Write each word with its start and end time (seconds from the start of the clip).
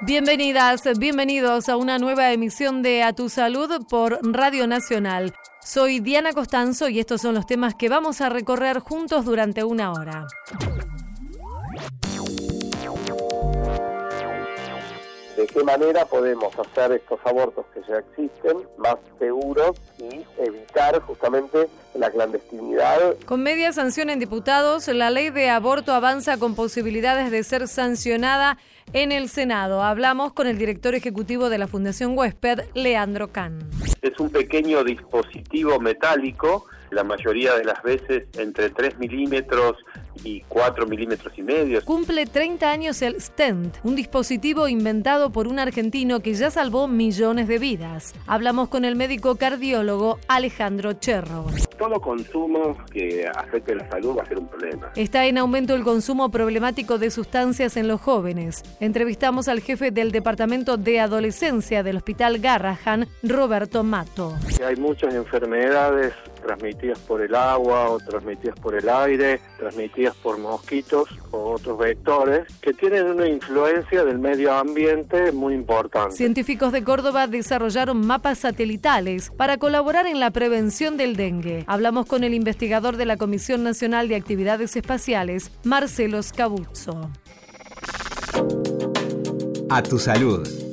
Bienvenidas, 0.00 0.82
bienvenidos 0.98 1.68
a 1.68 1.76
una 1.76 1.98
nueva 1.98 2.32
emisión 2.32 2.82
de 2.82 3.02
A 3.02 3.12
Tu 3.12 3.28
Salud 3.28 3.86
por 3.88 4.18
Radio 4.22 4.66
Nacional. 4.66 5.34
Soy 5.60 6.00
Diana 6.00 6.32
Costanzo 6.32 6.88
y 6.88 6.98
estos 6.98 7.20
son 7.20 7.34
los 7.34 7.46
temas 7.46 7.74
que 7.74 7.88
vamos 7.88 8.20
a 8.20 8.28
recorrer 8.28 8.80
juntos 8.80 9.24
durante 9.24 9.62
una 9.62 9.92
hora. 9.92 10.26
de 15.36 15.46
qué 15.48 15.64
manera 15.64 16.04
podemos 16.04 16.52
hacer 16.58 16.92
estos 16.92 17.18
abortos 17.24 17.64
que 17.74 17.80
ya 17.88 17.98
existen 17.98 18.58
más 18.78 18.96
seguros 19.18 19.76
y 19.98 20.24
evitar 20.38 21.00
justamente 21.00 21.68
la 21.94 22.10
clandestinidad. 22.10 23.16
Con 23.26 23.42
media 23.42 23.72
sanción 23.72 24.10
en 24.10 24.20
diputados, 24.20 24.86
la 24.88 25.10
ley 25.10 25.30
de 25.30 25.50
aborto 25.50 25.94
avanza 25.94 26.36
con 26.38 26.54
posibilidades 26.54 27.30
de 27.30 27.42
ser 27.42 27.66
sancionada 27.66 28.58
en 28.92 29.12
el 29.12 29.28
Senado. 29.28 29.82
Hablamos 29.82 30.32
con 30.32 30.46
el 30.46 30.58
director 30.58 30.94
ejecutivo 30.94 31.48
de 31.48 31.58
la 31.58 31.66
Fundación 31.66 32.16
Huésped, 32.16 32.60
Leandro 32.74 33.32
Can. 33.32 33.58
Es 34.02 34.18
un 34.18 34.30
pequeño 34.30 34.84
dispositivo 34.84 35.78
metálico, 35.80 36.66
la 36.90 37.04
mayoría 37.04 37.54
de 37.54 37.64
las 37.64 37.82
veces 37.82 38.24
entre 38.38 38.70
3 38.70 38.98
milímetros 38.98 39.76
y 40.24 40.40
4 40.48 40.86
milímetros 40.86 41.32
y 41.36 41.42
medio. 41.42 41.84
Cumple 41.84 42.26
30 42.26 42.70
años 42.70 43.02
el 43.02 43.20
Stent, 43.20 43.76
un 43.82 43.96
dispositivo 43.96 44.68
inventado 44.68 45.30
por 45.30 45.48
un 45.48 45.58
argentino 45.58 46.20
que 46.20 46.34
ya 46.34 46.50
salvó 46.50 46.88
millones 46.88 47.48
de 47.48 47.58
vidas. 47.58 48.14
Hablamos 48.26 48.68
con 48.68 48.84
el 48.84 48.96
médico 48.96 49.36
cardiólogo 49.36 50.18
Alejandro 50.28 50.94
Cherro. 50.94 51.46
Todo 51.78 52.00
consumo 52.00 52.76
que 52.92 53.26
afecte 53.26 53.74
la 53.74 53.88
salud 53.90 54.16
va 54.18 54.22
a 54.22 54.26
ser 54.26 54.38
un 54.38 54.48
problema. 54.48 54.92
Está 54.96 55.26
en 55.26 55.38
aumento 55.38 55.74
el 55.74 55.82
consumo 55.82 56.30
problemático 56.30 56.98
de 56.98 57.10
sustancias 57.10 57.76
en 57.76 57.88
los 57.88 58.00
jóvenes. 58.00 58.62
Entrevistamos 58.80 59.48
al 59.48 59.60
jefe 59.60 59.90
del 59.90 60.12
Departamento 60.12 60.76
de 60.76 61.00
Adolescencia 61.00 61.82
del 61.82 61.96
Hospital 61.96 62.38
Garrahan, 62.38 63.08
Roberto 63.22 63.82
Mato. 63.82 64.34
Hay 64.64 64.76
muchas 64.76 65.14
enfermedades 65.14 66.14
transmitidas 66.42 66.98
por 67.00 67.22
el 67.22 67.34
agua 67.34 67.90
o 67.90 67.98
transmitidas 67.98 68.58
por 68.58 68.74
el 68.74 68.88
aire, 68.88 69.40
transmitidas 69.58 70.01
por 70.10 70.38
mosquitos 70.38 71.08
o 71.30 71.52
otros 71.52 71.78
vectores, 71.78 72.46
que 72.60 72.72
tienen 72.72 73.06
una 73.06 73.28
influencia 73.28 74.04
del 74.04 74.18
medio 74.18 74.52
ambiente 74.52 75.32
muy 75.32 75.54
importante. 75.54 76.16
Científicos 76.16 76.72
de 76.72 76.82
Córdoba 76.82 77.26
desarrollaron 77.26 78.06
mapas 78.06 78.40
satelitales 78.40 79.30
para 79.30 79.58
colaborar 79.58 80.06
en 80.06 80.20
la 80.20 80.30
prevención 80.30 80.96
del 80.96 81.16
dengue. 81.16 81.64
Hablamos 81.66 82.06
con 82.06 82.24
el 82.24 82.34
investigador 82.34 82.96
de 82.96 83.06
la 83.06 83.16
Comisión 83.16 83.62
Nacional 83.62 84.08
de 84.08 84.16
Actividades 84.16 84.76
Espaciales, 84.76 85.50
Marcelo 85.64 86.22
Scabuzzo. 86.22 87.10
A 89.70 89.82
tu 89.82 89.98
salud. 89.98 90.71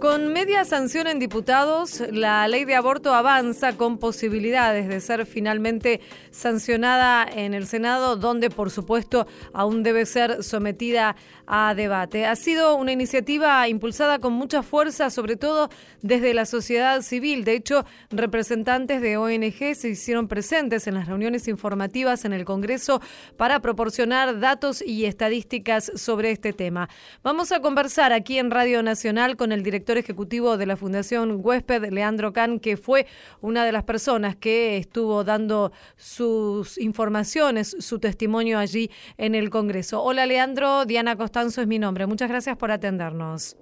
Con 0.00 0.32
media 0.32 0.64
sanción 0.64 1.08
en 1.08 1.18
diputados, 1.18 2.04
la 2.12 2.46
ley 2.46 2.64
de 2.64 2.76
aborto 2.76 3.14
avanza 3.14 3.76
con 3.76 3.98
posibilidades 3.98 4.86
de 4.86 5.00
ser 5.00 5.26
finalmente 5.26 6.00
sancionada 6.30 7.26
en 7.28 7.52
el 7.52 7.66
Senado, 7.66 8.14
donde 8.14 8.48
por 8.48 8.70
supuesto 8.70 9.26
aún 9.52 9.82
debe 9.82 10.06
ser 10.06 10.44
sometida 10.44 11.16
a 11.48 11.74
debate. 11.74 12.26
Ha 12.26 12.36
sido 12.36 12.76
una 12.76 12.92
iniciativa 12.92 13.66
impulsada 13.68 14.18
con 14.18 14.34
mucha 14.34 14.62
fuerza, 14.62 15.08
sobre 15.08 15.36
todo 15.36 15.70
desde 16.02 16.34
la 16.34 16.44
sociedad 16.44 17.00
civil. 17.00 17.44
De 17.44 17.54
hecho, 17.54 17.86
representantes 18.10 19.00
de 19.00 19.16
ONG 19.16 19.74
se 19.74 19.88
hicieron 19.88 20.28
presentes 20.28 20.86
en 20.86 20.94
las 20.94 21.08
reuniones 21.08 21.48
informativas 21.48 22.26
en 22.26 22.34
el 22.34 22.44
Congreso 22.44 23.00
para 23.36 23.60
proporcionar 23.60 24.40
datos 24.40 24.82
y 24.82 25.06
estadísticas 25.06 25.90
sobre 25.96 26.30
este 26.30 26.52
tema. 26.52 26.88
Vamos 27.22 27.50
a 27.50 27.60
conversar 27.60 28.12
aquí 28.12 28.38
en 28.38 28.50
Radio 28.50 28.82
Nacional 28.82 29.36
con 29.36 29.50
el 29.50 29.62
director 29.62 29.96
ejecutivo 29.96 30.58
de 30.58 30.66
la 30.66 30.76
Fundación 30.76 31.40
Huésped, 31.42 31.90
Leandro 31.90 32.34
Can, 32.34 32.60
que 32.60 32.76
fue 32.76 33.06
una 33.40 33.64
de 33.64 33.72
las 33.72 33.84
personas 33.84 34.36
que 34.36 34.76
estuvo 34.76 35.24
dando 35.24 35.72
sus 35.96 36.76
informaciones, 36.76 37.74
su 37.80 37.98
testimonio 37.98 38.58
allí 38.58 38.90
en 39.16 39.34
el 39.34 39.48
Congreso. 39.48 40.02
Hola 40.02 40.26
Leandro, 40.26 40.84
Diana 40.84 41.16
Costanzo 41.38 41.60
es 41.60 41.68
mi 41.68 41.78
nombre. 41.78 42.04
Muchas 42.06 42.28
gracias 42.28 42.56
por 42.56 42.72
atendernos. 42.72 43.56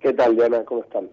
¿Qué 0.00 0.12
tal, 0.12 0.34
Diana? 0.34 0.64
¿Cómo 0.64 0.82
están? 0.82 1.08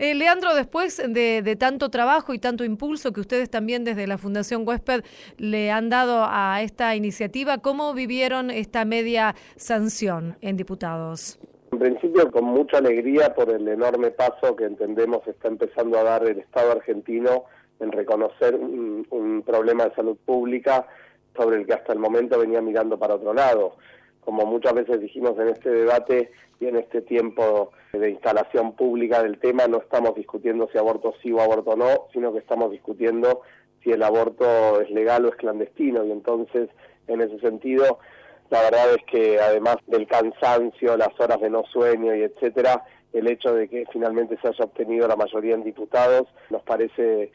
Eh, 0.00 0.16
Leandro, 0.16 0.52
después 0.52 0.96
de, 0.96 1.42
de, 1.42 1.54
tanto 1.54 1.90
trabajo 1.90 2.34
y 2.34 2.40
tanto 2.40 2.64
impulso 2.64 3.12
que 3.12 3.20
ustedes 3.20 3.48
también 3.48 3.84
desde 3.84 4.08
la 4.08 4.18
Fundación 4.18 4.66
Huésped 4.66 5.04
le 5.36 5.70
han 5.70 5.90
dado 5.90 6.24
a 6.28 6.60
esta 6.62 6.96
iniciativa, 6.96 7.58
¿cómo 7.58 7.94
vivieron 7.94 8.50
esta 8.50 8.84
media 8.84 9.36
sanción 9.54 10.36
en 10.40 10.56
diputados? 10.56 11.38
En 11.70 11.78
principio 11.78 12.32
con 12.32 12.46
mucha 12.46 12.78
alegría 12.78 13.32
por 13.32 13.48
el 13.50 13.68
enorme 13.68 14.10
paso 14.10 14.56
que 14.56 14.64
entendemos 14.64 15.24
está 15.28 15.46
empezando 15.46 16.00
a 16.00 16.02
dar 16.02 16.26
el 16.26 16.40
Estado 16.40 16.72
argentino 16.72 17.44
en 17.78 17.92
reconocer 17.92 18.56
un, 18.56 19.06
un, 19.10 19.42
problema 19.42 19.84
de 19.84 19.94
salud 19.94 20.16
pública 20.26 20.88
sobre 21.36 21.58
el 21.58 21.66
que 21.66 21.74
hasta 21.74 21.92
el 21.92 22.00
momento 22.00 22.40
venía 22.40 22.60
mirando 22.60 22.98
para 22.98 23.14
otro 23.14 23.32
lado. 23.32 23.76
Como 24.24 24.46
muchas 24.46 24.74
veces 24.74 25.00
dijimos 25.00 25.38
en 25.38 25.48
este 25.48 25.70
debate 25.70 26.30
y 26.60 26.66
en 26.66 26.76
este 26.76 27.02
tiempo 27.02 27.70
de 27.92 28.10
instalación 28.10 28.74
pública 28.74 29.22
del 29.22 29.38
tema, 29.38 29.66
no 29.66 29.78
estamos 29.78 30.14
discutiendo 30.14 30.68
si 30.72 30.78
aborto 30.78 31.14
sí 31.22 31.32
o 31.32 31.40
aborto 31.40 31.76
no, 31.76 32.06
sino 32.12 32.32
que 32.32 32.38
estamos 32.38 32.70
discutiendo 32.70 33.42
si 33.82 33.90
el 33.92 34.02
aborto 34.02 34.80
es 34.80 34.90
legal 34.90 35.24
o 35.24 35.28
es 35.28 35.36
clandestino. 35.36 36.04
Y 36.04 36.10
entonces, 36.10 36.70
en 37.06 37.20
ese 37.20 37.38
sentido, 37.40 37.98
la 38.50 38.62
verdad 38.62 38.94
es 38.96 39.04
que 39.04 39.40
además 39.40 39.76
del 39.86 40.06
cansancio, 40.06 40.96
las 40.96 41.18
horas 41.18 41.40
de 41.40 41.50
no 41.50 41.64
sueño 41.64 42.14
y 42.14 42.22
etcétera, 42.22 42.82
el 43.12 43.28
hecho 43.28 43.54
de 43.54 43.68
que 43.68 43.84
finalmente 43.92 44.36
se 44.42 44.48
haya 44.48 44.64
obtenido 44.64 45.06
la 45.06 45.16
mayoría 45.16 45.54
en 45.54 45.62
diputados 45.62 46.26
nos 46.50 46.62
parece 46.62 47.30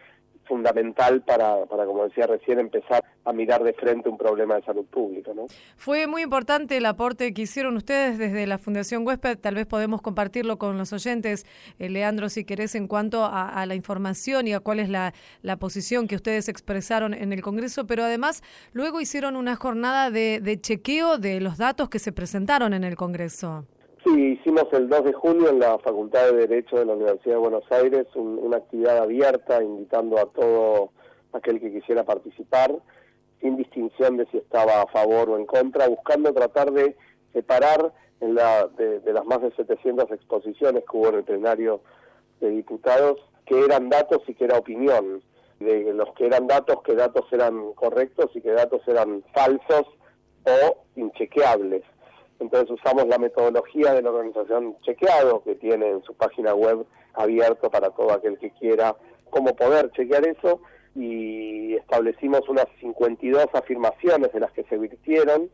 fundamental 0.49 1.21
para, 1.21 1.65
para, 1.67 1.85
como 1.85 2.03
decía 2.05 2.27
recién, 2.27 2.59
empezar 2.59 3.05
a 3.23 3.31
mirar 3.31 3.63
de 3.63 3.73
frente 3.73 4.09
un 4.09 4.17
problema 4.17 4.55
de 4.55 4.63
salud 4.63 4.85
pública. 4.85 5.31
¿no? 5.33 5.45
Fue 5.77 6.07
muy 6.07 6.23
importante 6.23 6.75
el 6.75 6.85
aporte 6.87 7.33
que 7.33 7.43
hicieron 7.43 7.77
ustedes 7.77 8.17
desde 8.17 8.47
la 8.47 8.57
Fundación 8.57 9.05
Huésped, 9.05 9.37
tal 9.37 9.55
vez 9.55 9.67
podemos 9.67 10.01
compartirlo 10.01 10.57
con 10.57 10.77
los 10.77 10.91
oyentes, 10.91 11.45
eh, 11.77 11.89
Leandro, 11.89 12.27
si 12.29 12.43
querés, 12.43 12.73
en 12.75 12.87
cuanto 12.87 13.23
a, 13.23 13.49
a, 13.49 13.65
la 13.67 13.75
información 13.75 14.47
y 14.47 14.53
a 14.53 14.59
cuál 14.59 14.79
es 14.79 14.89
la, 14.89 15.13
la 15.43 15.57
posición 15.57 16.07
que 16.07 16.15
ustedes 16.15 16.49
expresaron 16.49 17.13
en 17.13 17.31
el 17.31 17.41
Congreso, 17.41 17.85
pero 17.85 18.03
además 18.03 18.41
luego 18.73 18.99
hicieron 18.99 19.35
una 19.35 19.55
jornada 19.55 20.09
de, 20.09 20.39
de 20.41 20.59
chequeo 20.59 21.19
de 21.19 21.39
los 21.39 21.57
datos 21.57 21.89
que 21.89 21.99
se 21.99 22.11
presentaron 22.11 22.73
en 22.73 22.83
el 22.83 22.95
Congreso. 22.95 23.65
Sí, 24.09 24.39
hicimos 24.39 24.65
el 24.71 24.89
2 24.89 25.03
de 25.03 25.13
junio 25.13 25.49
en 25.49 25.59
la 25.59 25.77
Facultad 25.79 26.31
de 26.31 26.47
Derecho 26.47 26.77
de 26.77 26.85
la 26.85 26.93
Universidad 26.93 27.35
de 27.35 27.41
Buenos 27.41 27.71
Aires 27.71 28.07
un, 28.15 28.39
una 28.39 28.57
actividad 28.57 28.97
abierta 28.97 29.61
invitando 29.61 30.17
a 30.17 30.25
todo 30.25 30.91
aquel 31.33 31.59
que 31.59 31.71
quisiera 31.71 32.03
participar, 32.03 32.73
sin 33.39 33.57
distinción 33.57 34.17
de 34.17 34.25
si 34.27 34.37
estaba 34.37 34.81
a 34.81 34.87
favor 34.87 35.29
o 35.29 35.37
en 35.37 35.45
contra, 35.45 35.87
buscando 35.87 36.33
tratar 36.33 36.71
de 36.71 36.95
separar 37.33 37.93
en 38.21 38.33
la, 38.33 38.67
de, 38.77 38.99
de 39.01 39.13
las 39.13 39.25
más 39.25 39.41
de 39.41 39.51
700 39.51 40.09
exposiciones 40.11 40.83
que 40.89 40.97
hubo 40.97 41.09
en 41.09 41.15
el 41.15 41.23
plenario 41.23 41.81
de 42.41 42.49
diputados, 42.49 43.17
que 43.45 43.63
eran 43.63 43.89
datos 43.89 44.21
y 44.27 44.33
que 44.33 44.45
era 44.45 44.57
opinión, 44.57 45.21
de 45.59 45.93
los 45.93 46.11
que 46.15 46.25
eran 46.25 46.47
datos, 46.47 46.81
que 46.83 46.95
datos 46.95 47.25
eran 47.31 47.73
correctos 47.73 48.31
y 48.33 48.41
que 48.41 48.51
datos 48.51 48.81
eran 48.87 49.23
falsos 49.33 49.85
o 50.45 50.77
inchequeables. 50.95 51.83
Entonces 52.39 52.69
usamos 52.71 53.07
la 53.07 53.17
metodología 53.17 53.93
de 53.93 54.01
la 54.01 54.11
organización 54.11 54.77
Chequeado, 54.81 55.43
que 55.43 55.55
tiene 55.55 55.89
en 55.89 56.03
su 56.03 56.13
página 56.13 56.53
web 56.53 56.85
abierto 57.13 57.69
para 57.69 57.89
todo 57.89 58.13
aquel 58.13 58.37
que 58.39 58.51
quiera 58.51 58.95
cómo 59.29 59.55
poder 59.55 59.91
chequear 59.91 60.25
eso, 60.27 60.61
y 60.95 61.75
establecimos 61.75 62.47
unas 62.49 62.65
52 62.79 63.45
afirmaciones 63.53 64.33
de 64.33 64.39
las 64.39 64.51
que 64.53 64.63
se 64.63 64.77
virtieron, 64.77 65.49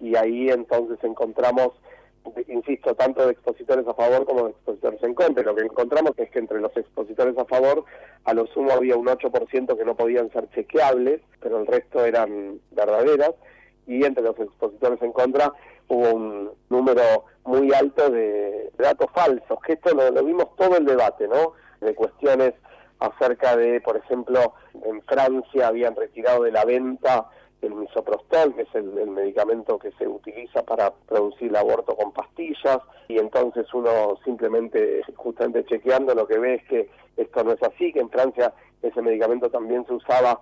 y 0.00 0.16
ahí 0.16 0.48
entonces 0.48 0.98
encontramos, 1.02 1.72
insisto, 2.46 2.94
tanto 2.94 3.26
de 3.26 3.32
expositores 3.32 3.86
a 3.86 3.94
favor 3.94 4.24
como 4.24 4.44
de 4.44 4.50
expositores 4.50 5.02
en 5.02 5.14
contra. 5.14 5.42
Lo 5.42 5.54
que 5.54 5.64
encontramos 5.64 6.12
es 6.16 6.30
que 6.30 6.38
entre 6.38 6.60
los 6.60 6.74
expositores 6.76 7.36
a 7.36 7.44
favor, 7.44 7.84
a 8.24 8.32
lo 8.32 8.46
sumo 8.46 8.72
había 8.72 8.96
un 8.96 9.06
8% 9.06 9.76
que 9.76 9.84
no 9.84 9.94
podían 9.94 10.30
ser 10.30 10.48
chequeables, 10.50 11.20
pero 11.40 11.58
el 11.58 11.66
resto 11.66 12.04
eran 12.04 12.60
verdaderas, 12.70 13.34
y 13.86 14.04
entre 14.04 14.22
los 14.22 14.38
expositores 14.38 15.02
en 15.02 15.12
contra 15.12 15.52
hubo 15.88 16.14
un 16.14 16.50
número 16.68 17.24
muy 17.44 17.72
alto 17.72 18.10
de 18.10 18.70
datos 18.78 19.10
falsos, 19.12 19.58
que 19.66 19.74
esto 19.74 19.94
lo, 19.94 20.24
vimos 20.24 20.54
todo 20.56 20.76
el 20.76 20.84
debate, 20.84 21.26
¿no? 21.28 21.52
De 21.80 21.94
cuestiones 21.94 22.54
acerca 23.00 23.56
de, 23.56 23.80
por 23.80 23.96
ejemplo, 23.96 24.54
en 24.84 25.02
Francia 25.02 25.68
habían 25.68 25.94
retirado 25.96 26.42
de 26.42 26.52
la 26.52 26.64
venta 26.64 27.28
el 27.62 27.74
misoprostol, 27.74 28.54
que 28.54 28.62
es 28.62 28.74
el, 28.74 28.96
el, 28.98 29.10
medicamento 29.10 29.78
que 29.78 29.90
se 29.92 30.06
utiliza 30.06 30.62
para 30.62 30.92
producir 30.92 31.48
el 31.48 31.56
aborto 31.56 31.96
con 31.96 32.12
pastillas, 32.12 32.78
y 33.08 33.18
entonces 33.18 33.66
uno 33.74 34.16
simplemente, 34.24 35.02
justamente 35.16 35.64
chequeando, 35.64 36.14
lo 36.14 36.26
que 36.26 36.38
ve 36.38 36.54
es 36.54 36.64
que 36.68 36.90
esto 37.16 37.42
no 37.42 37.52
es 37.52 37.62
así, 37.62 37.92
que 37.92 38.00
en 38.00 38.10
Francia 38.10 38.52
ese 38.82 39.02
medicamento 39.02 39.50
también 39.50 39.84
se 39.86 39.94
usaba 39.94 40.40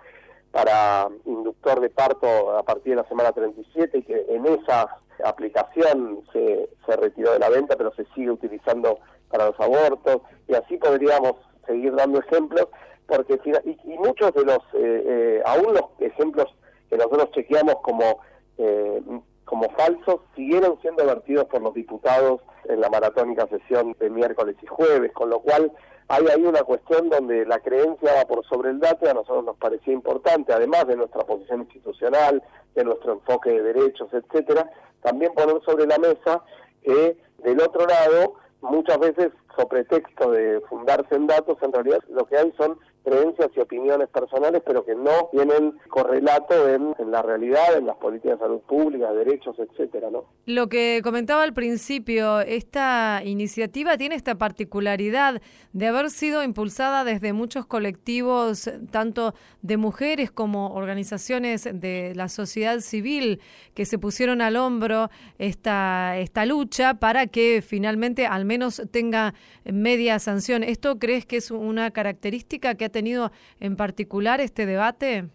para 0.56 1.08
inductor 1.26 1.80
de 1.80 1.90
parto 1.90 2.56
a 2.56 2.62
partir 2.62 2.94
de 2.94 3.02
la 3.02 3.08
semana 3.08 3.30
37 3.30 3.98
y 3.98 4.02
que 4.02 4.24
en 4.30 4.46
esa 4.46 4.88
aplicación 5.22 6.22
se, 6.32 6.70
se 6.86 6.96
retiró 6.96 7.32
de 7.32 7.40
la 7.40 7.50
venta, 7.50 7.76
pero 7.76 7.92
se 7.94 8.06
sigue 8.14 8.30
utilizando 8.30 8.98
para 9.28 9.48
los 9.48 9.60
abortos, 9.60 10.22
y 10.48 10.54
así 10.54 10.78
podríamos 10.78 11.34
seguir 11.66 11.94
dando 11.94 12.20
ejemplos, 12.20 12.68
porque 13.06 13.38
y, 13.44 13.70
y 13.92 13.98
muchos 13.98 14.32
de 14.32 14.44
los, 14.46 14.58
eh, 14.72 15.04
eh, 15.06 15.42
aún 15.44 15.74
los 15.74 15.90
ejemplos 15.98 16.46
que 16.88 16.96
nosotros 16.96 17.32
chequeamos 17.32 17.76
como, 17.82 18.20
eh, 18.56 19.02
como 19.44 19.68
falsos, 19.72 20.20
siguieron 20.34 20.80
siendo 20.80 21.04
vertidos 21.04 21.44
por 21.48 21.60
los 21.60 21.74
diputados 21.74 22.40
en 22.64 22.80
la 22.80 22.88
maratónica 22.88 23.46
sesión 23.48 23.94
de 24.00 24.08
miércoles 24.08 24.56
y 24.62 24.66
jueves, 24.66 25.12
con 25.12 25.28
lo 25.28 25.40
cual 25.40 25.70
hay 26.08 26.26
ahí 26.28 26.44
una 26.44 26.62
cuestión 26.62 27.08
donde 27.08 27.44
la 27.46 27.58
creencia 27.58 28.14
va 28.14 28.24
por 28.26 28.46
sobre 28.46 28.70
el 28.70 28.78
dato 28.78 29.06
y 29.06 29.08
a 29.08 29.14
nosotros 29.14 29.44
nos 29.44 29.56
parecía 29.56 29.92
importante, 29.92 30.52
además 30.52 30.86
de 30.86 30.96
nuestra 30.96 31.24
posición 31.24 31.62
institucional, 31.62 32.42
de 32.74 32.84
nuestro 32.84 33.14
enfoque 33.14 33.50
de 33.50 33.62
derechos, 33.62 34.08
etcétera, 34.12 34.70
también 35.02 35.32
poner 35.34 35.60
sobre 35.64 35.86
la 35.86 35.98
mesa 35.98 36.42
que 36.82 37.16
del 37.38 37.60
otro 37.60 37.86
lado 37.86 38.34
muchas 38.60 38.98
veces, 38.98 39.30
sobre 39.56 39.84
texto 39.84 40.30
de 40.30 40.60
fundarse 40.68 41.14
en 41.14 41.26
datos, 41.26 41.58
en 41.62 41.72
realidad 41.72 42.00
lo 42.08 42.24
que 42.26 42.36
hay 42.36 42.52
son 42.56 42.78
creencias 43.06 43.50
y 43.56 43.60
opiniones 43.60 44.08
personales, 44.08 44.62
pero 44.66 44.84
que 44.84 44.96
no 44.96 45.28
tienen 45.30 45.78
correlato 45.88 46.68
en, 46.68 46.92
la 47.08 47.22
realidad, 47.22 47.76
en 47.76 47.86
las 47.86 47.96
políticas 47.96 48.40
de 48.40 48.44
salud 48.44 48.60
pública, 48.62 49.12
derechos, 49.12 49.54
etcétera, 49.60 50.10
¿no? 50.10 50.24
Lo 50.46 50.68
que 50.68 51.00
comentaba 51.04 51.44
al 51.44 51.54
principio, 51.54 52.40
esta 52.40 53.22
iniciativa 53.24 53.96
tiene 53.96 54.16
esta 54.16 54.34
particularidad 54.34 55.40
de 55.72 55.86
haber 55.86 56.10
sido 56.10 56.42
impulsada 56.42 57.04
desde 57.04 57.32
muchos 57.32 57.64
colectivos, 57.64 58.68
tanto 58.90 59.34
de 59.62 59.76
mujeres 59.76 60.32
como 60.32 60.74
organizaciones 60.74 61.68
de 61.72 62.12
la 62.16 62.28
sociedad 62.28 62.80
civil, 62.80 63.40
que 63.74 63.84
se 63.86 63.98
pusieron 63.98 64.40
al 64.40 64.56
hombro 64.56 65.10
esta, 65.38 66.18
esta 66.18 66.44
lucha 66.44 66.94
para 66.94 67.28
que 67.28 67.62
finalmente 67.62 68.26
al 68.26 68.46
menos 68.46 68.82
tenga 68.90 69.34
media 69.64 70.18
sanción. 70.18 70.64
¿Esto 70.64 70.98
crees 70.98 71.24
que 71.24 71.36
es 71.36 71.52
una 71.52 71.92
característica 71.92 72.74
que 72.74 72.86
ha 72.86 72.95
tenido 72.96 73.30
en 73.60 73.76
particular 73.76 74.40
este 74.40 74.64
debate? 74.64 75.26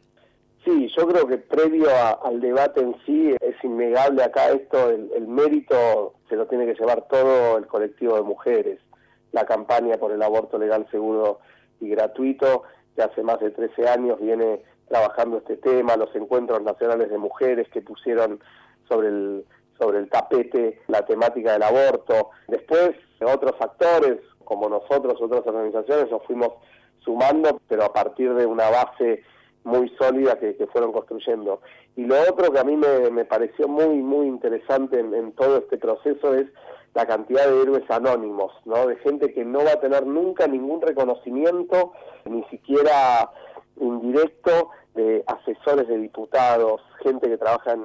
Sí, 0.66 0.92
yo 0.98 1.08
creo 1.08 1.28
que 1.28 1.38
previo 1.38 1.90
al 2.24 2.42
debate 2.42 2.82
en 2.82 2.96
sí 3.06 3.36
es 3.40 3.64
innegable 3.64 4.24
acá 4.24 4.50
esto, 4.50 4.90
el, 4.90 5.28
mérito 5.28 6.16
se 6.28 6.36
lo 6.36 6.48
tiene 6.48 6.66
que 6.66 6.74
llevar 6.74 7.08
todo 7.08 7.60
el 7.60 7.68
colectivo 7.68 8.16
de 8.16 8.24
mujeres. 8.24 8.80
La 9.32 9.46
campaña 9.46 9.98
por 9.98 10.12
el 10.12 10.24
aborto 10.24 10.58
legal, 10.58 10.88
seguro 10.90 11.40
y 11.80 11.90
gratuito, 11.90 12.64
que 12.96 13.04
hace 13.04 13.22
más 13.22 13.40
de 13.40 13.52
13 13.52 13.90
años 13.90 14.20
viene 14.20 14.64
trabajando 14.88 15.38
este 15.38 15.58
tema, 15.58 15.96
los 15.98 16.14
encuentros 16.16 16.64
nacionales 16.64 17.12
de 17.12 17.18
mujeres 17.18 17.68
que 17.70 17.82
pusieron 17.82 18.40
sobre 18.90 19.08
el, 19.08 19.46
sobre 19.80 20.00
el 20.00 20.10
tapete 20.10 20.82
la 20.88 21.06
temática 21.06 21.54
del 21.54 21.64
aborto. 21.64 22.32
Después, 22.48 22.92
otros 23.22 23.54
actores, 23.60 24.20
como 24.44 24.68
nosotros, 24.68 25.22
otras 25.22 25.46
organizaciones, 25.46 26.12
nos 26.12 26.24
fuimos 26.26 26.54
sumando, 27.04 27.62
pero 27.68 27.84
a 27.84 27.94
partir 27.94 28.34
de 28.34 28.46
una 28.46 28.70
base 28.70 29.24
muy 29.64 29.90
sólida 30.00 30.40
que, 30.40 30.56
fueron 30.72 30.92
construyendo. 30.92 31.62
Y 31.96 32.06
lo 32.06 32.16
otro 32.22 32.52
que 32.52 32.60
a 32.60 32.64
mí 32.64 32.78
me, 32.78 33.26
pareció 33.26 33.68
muy, 33.68 33.98
muy 33.98 34.28
interesante 34.28 35.00
en, 35.00 35.32
todo 35.34 35.58
este 35.58 35.78
proceso 35.78 36.34
es 36.34 36.48
la 36.94 37.06
cantidad 37.06 37.48
de 37.48 37.62
héroes 37.62 37.90
anónimos, 37.90 38.52
¿no? 38.66 38.88
De 38.88 38.96
gente 38.98 39.34
que 39.34 39.46
no 39.46 39.60
va 39.60 39.74
a 39.74 39.80
tener 39.80 40.06
nunca 40.06 40.48
ningún 40.48 40.82
reconocimiento, 40.82 41.94
ni 42.26 42.44
siquiera 42.46 43.30
indirecto, 43.80 44.70
de 44.96 45.24
asesores 45.26 45.88
de 45.88 45.98
diputados, 45.98 46.82
gente 47.02 47.30
que 47.30 47.38
trabaja 47.38 47.78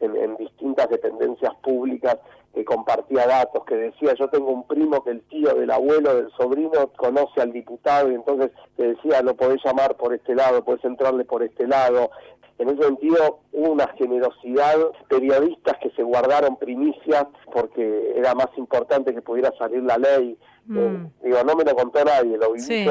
en 0.00 0.36
distintas 0.36 0.88
dependencias 0.88 1.54
públicas 1.56 2.18
que 2.54 2.64
compartía 2.64 3.26
datos, 3.26 3.64
que 3.64 3.74
decía 3.76 4.14
yo 4.14 4.28
tengo 4.28 4.50
un 4.50 4.66
primo 4.66 5.02
que 5.02 5.10
el 5.10 5.22
tío 5.22 5.54
del 5.54 5.70
abuelo, 5.70 6.14
del 6.14 6.30
sobrino, 6.32 6.92
conoce 6.96 7.40
al 7.40 7.52
diputado 7.52 8.10
y 8.10 8.14
entonces 8.14 8.50
te 8.76 8.88
decía 8.88 9.22
lo 9.22 9.34
podés 9.36 9.60
llamar 9.64 9.96
por 9.96 10.14
este 10.14 10.34
lado, 10.34 10.64
podés 10.64 10.84
entrarle 10.84 11.24
por 11.24 11.42
este 11.42 11.66
lado. 11.66 12.10
En 12.58 12.68
ese 12.68 12.84
sentido 12.84 13.40
hubo 13.52 13.72
una 13.72 13.88
generosidad, 13.98 14.76
periodistas 15.08 15.76
que 15.82 15.90
se 15.90 16.04
guardaron 16.04 16.56
primicias 16.56 17.26
porque 17.52 18.12
era 18.16 18.34
más 18.34 18.48
importante 18.56 19.12
que 19.12 19.22
pudiera 19.22 19.52
salir 19.58 19.82
la 19.82 19.98
ley. 19.98 20.38
Mm. 20.66 20.78
Eh, 20.78 21.10
digo, 21.24 21.38
no 21.44 21.56
me 21.56 21.64
lo 21.64 21.74
contó 21.74 22.04
nadie, 22.04 22.38
lo 22.38 22.52
viví 22.52 22.86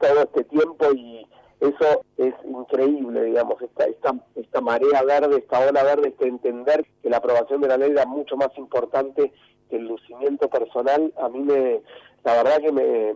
todo 0.00 0.22
este 0.22 0.44
tiempo 0.44 0.86
y 0.92 1.26
eso 1.60 2.04
es 2.16 2.34
increíble, 2.44 3.24
digamos, 3.24 3.60
esta, 3.60 3.84
esta, 3.84 4.14
esta 4.34 4.60
marea 4.60 5.02
verde, 5.02 5.38
esta 5.38 5.60
ola 5.60 5.82
verde, 5.82 6.08
este 6.08 6.28
entender 6.28 6.86
que 7.02 7.10
la 7.10 7.18
aprobación 7.18 7.60
de 7.60 7.68
la 7.68 7.76
ley 7.76 7.90
era 7.90 8.06
mucho 8.06 8.36
más 8.36 8.48
importante 8.56 9.32
que 9.68 9.76
el 9.76 9.86
lucimiento 9.86 10.48
personal, 10.48 11.12
a 11.18 11.28
mí 11.28 11.40
me, 11.40 11.82
la 12.24 12.42
verdad 12.42 12.58
que 12.58 12.72
me, 12.72 13.14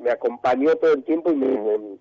me, 0.00 0.10
acompañó 0.10 0.74
todo 0.76 0.94
el 0.94 1.04
tiempo 1.04 1.30
y 1.30 1.36
me, 1.36 1.58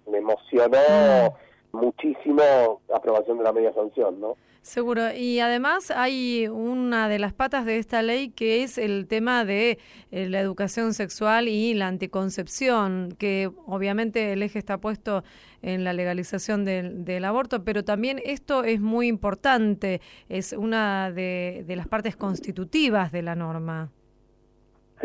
me 0.07 0.17
emocionó 0.17 0.77
mm. 0.77 1.54
Muchísimo 1.75 2.81
aprobación 2.94 3.38
de 3.38 3.44
la 3.44 3.54
media 3.54 3.74
sanción, 3.74 4.19
¿no? 4.19 4.36
Seguro. 4.62 5.13
Y 5.13 5.39
además 5.42 5.92
hay 5.92 6.48
una 6.48 7.07
de 7.07 7.19
las 7.19 7.33
patas 7.33 7.66
de 7.66 7.77
esta 7.77 8.01
ley 8.01 8.30
que 8.30 8.63
es 8.63 8.80
el 8.80 9.06
tema 9.06 9.45
de 9.45 9.77
eh, 10.10 10.27
la 10.27 10.39
educación 10.39 10.95
sexual 10.95 11.48
y 11.48 11.75
la 11.75 11.88
anticoncepción, 11.88 13.13
que 13.19 13.51
obviamente 13.68 14.33
el 14.33 14.42
eje 14.42 14.57
está 14.57 14.80
puesto 14.80 15.24
en 15.62 15.83
la 15.83 15.94
legalización 15.94 16.66
del, 16.66 17.06
del 17.06 17.25
aborto, 17.25 17.63
pero 17.63 17.83
también 17.83 18.19
esto 18.25 18.63
es 18.63 18.81
muy 18.81 19.07
importante, 19.07 20.01
es 20.30 20.51
una 20.51 21.12
de 21.12 21.63
las 21.68 21.88
partes 21.88 22.16
constitutivas 22.16 23.12
de 23.12 23.22
la 23.22 23.36
norma. 23.36 23.92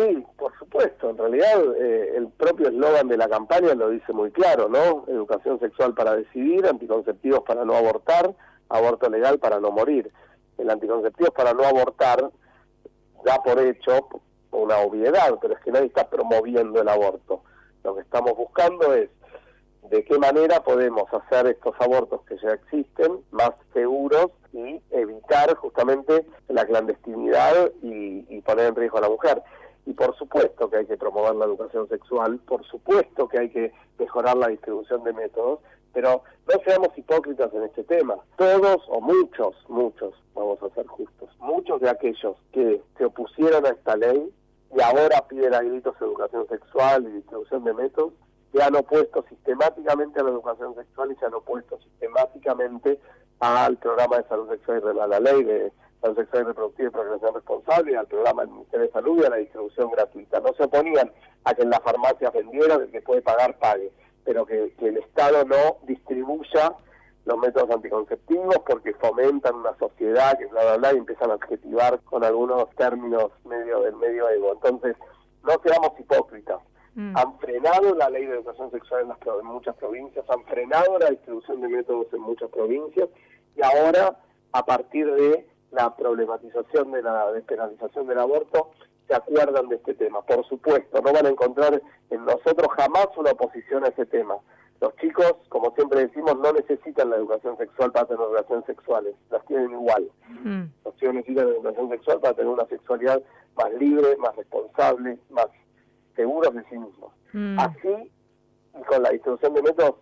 Sí, 0.00 0.26
por 0.37 0.56
supuesto. 0.58 1.11
En 1.11 1.19
realidad, 1.19 1.62
eh, 1.79 2.14
el 2.17 2.29
propio 2.29 2.69
eslogan 2.69 3.08
de 3.08 3.17
la 3.17 3.29
campaña 3.29 3.75
lo 3.75 3.91
dice 3.91 4.12
muy 4.12 4.31
claro, 4.31 4.69
¿no? 4.69 5.05
Educación 5.08 5.61
sexual 5.61 5.94
para 5.94 6.17
decidir, 6.17 6.67
anticonceptivos 6.67 7.41
para 7.41 7.64
no 7.64 7.75
abortar 7.75 8.35
aborto 8.70 9.11
legal 9.11 9.38
para 9.38 9.61
no 9.61 9.70
morir. 9.70 10.11
El 10.56 10.70
anticonceptivo 10.70 11.31
para 11.32 11.52
no 11.52 11.64
abortar 11.64 12.31
da 13.25 13.43
por 13.43 13.61
hecho 13.61 14.08
una 14.52 14.79
obviedad, 14.79 15.38
pero 15.41 15.55
es 15.55 15.61
que 15.61 15.70
nadie 15.70 15.87
está 15.87 16.08
promoviendo 16.08 16.81
el 16.81 16.88
aborto. 16.88 17.43
Lo 17.85 17.94
que 17.94 18.02
estamos 18.02 18.37
buscando 18.37 18.94
es 18.94 19.11
de 19.91 20.05
qué 20.05 20.19
manera 20.19 20.62
podemos 20.62 21.12
hacer 21.12 21.47
estos 21.49 21.75
abortos 21.81 22.23
que 22.23 22.37
ya 22.38 22.50
existen 22.50 23.20
más 23.31 23.50
seguros 23.73 24.29
y 24.52 24.81
evitar 24.91 25.55
justamente 25.56 26.26
la 26.49 26.64
clandestinidad 26.64 27.73
y, 27.82 28.41
poner 28.43 28.67
en 28.67 28.75
riesgo 28.75 28.99
a 28.99 29.02
la 29.02 29.08
mujer. 29.08 29.42
Y 29.87 29.93
por 29.95 30.17
supuesto 30.17 30.69
que 30.69 30.79
hay 30.79 30.87
que 30.87 30.97
promover 30.97 31.35
la 31.35 31.47
educación 31.47 31.89
sexual, 31.89 32.39
por 32.47 32.65
supuesto 32.65 33.29
que 33.29 33.39
hay 33.39 33.49
que 33.51 33.73
mejorar 33.99 34.37
la 34.37 34.49
distribución 34.49 35.03
de 35.05 35.13
métodos, 35.13 35.61
pero 35.93 36.23
no 36.47 36.61
seamos 36.65 36.97
hipócritas 36.97 37.53
en 37.55 37.65
este 37.65 37.85
tema. 37.85 38.17
Todos 38.37 38.83
o 38.89 39.01
muchos, 39.01 39.57
muchos, 39.69 40.15
vamos 40.35 40.63
a 40.63 40.71
ser 40.71 40.87
justos, 40.87 41.31
muchos 41.39 41.81
de 41.81 41.91
aquellos 41.91 42.37
que 42.53 42.81
se 42.97 43.05
opusieron 43.05 43.67
a 43.67 43.71
esta 43.71 43.97
ley 43.97 44.33
y 44.77 44.81
ahora 44.81 45.27
piden 45.29 45.55
a 45.55 45.61
gritos 45.61 45.97
educación 46.01 46.47
sexual 46.49 47.05
y 47.05 47.13
distribución 47.13 47.65
de 47.65 47.75
métodos, 47.75 48.13
se 48.53 48.63
han 48.63 48.75
opuesto 48.77 49.25
sistemáticamente 49.29 50.21
a 50.21 50.25
la 50.25 50.31
educación 50.31 50.75
sexual 50.75 51.13
y 51.13 51.17
se 51.17 51.27
han 51.27 51.35
opuesto 51.35 51.79
sistemáticamente 51.79 52.99
al 53.41 53.77
programa 53.79 54.19
de 54.19 54.29
salud 54.29 54.49
sexual 54.51 54.83
y 54.85 54.99
a 54.99 55.07
la 55.07 55.21
ley 55.21 55.45
de 55.45 55.73
salud 56.00 56.16
sexual 56.16 56.42
y 56.42 56.47
reproductiva 56.47 56.88
y 56.88 56.92
progresión 56.92 57.35
responsable, 57.35 57.97
al 57.97 58.07
programa 58.07 58.42
del 58.42 58.52
Ministerio 58.52 58.87
de 58.87 58.92
Salud 58.92 59.23
y 59.23 59.26
a 59.26 59.30
la 59.30 59.37
distribución 59.37 59.90
gratuita. 59.90 60.40
No 60.40 60.52
se 60.54 60.64
oponían 60.64 61.12
a 61.45 61.54
que 61.54 61.62
en 61.62 61.71
la 61.71 61.80
farmacia 61.80 62.30
vendieran, 62.30 62.83
el 62.83 62.90
que 62.90 63.02
puede 63.02 63.23
pagar 63.23 63.59
pague 63.59 63.92
pero 64.25 64.47
que, 64.47 64.73
el 64.78 64.97
Estado 64.99 65.45
no 65.45 65.78
distribuya 65.87 66.75
los 67.25 67.38
métodos 67.38 67.71
anticonceptivos 67.71 68.59
porque 68.66 68.95
fomentan 68.95 69.57
una 69.57 69.76
sociedad 69.76 70.38
que 70.38 70.47
bla 70.47 70.62
bla 70.62 70.76
bla 70.76 70.92
y 70.95 70.99
empiezan 70.99 71.30
a 71.30 71.35
adjetivar 71.35 72.00
con 72.00 72.25
algunos 72.25 72.71
términos 72.76 73.30
medio 73.45 73.80
del 73.80 73.97
medio 73.97 74.28
ego. 74.28 74.52
Entonces, 74.52 74.97
no 75.42 75.52
seamos 75.62 75.99
hipócritas. 75.99 76.61
Mm. 76.95 77.16
Han 77.16 77.38
frenado 77.38 77.95
la 77.95 78.09
ley 78.11 78.26
de 78.26 78.35
educación 78.35 78.71
sexual 78.71 79.02
en, 79.02 79.09
las, 79.09 79.19
en 79.21 79.47
muchas 79.47 79.76
provincias, 79.76 80.25
han 80.28 80.45
frenado 80.45 80.99
la 80.99 81.11
distribución 81.11 81.61
de 81.61 81.69
métodos 81.69 82.07
en 82.12 82.21
muchas 82.21 82.50
provincias 82.50 83.09
y 83.57 83.62
ahora, 83.62 84.16
a 84.52 84.64
partir 84.64 85.12
de 85.12 85.47
la 85.73 85.95
problematización 85.97 86.93
de 86.93 87.03
la 87.03 87.31
despenalización 87.33 88.07
del 88.07 88.19
aborto, 88.19 88.71
se 89.09 89.15
acuerdan 89.15 89.69
de 89.69 89.77
este 89.77 89.95
tema. 89.95 90.23
Por 90.23 90.47
supuesto, 90.47 91.00
no 91.00 91.12
van 91.12 91.27
a 91.27 91.31
encontrar 91.31 91.83
en 92.11 92.25
nosotros 92.25 92.69
jamás 92.77 93.09
una 93.17 93.33
oposición 93.33 93.85
a 93.85 93.89
ese 93.89 94.07
tema. 94.07 94.37
Los 94.81 94.97
chicos, 94.97 95.35
como 95.49 95.75
siempre 95.75 96.07
decimos, 96.07 96.39
no 96.39 96.53
necesitan 96.53 97.11
la 97.11 97.17
educación 97.17 97.57
sexual 97.59 97.93
para 97.93 98.07
tener 98.07 98.27
relaciones 98.27 98.65
sexuales, 98.65 99.15
las 99.31 99.45
tienen 99.47 99.73
igual. 99.73 100.11
Mm. 100.43 100.62
Los 100.85 100.97
chicos 100.97 101.15
necesitan 101.15 101.47
la 101.47 101.53
educación 101.53 101.91
sexual 101.91 102.21
para 102.21 102.35
tener 102.35 102.50
una 102.50 102.67
sexualidad 102.67 103.23
más 103.57 103.73
libre, 103.75 104.17
más 104.17 104.35
responsable, 104.37 105.19
más 105.29 105.49
seguros 106.17 106.55
de 106.55 106.65
sí 106.71 106.79
mismos. 106.79 107.12
Mm. 107.33 107.59
Así, 107.59 108.11
y 108.79 108.83
con 108.85 109.03
la 109.03 109.11
distribución 109.11 109.55
de 109.55 109.62
métodos, 109.62 109.97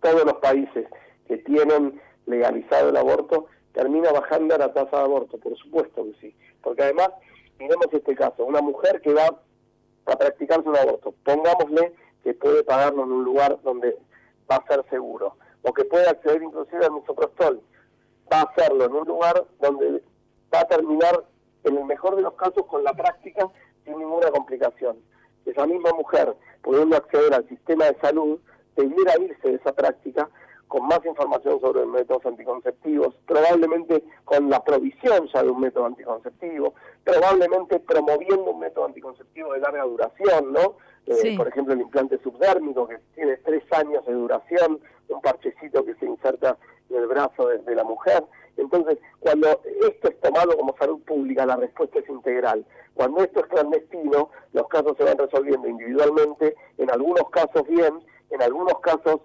todos 0.00 0.24
los 0.24 0.34
países 0.34 0.86
que 1.28 1.36
tienen 1.38 2.00
legalizado 2.26 2.88
el 2.88 2.96
aborto, 2.96 3.46
termina 3.72 4.12
bajando 4.12 4.56
la 4.56 4.72
tasa 4.72 4.98
de 4.98 5.04
aborto, 5.04 5.38
por 5.38 5.56
supuesto 5.56 6.04
que 6.04 6.14
sí. 6.20 6.36
Porque 6.62 6.82
además, 6.82 7.10
miremos 7.58 7.86
este 7.92 8.14
caso, 8.14 8.44
una 8.44 8.60
mujer 8.60 9.00
que 9.00 9.14
va 9.14 9.40
a 10.06 10.16
practicarse 10.16 10.68
un 10.68 10.76
aborto, 10.76 11.14
pongámosle 11.24 11.94
que 12.22 12.34
puede 12.34 12.64
pagarlo 12.64 13.04
en 13.04 13.12
un 13.12 13.24
lugar 13.24 13.58
donde 13.62 13.96
va 14.50 14.56
a 14.56 14.66
ser 14.66 14.84
seguro, 14.90 15.36
o 15.62 15.72
que 15.72 15.84
puede 15.84 16.08
acceder 16.08 16.42
inclusive 16.42 16.84
al 16.84 16.92
misoprostol, 16.92 17.62
va 18.32 18.40
a 18.40 18.42
hacerlo 18.42 18.84
en 18.84 18.92
un 18.92 19.06
lugar 19.06 19.44
donde 19.60 20.02
va 20.52 20.60
a 20.60 20.68
terminar, 20.68 21.24
en 21.64 21.76
el 21.76 21.84
mejor 21.84 22.16
de 22.16 22.22
los 22.22 22.34
casos, 22.34 22.66
con 22.66 22.82
la 22.82 22.92
práctica 22.92 23.46
sin 23.84 23.98
ninguna 23.98 24.30
complicación. 24.30 24.96
Esa 25.46 25.66
misma 25.66 25.92
mujer, 25.92 26.34
pudiendo 26.62 26.96
acceder 26.96 27.34
al 27.34 27.48
sistema 27.48 27.86
de 27.86 27.98
salud, 28.00 28.38
debiera 28.76 29.18
irse 29.20 29.48
de 29.48 29.54
esa 29.54 29.72
práctica 29.72 30.28
con 30.70 30.86
más 30.86 31.04
información 31.04 31.60
sobre 31.60 31.84
métodos 31.84 32.24
anticonceptivos, 32.26 33.12
probablemente 33.26 34.04
con 34.24 34.48
la 34.48 34.62
provisión 34.62 35.28
ya 35.34 35.42
de 35.42 35.50
un 35.50 35.60
método 35.60 35.86
anticonceptivo, 35.86 36.74
probablemente 37.02 37.80
promoviendo 37.80 38.52
un 38.52 38.60
método 38.60 38.84
anticonceptivo 38.84 39.52
de 39.52 39.58
larga 39.58 39.82
duración, 39.82 40.52
¿no? 40.52 40.76
Eh, 41.06 41.36
por 41.36 41.48
ejemplo, 41.48 41.74
el 41.74 41.80
implante 41.80 42.18
subdérmico, 42.22 42.86
que 42.86 42.98
tiene 43.16 43.38
tres 43.38 43.64
años 43.72 44.06
de 44.06 44.12
duración, 44.12 44.78
un 45.08 45.20
parchecito 45.20 45.84
que 45.84 45.96
se 45.96 46.06
inserta 46.06 46.56
en 46.88 46.96
el 46.98 47.08
brazo 47.08 47.48
de, 47.48 47.74
la 47.74 47.82
mujer. 47.82 48.22
Entonces, 48.56 48.98
cuando 49.18 49.48
esto 49.64 50.08
es 50.08 50.20
tomado 50.20 50.56
como 50.56 50.76
salud 50.78 51.00
pública, 51.00 51.46
la 51.46 51.56
respuesta 51.56 51.98
es 51.98 52.08
integral. 52.08 52.64
Cuando 52.94 53.24
esto 53.24 53.40
es 53.40 53.46
clandestino, 53.46 54.30
los 54.52 54.68
casos 54.68 54.96
se 54.96 55.02
van 55.02 55.18
resolviendo 55.18 55.66
individualmente, 55.66 56.54
en 56.78 56.92
algunos 56.92 57.28
casos 57.30 57.66
bien, 57.66 58.04
en 58.30 58.40
algunos 58.40 58.78
casos 58.78 59.22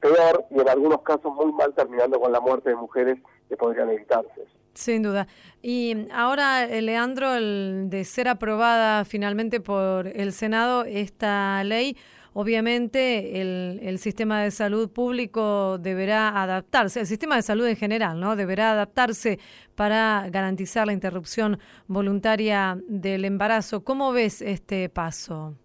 peor 0.00 0.46
y 0.50 0.60
en 0.60 0.68
algunos 0.68 1.02
casos 1.02 1.32
muy 1.34 1.52
mal, 1.52 1.74
terminando 1.74 2.18
con 2.20 2.32
la 2.32 2.40
muerte 2.40 2.70
de 2.70 2.76
mujeres 2.76 3.18
que 3.48 3.56
podrían 3.56 3.90
evitarse. 3.90 4.46
Sin 4.74 5.02
duda. 5.02 5.26
Y 5.62 6.06
ahora, 6.12 6.64
eh, 6.64 6.80
Leandro, 6.80 7.34
el 7.34 7.86
de 7.90 8.04
ser 8.04 8.28
aprobada 8.28 9.04
finalmente 9.04 9.60
por 9.60 10.06
el 10.06 10.32
Senado 10.32 10.84
esta 10.84 11.62
ley, 11.64 11.96
obviamente 12.32 13.40
el, 13.40 13.80
el, 13.82 13.98
sistema 13.98 14.40
de 14.40 14.52
salud 14.52 14.88
público 14.90 15.76
deberá 15.78 16.40
adaptarse, 16.40 17.00
el 17.00 17.06
sistema 17.06 17.36
de 17.36 17.42
salud 17.42 17.66
en 17.66 17.76
general, 17.76 18.20
¿no? 18.20 18.36
Deberá 18.36 18.72
adaptarse 18.72 19.40
para 19.74 20.28
garantizar 20.30 20.86
la 20.86 20.92
interrupción 20.92 21.58
voluntaria 21.88 22.78
del 22.86 23.24
embarazo. 23.24 23.82
¿Cómo 23.82 24.12
ves 24.12 24.40
este 24.40 24.88
paso? 24.88 25.56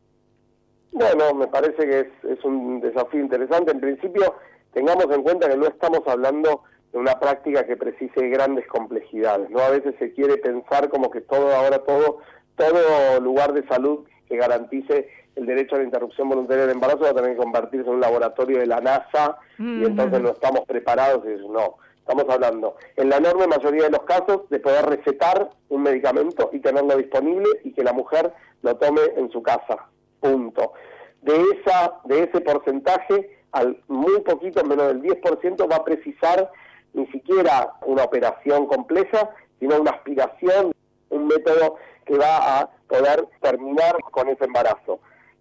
Bueno, 0.96 1.34
me 1.34 1.48
parece 1.48 1.86
que 1.86 2.00
es, 2.00 2.38
es 2.38 2.46
un 2.46 2.80
desafío 2.80 3.20
interesante. 3.20 3.72
En 3.72 3.82
principio, 3.82 4.36
tengamos 4.74 5.06
en 5.14 5.24
cuenta 5.24 5.50
que 5.50 5.58
no 5.58 5.68
estamos 5.68 6.00
hablando 6.08 6.64
de 6.94 7.00
una 7.00 7.20
práctica 7.20 7.66
que 7.66 7.76
precise 7.76 8.30
grandes 8.30 8.66
complejidades, 8.68 9.50
¿no? 9.50 9.60
A 9.60 9.72
veces 9.72 9.94
se 10.00 10.14
quiere 10.14 10.38
pensar 10.38 10.88
como 10.88 11.12
que 11.12 11.20
todo, 11.20 11.54
ahora 11.54 11.80
todo, 11.80 12.20
todo 12.56 13.20
lugar 13.20 13.52
de 13.52 13.68
salud 13.68 14.06
que 14.30 14.38
garantice 14.38 15.10
el 15.36 15.46
derecho 15.46 15.76
a 15.76 15.80
la 15.80 15.84
interrupción 15.84 16.30
voluntaria 16.30 16.66
del 16.66 16.76
embarazo 16.76 17.02
va 17.02 17.10
a 17.10 17.14
tener 17.14 17.32
que 17.32 17.44
convertirse 17.44 17.90
en 17.90 17.96
un 17.96 18.00
laboratorio 18.00 18.60
de 18.60 18.68
la 18.68 18.80
NASA 18.80 19.38
y 19.60 19.64
mm. 19.64 19.86
entonces 19.86 20.22
no 20.22 20.30
estamos 20.30 20.62
preparados. 20.62 21.26
Y 21.26 21.46
no, 21.46 21.76
estamos 22.00 22.24
hablando 22.30 22.78
en 22.96 23.10
la 23.10 23.18
enorme 23.18 23.48
mayoría 23.48 23.84
de 23.84 23.90
los 23.90 24.04
casos 24.04 24.48
de 24.50 24.60
poder 24.60 24.86
recetar 24.86 25.50
un 25.68 25.84
medicamento 25.84 26.52
y 26.54 26.60
tenerlo 26.60 26.96
disponible 26.96 27.50
y 27.66 27.74
que 27.74 27.84
la 27.84 27.92
mujer 27.92 28.32
lo 28.62 28.78
tome 28.78 29.02
en 29.18 29.30
su 29.30 29.44
casa 29.44 29.90
punto. 30.20 30.74
De, 31.22 31.36
esa, 31.36 32.00
de 32.06 32.24
ese 32.24 32.42
porcentaje, 32.42 33.40
al 33.52 33.82
muy 33.88 34.22
poquito, 34.22 34.64
menos 34.64 34.88
del 34.88 35.02
10%, 35.02 35.72
va 35.72 35.78
a 35.78 35.84
precisar 35.84 36.52
ni 36.94 37.06
siquiera 37.08 37.74
una 37.86 38.04
operación 38.04 38.68
compleja, 38.68 39.30
sino 39.60 39.80
una 39.80 39.92
aspiración, 39.92 40.72
un 41.10 41.28
método 41.28 41.78
que 42.06 42.18
va 42.18 42.60
a 42.60 42.70
poder 42.88 43.28
terminar 43.42 43.98
con 44.12 44.30
ese 44.30 44.46
embarazo. 44.46 45.00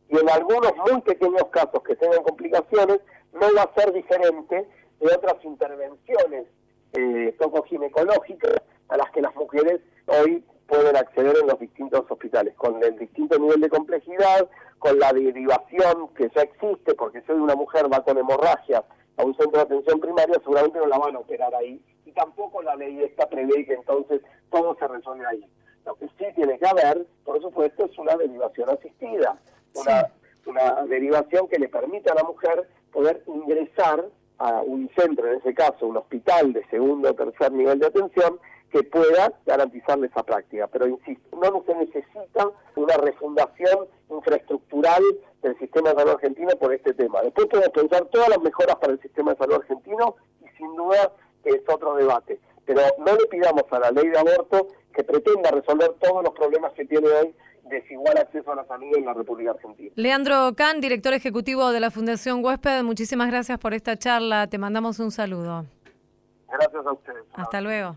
Y 0.08 0.18
en 0.18 0.28
algunos 0.30 0.72
muy 0.90 1.00
pequeños 1.02 1.44
casos 1.50 1.82
que 1.86 1.96
tengan 1.96 2.22
complicaciones, 2.22 3.00
no 3.32 3.46
va 3.56 3.62
a 3.62 3.74
ser 3.80 3.92
diferente 3.92 4.66
de 5.00 5.14
otras 5.14 5.44
intervenciones 5.44 6.46
eh, 6.92 7.36
ginecológicas 7.68 8.62
a 8.88 8.96
las 8.96 9.10
que 9.10 9.20
las 9.20 9.34
mujeres 9.34 9.80
hoy 10.06 10.44
pueden 10.66 10.96
acceder 10.96 11.36
en 11.40 11.46
los 11.46 11.58
distintos 11.58 12.04
hospitales, 12.08 12.54
con 12.54 12.82
el 12.82 12.98
distinto 12.98 13.38
nivel 13.38 13.60
de 13.60 13.68
complejidad, 13.68 14.48
con 14.78 14.98
la 14.98 15.12
derivación 15.12 16.08
que 16.14 16.30
ya 16.34 16.42
existe, 16.42 16.94
porque 16.94 17.22
si 17.22 17.32
hoy 17.32 17.38
una 17.38 17.54
mujer 17.54 17.92
va 17.92 18.02
con 18.02 18.18
hemorragia 18.18 18.84
a 19.16 19.24
un 19.24 19.34
centro 19.36 19.58
de 19.58 19.62
atención 19.62 20.00
primaria, 20.00 20.34
seguramente 20.40 20.78
no 20.78 20.86
la 20.86 20.98
van 20.98 21.16
a 21.16 21.20
operar 21.20 21.54
ahí. 21.54 21.80
Y 22.04 22.12
tampoco 22.12 22.62
la 22.62 22.76
ley 22.76 23.02
esta 23.02 23.28
prevé 23.28 23.64
que 23.64 23.74
entonces 23.74 24.20
todo 24.50 24.76
se 24.78 24.86
resuelve 24.88 25.26
ahí. 25.26 25.46
Lo 25.86 25.94
que 25.96 26.06
sí 26.18 26.24
tiene 26.34 26.58
que 26.58 26.66
haber, 26.66 27.06
por 27.24 27.40
supuesto, 27.40 27.84
es 27.84 27.98
una 27.98 28.16
derivación 28.16 28.70
asistida, 28.70 29.38
una, 29.74 30.10
una 30.46 30.82
derivación 30.86 31.48
que 31.48 31.58
le 31.58 31.68
permita 31.68 32.12
a 32.12 32.16
la 32.16 32.24
mujer 32.24 32.68
poder 32.92 33.22
ingresar 33.26 34.04
a 34.38 34.62
un 34.62 34.90
centro, 34.96 35.30
en 35.30 35.38
ese 35.38 35.54
caso 35.54 35.86
un 35.86 35.96
hospital 35.96 36.52
de 36.52 36.64
segundo 36.66 37.10
o 37.10 37.14
tercer 37.14 37.52
nivel 37.52 37.78
de 37.78 37.86
atención, 37.86 38.38
que 38.74 38.82
pueda 38.82 39.32
garantizarle 39.46 40.08
esa 40.08 40.24
práctica. 40.24 40.66
Pero 40.66 40.88
insisto, 40.88 41.36
no 41.36 41.62
se 41.64 41.76
necesita 41.76 42.50
una 42.74 42.96
refundación 42.96 43.86
infraestructural 44.10 45.00
del 45.42 45.56
sistema 45.60 45.90
de 45.90 45.94
salud 45.94 46.10
argentino 46.14 46.50
por 46.58 46.74
este 46.74 46.92
tema. 46.92 47.22
Después 47.22 47.46
podemos 47.46 47.70
pensar 47.70 48.04
todas 48.06 48.30
las 48.30 48.40
mejoras 48.40 48.74
para 48.76 48.94
el 48.94 49.00
sistema 49.00 49.30
de 49.30 49.38
salud 49.38 49.54
argentino 49.54 50.16
y 50.42 50.48
sin 50.58 50.74
duda 50.74 51.12
es 51.44 51.60
otro 51.72 51.94
debate. 51.94 52.40
Pero 52.64 52.80
no 52.98 53.14
le 53.14 53.26
pidamos 53.26 53.62
a 53.70 53.78
la 53.78 53.92
ley 53.92 54.08
de 54.08 54.18
aborto 54.18 54.66
que 54.92 55.04
pretenda 55.04 55.52
resolver 55.52 55.92
todos 56.00 56.24
los 56.24 56.32
problemas 56.32 56.72
que 56.72 56.84
tiene 56.84 57.06
hoy 57.06 57.34
desigual 57.70 58.18
acceso 58.18 58.50
a 58.50 58.56
la 58.56 58.66
salud 58.66 58.88
en 58.96 59.04
la 59.04 59.14
República 59.14 59.52
Argentina. 59.52 59.92
Leandro 59.94 60.52
Can, 60.56 60.80
director 60.80 61.14
ejecutivo 61.14 61.70
de 61.70 61.78
la 61.78 61.92
Fundación 61.92 62.44
Huésped, 62.44 62.82
muchísimas 62.82 63.28
gracias 63.28 63.56
por 63.60 63.72
esta 63.72 63.96
charla. 63.96 64.48
Te 64.48 64.58
mandamos 64.58 64.98
un 64.98 65.12
saludo. 65.12 65.64
Gracias 66.48 66.86
a 66.86 66.92
ustedes. 66.92 67.22
Hasta 67.34 67.60
luego. 67.60 67.96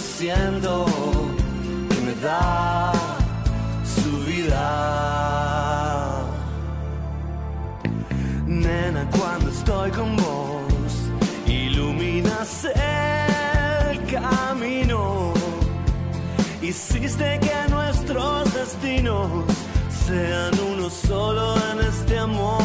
siento 0.00 0.86
que 1.88 2.00
me 2.00 2.14
da 2.22 2.92
su 3.84 4.10
vida. 4.24 4.64
Nena, 8.46 9.08
cuando 9.10 9.50
estoy 9.50 9.90
con 9.90 10.16
vos, 10.16 10.92
iluminas 11.46 12.64
el 12.64 14.04
camino. 14.06 15.32
Hiciste 16.62 17.38
que 17.40 17.70
nuestros 17.70 18.52
destinos 18.54 19.44
sean 20.06 20.52
uno 20.72 20.88
solo 20.90 21.54
en 21.70 21.80
este 21.86 22.18
amor. 22.18 22.63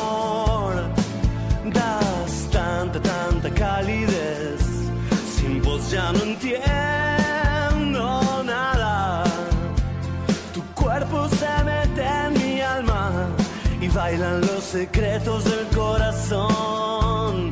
Secretos 14.72 15.44
del 15.46 15.66
corazón. 15.76 17.50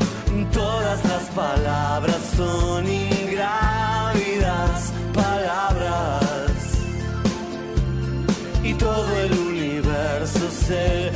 Todas 0.54 1.04
las 1.06 1.24
palabras 1.36 2.18
son 2.36 2.88
ingrávidas 2.88 4.92
palabras 5.14 6.54
y 8.64 8.74
todo 8.74 9.18
el 9.18 9.32
universo 9.34 10.50
se 10.52 11.12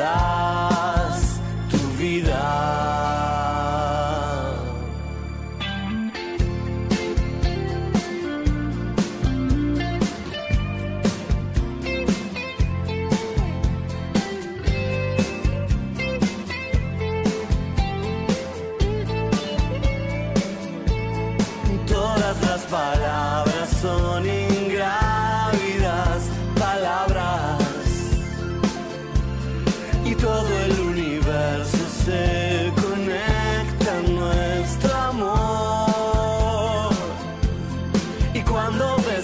que 0.00 0.69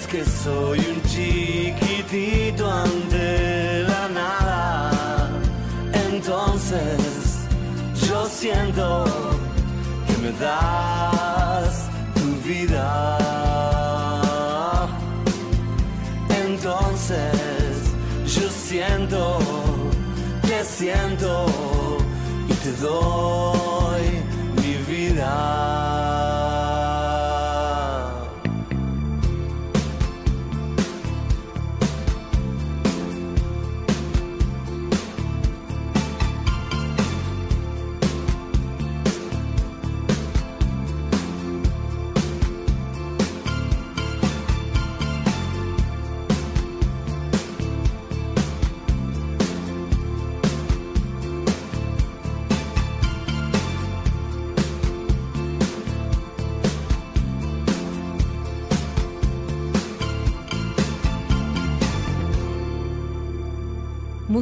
que 0.09 0.23
soy 0.23 0.79
un 0.79 1.01
chiquitito 1.03 2.71
ante 2.71 3.83
la 3.83 4.07
nada, 4.07 5.29
entonces 6.11 7.45
yo 8.07 8.25
siento 8.27 9.03
que 10.07 10.17
me 10.23 10.31
das 10.39 11.89
tu 12.15 12.27
vida. 12.47 13.17
Entonces 16.45 17.73
yo 18.25 18.49
siento, 18.49 19.39
te 20.41 20.63
siento 20.63 21.45
y 22.47 22.53
te 22.53 22.71
doy 22.81 24.03
mi 24.61 24.73
vida. 24.91 25.86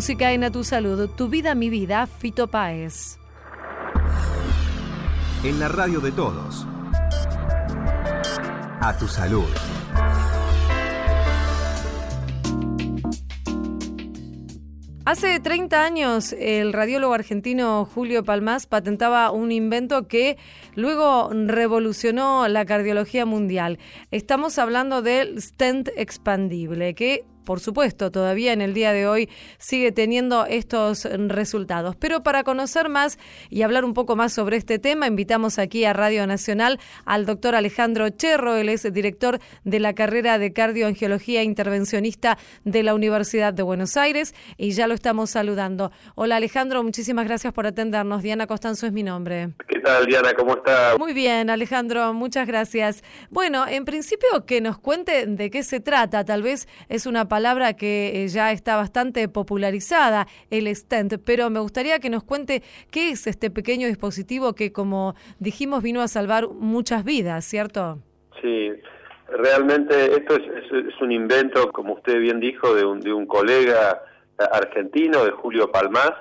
Música 0.05 0.33
en 0.33 0.43
A 0.43 0.51
Tu 0.51 0.63
Salud, 0.63 1.09
Tu 1.17 1.29
Vida, 1.29 1.55
Mi 1.55 1.71
Vida, 1.71 2.05
Fito 2.05 2.45
Páez. 2.45 3.17
En 5.43 5.59
la 5.59 5.67
radio 5.67 5.99
de 5.99 6.11
todos. 6.11 6.67
A 8.81 8.95
tu 8.99 9.07
salud. 9.07 9.47
Hace 15.05 15.39
30 15.39 15.83
años 15.83 16.33
el 16.33 16.71
radiólogo 16.71 17.15
argentino 17.15 17.85
Julio 17.85 18.23
Palmás 18.23 18.67
patentaba 18.67 19.31
un 19.31 19.51
invento 19.51 20.07
que 20.07 20.37
luego 20.75 21.31
revolucionó 21.33 22.47
la 22.47 22.63
cardiología 22.65 23.25
mundial. 23.25 23.79
Estamos 24.11 24.59
hablando 24.59 25.01
del 25.01 25.41
stent 25.41 25.89
expandible, 25.95 26.93
que 26.93 27.25
por 27.45 27.59
supuesto, 27.59 28.11
todavía 28.11 28.51
en 28.51 28.61
el 28.61 28.73
día 28.73 28.91
de 28.91 29.07
hoy 29.07 29.29
sigue 29.57 29.91
teniendo 29.91 30.45
estos 30.45 31.05
resultados. 31.05 31.95
Pero 31.95 32.23
para 32.23 32.43
conocer 32.43 32.89
más 32.89 33.17
y 33.49 33.61
hablar 33.61 33.85
un 33.85 33.93
poco 33.93 34.15
más 34.15 34.33
sobre 34.33 34.57
este 34.57 34.79
tema, 34.79 35.07
invitamos 35.07 35.59
aquí 35.59 35.85
a 35.85 35.93
Radio 35.93 36.27
Nacional 36.27 36.79
al 37.05 37.25
doctor 37.25 37.55
Alejandro 37.55 38.09
Cherro, 38.09 38.55
él 38.55 38.69
es 38.69 38.91
director 38.91 39.39
de 39.63 39.79
la 39.79 39.93
carrera 39.93 40.37
de 40.37 40.53
cardioangiología 40.53 41.43
intervencionista 41.43 42.37
de 42.63 42.83
la 42.83 42.93
Universidad 42.95 43.53
de 43.53 43.63
Buenos 43.63 43.97
Aires 43.97 44.33
y 44.57 44.71
ya 44.71 44.87
lo 44.87 44.93
estamos 44.93 45.29
saludando. 45.29 45.91
Hola 46.15 46.37
Alejandro, 46.37 46.83
muchísimas 46.83 47.25
gracias 47.25 47.53
por 47.53 47.67
atendernos. 47.67 48.23
Diana 48.23 48.47
Costanzo 48.47 48.87
es 48.87 48.93
mi 48.93 49.03
nombre. 49.03 49.49
¿Qué 49.67 49.79
tal, 49.79 50.05
Diana? 50.05 50.33
¿Cómo 50.33 50.55
está? 50.55 50.97
Muy 50.97 51.13
bien, 51.13 51.49
Alejandro, 51.49 52.13
muchas 52.13 52.47
gracias. 52.47 53.03
Bueno, 53.29 53.67
en 53.67 53.85
principio 53.85 54.45
que 54.45 54.61
nos 54.61 54.77
cuente 54.77 55.25
de 55.27 55.49
qué 55.49 55.63
se 55.63 55.79
trata. 55.79 56.25
Tal 56.25 56.41
vez 56.41 56.67
es 56.89 57.05
una 57.05 57.27
palabra 57.35 57.73
que 57.73 58.23
eh, 58.23 58.29
ya 58.29 58.53
está 58.53 58.77
bastante 58.77 59.27
popularizada, 59.27 60.25
el 60.51 60.73
stent, 60.73 61.15
pero 61.25 61.49
me 61.49 61.59
gustaría 61.59 61.99
que 61.99 62.09
nos 62.09 62.23
cuente 62.23 62.63
qué 62.91 63.09
es 63.09 63.27
este 63.27 63.49
pequeño 63.51 63.87
dispositivo 63.89 64.53
que, 64.53 64.71
como 64.71 65.15
dijimos, 65.39 65.83
vino 65.83 65.99
a 66.01 66.07
salvar 66.07 66.47
muchas 66.47 67.03
vidas, 67.03 67.43
¿cierto? 67.43 67.99
Sí, 68.41 68.71
realmente 69.27 70.13
esto 70.13 70.37
es, 70.37 71.01
un 71.01 71.11
invento, 71.11 71.73
como 71.73 71.95
usted 71.95 72.21
bien 72.21 72.39
dijo, 72.39 72.73
de 72.73 72.85
un, 72.85 73.01
de 73.01 73.11
un 73.11 73.25
colega 73.25 74.01
eh, 74.39 74.45
argentino, 74.49 75.25
de 75.25 75.31
Julio 75.31 75.69
Palmás, 75.69 76.13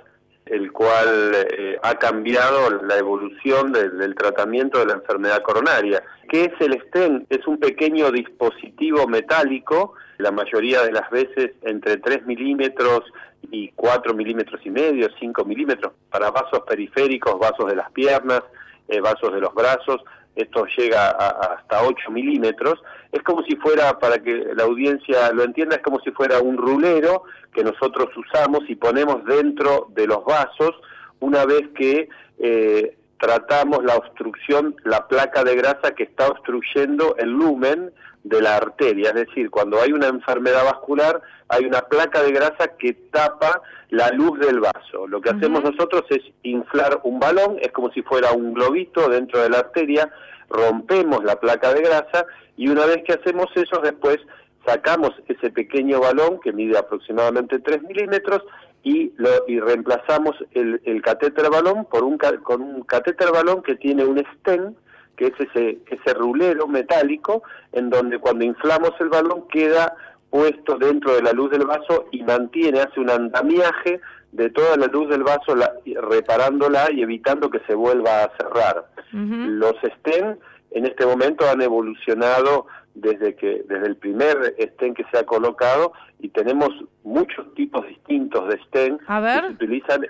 el 0.46 0.72
cual 0.72 1.33
eh, 1.33 1.79
ha 1.81 1.94
cambiado 1.94 2.83
la 2.83 2.98
evolución 2.98 3.72
del 3.72 4.16
tratamiento 4.16 4.81
de 4.81 4.87
la 4.87 4.94
enfermedad 4.94 5.42
coronaria. 5.42 6.03
¿Qué 6.29 6.46
es 6.46 6.55
el 6.59 6.72
stent? 6.88 7.24
Es 7.31 7.46
un 7.46 7.59
pequeño 7.59 8.11
dispositivo 8.11 9.07
metálico, 9.07 9.94
la 10.18 10.31
mayoría 10.31 10.83
de 10.83 10.92
las 10.92 11.09
veces 11.11 11.53
entre 11.62 11.96
3 11.98 12.24
milímetros 12.27 13.03
y 13.50 13.68
4 13.72 14.14
milímetros 14.14 14.61
y 14.64 14.70
medio, 14.70 15.09
5 15.18 15.44
milímetros, 15.44 15.92
para 16.11 16.31
vasos 16.31 16.61
periféricos, 16.66 17.38
vasos 17.38 17.66
de 17.66 17.77
las 17.77 17.90
piernas, 17.92 18.42
eh, 18.88 19.00
vasos 19.00 19.33
de 19.33 19.40
los 19.40 19.55
brazos, 19.55 20.03
esto 20.37 20.66
llega 20.77 21.11
a- 21.11 21.55
hasta 21.57 21.83
8 21.85 22.11
milímetros, 22.11 22.83
es 23.12 23.22
como 23.22 23.42
si 23.44 23.55
fuera, 23.57 23.98
para 23.98 24.18
que 24.18 24.46
la 24.55 24.64
audiencia 24.64 25.31
lo 25.33 25.44
entienda, 25.44 25.77
es 25.77 25.83
como 25.83 26.00
si 26.00 26.11
fuera 26.11 26.40
un 26.40 26.57
rulero 26.57 27.22
que 27.53 27.62
nosotros 27.62 28.09
usamos 28.16 28.61
y 28.68 28.74
ponemos 28.74 29.24
dentro 29.24 29.87
de 29.90 30.07
los 30.09 30.24
vasos 30.24 30.72
una 31.20 31.44
vez 31.44 31.68
que 31.77 32.09
eh, 32.40 32.96
tratamos 33.20 33.85
la 33.85 33.94
obstrucción, 33.96 34.74
la 34.85 35.07
placa 35.07 35.44
de 35.44 35.55
grasa 35.55 35.94
que 35.94 36.03
está 36.03 36.27
obstruyendo 36.29 37.14
el 37.16 37.31
lumen 37.31 37.92
de 38.24 38.40
la 38.40 38.56
arteria, 38.56 39.10
es 39.10 39.26
decir, 39.26 39.50
cuando 39.50 39.80
hay 39.80 39.92
una 39.92 40.08
enfermedad 40.08 40.64
vascular 40.64 41.20
hay 41.48 41.66
una 41.66 41.82
placa 41.82 42.22
de 42.22 42.32
grasa 42.32 42.68
que 42.78 42.94
tapa 43.12 43.62
la 43.90 44.10
luz 44.10 44.38
del 44.40 44.60
vaso. 44.60 45.06
Lo 45.06 45.20
que 45.20 45.30
hacemos 45.30 45.62
nosotros 45.62 46.04
es 46.08 46.22
inflar 46.42 47.00
un 47.04 47.20
balón, 47.20 47.58
es 47.60 47.70
como 47.70 47.92
si 47.92 48.02
fuera 48.02 48.32
un 48.32 48.54
globito 48.54 49.08
dentro 49.08 49.40
de 49.42 49.50
la 49.50 49.58
arteria, 49.58 50.10
rompemos 50.48 51.22
la 51.22 51.38
placa 51.38 51.72
de 51.74 51.82
grasa 51.82 52.26
y 52.56 52.68
una 52.68 52.87
vez 52.87 53.02
que 53.04 53.12
hacemos 53.12 53.46
eso 53.54 53.80
después 53.82 54.18
sacamos 54.66 55.10
ese 55.28 55.50
pequeño 55.50 56.00
balón 56.00 56.40
que 56.40 56.52
mide 56.52 56.78
aproximadamente 56.78 57.58
3 57.58 57.82
milímetros 57.82 58.42
y, 58.82 59.12
lo, 59.16 59.28
y 59.46 59.60
reemplazamos 59.60 60.37
el, 60.52 60.80
el 60.84 61.02
catéter 61.02 61.50
balón 61.50 61.84
por 61.84 62.04
un, 62.04 62.18
con 62.18 62.62
un 62.62 62.82
catéter 62.82 63.30
balón 63.32 63.62
que 63.62 63.76
tiene 63.76 64.04
un 64.04 64.22
stent, 64.37 64.76
que 65.16 65.27
es 65.27 65.33
ese, 65.38 65.79
ese 65.87 66.14
rulero 66.14 66.66
metálico, 66.66 67.42
en 67.72 67.90
donde 67.90 68.18
cuando 68.18 68.44
inflamos 68.44 68.92
el 69.00 69.09
balón 69.09 69.46
queda 69.48 69.94
puesto 70.31 70.77
dentro 70.79 71.14
de 71.14 71.22
la 71.22 71.33
luz 71.33 71.50
del 71.53 71.64
vaso 71.64 72.07
y 72.11 72.22
mantiene, 72.24 72.81
hace 72.81 72.98
un 72.98 73.11
andamiaje 73.11 74.00
de 74.33 74.50
toda 74.50 74.77
la 74.77 74.87
luz 74.87 75.09
del 75.09 75.22
vaso, 75.22 75.55
la, 75.55 75.72
reparándola 76.11 76.90
y 76.92 77.03
evitando 77.03 77.48
que 77.48 77.61
se 77.68 77.74
vuelva 77.74 78.24
a 78.24 78.33
cerrar. 78.37 78.85
Los 79.12 79.74
stent 79.77 80.40
en 80.72 80.87
este 80.87 81.07
momento 81.07 81.48
han 81.48 81.62
evolucionado 81.62 82.66
desde 82.94 83.37
que 83.37 83.64
desde 83.68 83.87
el 83.87 83.96
primer 83.96 84.57
stent 84.59 84.96
que 84.96 85.05
se 85.12 85.18
ha 85.18 85.24
colocado 85.24 85.92
y 86.18 86.31
tenemos 86.31 86.70
muchos 87.05 87.55
tipos 87.55 87.87
distintos 87.87 88.48
de 88.48 88.59
stent 88.64 89.00
que 89.00 89.40
se 89.40 89.53
utilizan 89.53 90.07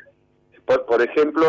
por, 0.64 1.02
ejemplo, 1.02 1.46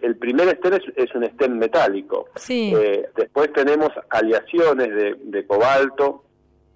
el, 0.00 0.16
primer 0.16 0.56
stent 0.56 0.82
es, 0.96 1.14
un 1.14 1.24
stent 1.24 1.54
metálico. 1.54 2.28
Eh, 2.48 3.08
después 3.16 3.52
tenemos 3.52 3.90
aleaciones 4.08 4.88
de, 5.22 5.46
cobalto, 5.46 6.24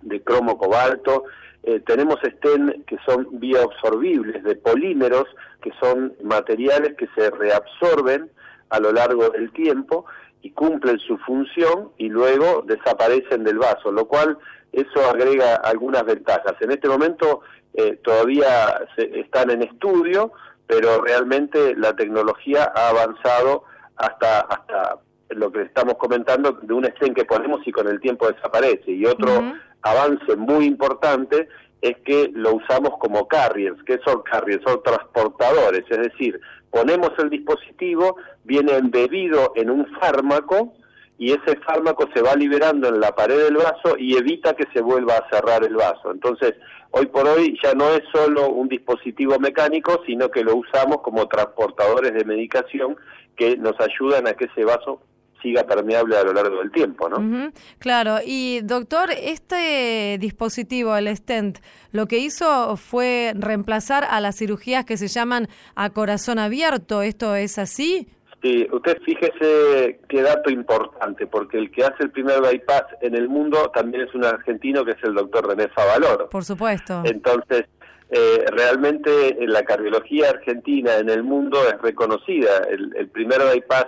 de 0.02 0.20
cromo 0.22 0.58
cobalto. 0.58 1.24
Eh, 1.62 1.80
tenemos 1.86 2.16
stent 2.20 2.84
que 2.84 2.98
son 3.06 3.28
bioabsorbibles, 3.32 4.44
de 4.44 4.56
polímeros, 4.56 5.24
que 5.62 5.72
son 5.80 6.14
materiales 6.22 6.94
que 6.96 7.08
se 7.16 7.30
reabsorben 7.30 8.30
a 8.68 8.78
lo 8.80 8.92
largo 8.92 9.30
del 9.30 9.50
tiempo 9.52 10.04
y 10.42 10.50
cumplen 10.50 10.98
su 10.98 11.16
función 11.18 11.90
y 11.96 12.08
luego 12.08 12.62
desaparecen 12.66 13.42
del 13.44 13.58
vaso, 13.58 13.90
lo 13.90 14.06
cual 14.06 14.38
eso 14.72 15.00
agrega 15.08 15.56
algunas 15.56 16.04
ventajas. 16.04 16.54
En 16.60 16.70
este 16.70 16.88
momento 16.88 17.40
eh, 17.74 17.98
todavía 18.02 18.86
se, 18.96 19.20
están 19.20 19.50
en 19.50 19.62
estudio, 19.62 20.32
pero 20.68 21.00
realmente 21.00 21.74
la 21.74 21.96
tecnología 21.96 22.70
ha 22.72 22.90
avanzado 22.90 23.64
hasta 23.96 24.40
hasta 24.42 24.98
lo 25.30 25.50
que 25.50 25.62
estamos 25.62 25.94
comentando 25.94 26.52
de 26.52 26.72
un 26.72 26.84
stent 26.84 27.16
que 27.16 27.24
ponemos 27.24 27.66
y 27.66 27.72
con 27.72 27.88
el 27.88 28.00
tiempo 28.00 28.30
desaparece 28.30 28.92
y 28.92 29.04
otro 29.04 29.42
avance 29.82 30.36
muy 30.36 30.66
importante 30.66 31.48
es 31.80 31.96
que 32.04 32.30
lo 32.32 32.54
usamos 32.54 32.98
como 32.98 33.28
carriers. 33.28 33.80
¿Qué 33.84 33.98
son 34.04 34.22
carriers? 34.22 34.62
Son 34.64 34.82
transportadores, 34.82 35.84
es 35.88 35.98
decir, 35.98 36.40
ponemos 36.70 37.10
el 37.18 37.30
dispositivo, 37.30 38.16
viene 38.44 38.76
embebido 38.76 39.52
en 39.54 39.70
un 39.70 39.86
fármaco 40.00 40.74
y 41.18 41.32
ese 41.32 41.58
fármaco 41.66 42.08
se 42.14 42.22
va 42.22 42.34
liberando 42.36 42.88
en 42.88 43.00
la 43.00 43.12
pared 43.12 43.44
del 43.44 43.56
vaso 43.56 43.96
y 43.98 44.16
evita 44.16 44.54
que 44.54 44.66
se 44.72 44.80
vuelva 44.80 45.14
a 45.16 45.28
cerrar 45.28 45.64
el 45.64 45.74
vaso. 45.74 46.12
Entonces, 46.12 46.54
hoy 46.92 47.06
por 47.06 47.26
hoy 47.26 47.58
ya 47.62 47.74
no 47.74 47.90
es 47.90 48.02
solo 48.12 48.48
un 48.48 48.68
dispositivo 48.68 49.38
mecánico, 49.40 50.00
sino 50.06 50.30
que 50.30 50.44
lo 50.44 50.54
usamos 50.56 50.98
como 51.02 51.26
transportadores 51.26 52.14
de 52.14 52.24
medicación 52.24 52.96
que 53.36 53.56
nos 53.56 53.74
ayudan 53.80 54.28
a 54.28 54.34
que 54.34 54.44
ese 54.44 54.64
vaso 54.64 55.00
siga 55.42 55.64
permeable 55.64 56.16
a 56.16 56.24
lo 56.24 56.32
largo 56.32 56.58
del 56.58 56.70
tiempo, 56.70 57.08
¿no? 57.08 57.52
Claro, 57.78 58.18
y 58.24 58.60
doctor, 58.62 59.10
este 59.10 60.18
dispositivo, 60.18 60.96
el 60.96 61.14
stent, 61.16 61.58
lo 61.92 62.06
que 62.06 62.18
hizo 62.18 62.76
fue 62.76 63.32
reemplazar 63.36 64.04
a 64.08 64.20
las 64.20 64.36
cirugías 64.36 64.84
que 64.84 64.96
se 64.96 65.08
llaman 65.08 65.48
a 65.74 65.90
corazón 65.90 66.38
abierto, 66.38 67.02
¿esto 67.02 67.36
es 67.36 67.58
así? 67.58 68.08
Sí, 68.40 68.68
usted 68.70 68.98
fíjese 69.02 69.98
qué 70.08 70.22
dato 70.22 70.48
importante, 70.50 71.26
porque 71.26 71.58
el 71.58 71.72
que 71.72 71.84
hace 71.84 72.04
el 72.04 72.10
primer 72.10 72.40
bypass 72.40 72.84
en 73.00 73.16
el 73.16 73.28
mundo 73.28 73.70
también 73.74 74.06
es 74.06 74.14
un 74.14 74.24
argentino 74.24 74.84
que 74.84 74.92
es 74.92 75.02
el 75.02 75.14
doctor 75.14 75.48
René 75.48 75.68
Favaloro. 75.68 76.28
Por 76.28 76.44
supuesto. 76.44 77.02
Entonces, 77.04 77.64
eh, 78.10 78.44
realmente 78.52 79.36
la 79.40 79.64
cardiología 79.64 80.30
argentina 80.30 80.98
en 80.98 81.10
el 81.10 81.24
mundo 81.24 81.58
es 81.68 81.82
reconocida. 81.82 82.58
El, 82.70 83.08
primer 83.08 83.40
bypass 83.40 83.86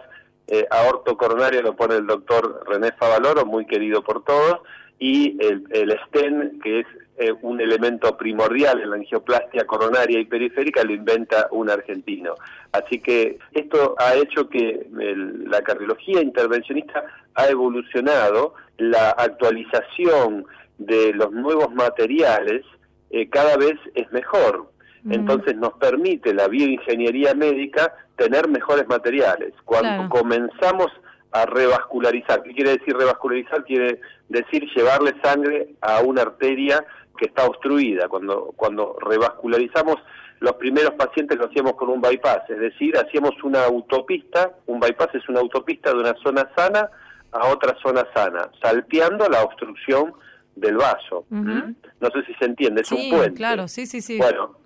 eh, 0.49 0.67
aorto 0.69 1.17
coronario 1.17 1.63
lo 1.63 1.77
pone 1.77 1.95
el 1.95 2.07
doctor 2.07 2.65
René 2.67 2.91
Favaloro, 2.99 3.47
muy 3.47 3.67
querido 3.67 4.03
por 4.03 4.25
todos, 4.25 4.61
y 5.01 5.37
el, 5.43 5.65
el 5.71 5.99
STEN, 6.07 6.61
que 6.63 6.81
es 6.81 6.87
eh, 7.17 7.33
un 7.43 7.61
elemento 7.61 8.17
primordial 8.17 8.81
en 8.81 8.91
la 8.91 8.97
angioplastia 8.97 9.67
coronaria 9.67 10.21
y 10.21 10.27
periférica 10.27 10.85
lo 10.85 10.93
inventa 10.93 11.49
un 11.51 11.69
argentino. 11.69 12.35
Así 12.73 12.99
que 13.01 13.39
esto 13.53 13.95
ha 13.99 14.15
hecho 14.15 14.49
que 14.49 14.87
la 14.91 15.63
cardiología 15.63 16.23
intervencionista 16.23 17.05
ha 17.35 17.49
evolucionado, 17.49 18.55
la 18.79 19.11
actualización 19.11 20.47
de 20.79 21.13
los 21.15 21.33
nuevos 21.33 21.73
materiales 21.75 22.63
eh, 23.11 23.29
cada 23.29 23.57
vez 23.57 23.79
es 23.95 24.11
mejor. 24.13 24.71
Mm. 25.03 25.13
Entonces 25.13 25.57
nos 25.57 25.73
permite 25.75 26.35
la 26.35 26.47
bioingeniería 26.49 27.35
médica 27.35 27.93
tener 28.17 28.49
mejores 28.49 28.87
materiales. 28.87 29.53
Cuando 29.65 30.09
comenzamos 30.11 30.93
a 31.33 31.47
revascularizar, 31.47 32.43
¿qué 32.43 32.53
quiere 32.53 32.79
decir 32.79 32.97
revascularizar? 32.97 33.65
Quiere 33.65 34.01
decir 34.29 34.65
llevarle 34.75 35.15
sangre 35.23 35.75
a 35.81 36.01
una 36.01 36.23
arteria 36.23 36.85
que 37.17 37.27
está 37.27 37.47
obstruida. 37.47 38.09
Cuando, 38.09 38.53
cuando 38.57 38.97
revascularizamos 39.01 39.97
los 40.41 40.55
primeros 40.55 40.95
pacientes 40.95 41.39
lo 41.39 41.47
hacíamos 41.47 41.75
con 41.75 41.91
un 41.91 42.01
bypass, 42.01 42.49
es 42.49 42.59
decir, 42.59 42.97
hacíamos 42.97 43.33
una 43.45 43.65
autopista, 43.65 44.53
un 44.67 44.81
bypass 44.81 45.15
es 45.15 45.29
una 45.29 45.41
autopista 45.41 45.91
de 45.91 46.01
una 46.01 46.15
zona 46.23 46.51
sana 46.57 46.91
a 47.31 47.49
otra 47.49 47.77
zona 47.83 48.07
sana, 48.15 48.51
salteando 48.61 49.29
la 49.29 49.43
obstrucción 49.45 50.15
del 50.57 50.77
vaso. 50.77 51.27
¿Mm? 51.29 51.75
No 52.01 52.11
sé 52.11 52.25
si 52.27 52.35
se 52.35 52.47
entiende, 52.47 52.81
es 52.81 52.91
un 52.91 53.11
puente. 53.11 53.35
claro, 53.35 53.69
sí, 53.69 53.87
sí, 53.87 54.01
sí. 54.01 54.19
Bueno, 54.19 54.57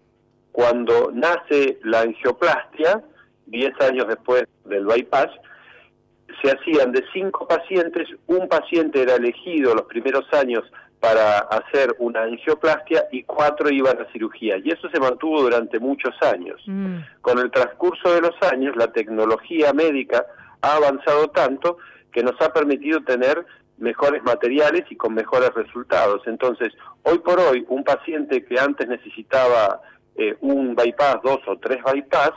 cuando 0.53 1.11
nace 1.13 1.81
la 1.83 2.03
angioplastia, 2.03 3.03
10 3.47 3.81
años 3.81 4.07
después 4.09 4.45
del 4.65 4.87
bypass, 4.87 5.31
se 6.45 6.51
hacían 6.51 6.93
de 6.93 7.03
cinco 7.13 7.49
pacientes, 7.49 8.09
un 8.27 8.49
paciente 8.49 9.03
era 9.03 9.15
elegido 9.15 9.75
los 9.75 9.87
primeros 9.87 10.31
años 10.33 10.63
para 11.01 11.39
hacer 11.39 11.95
una 11.99 12.23
angioplastia 12.23 13.07
y 13.13 13.25
cuatro 13.25 13.71
iban 13.71 14.01
a 14.01 14.11
cirugía. 14.13 14.57
Y 14.59 14.71
eso 14.71 14.89
se 14.91 15.01
mantuvo 15.01 15.43
durante 15.43 15.79
muchos 15.79 16.15
años. 16.23 16.61
Mm. 16.67 16.99
Con 17.21 17.39
el 17.39 17.51
transcurso 17.51 18.15
de 18.15 18.23
los 18.23 18.35
años, 18.51 18.77
la 18.77 18.93
tecnología 18.93 19.73
médica 19.73 20.25
ha 20.63 20.77
avanzado 20.77 21.29
tanto 21.29 21.79
que 22.13 22.23
nos 22.23 22.41
ha 22.41 22.53
permitido 22.53 23.03
tener 23.03 23.45
mejores 23.79 24.23
materiales 24.23 24.85
y 24.91 24.97
con 24.97 25.15
mejores 25.15 25.53
resultados. 25.55 26.23
Entonces, 26.27 26.73
hoy 27.03 27.19
por 27.19 27.41
hoy, 27.41 27.65
un 27.69 27.85
paciente 27.85 28.45
que 28.45 28.59
antes 28.59 28.89
necesitaba 28.89 29.81
eh, 30.17 30.37
un 30.41 30.75
bypass, 30.75 31.17
dos 31.23 31.41
o 31.47 31.59
tres 31.59 31.83
bypass, 31.83 32.33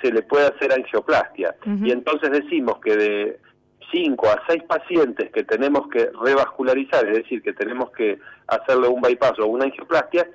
se 0.00 0.12
le 0.12 0.22
puede 0.22 0.46
hacer 0.46 0.72
angioplastia. 0.72 1.54
Y 1.82 1.90
entonces 1.90 2.30
decimos 2.30 2.78
que 2.80 2.96
de 2.96 3.40
5 3.90 4.26
a 4.28 4.42
6 4.48 4.62
pacientes 4.64 5.30
que 5.30 5.44
tenemos 5.44 5.88
que 5.88 6.10
revascularizar, 6.22 7.06
es 7.08 7.18
decir, 7.18 7.42
que 7.42 7.52
tenemos 7.52 7.90
que 7.92 8.18
hacerle 8.46 8.88
un 8.88 9.00
bypass 9.00 9.38
o 9.38 9.46
una 9.46 9.64
angioplastia, 9.64 10.28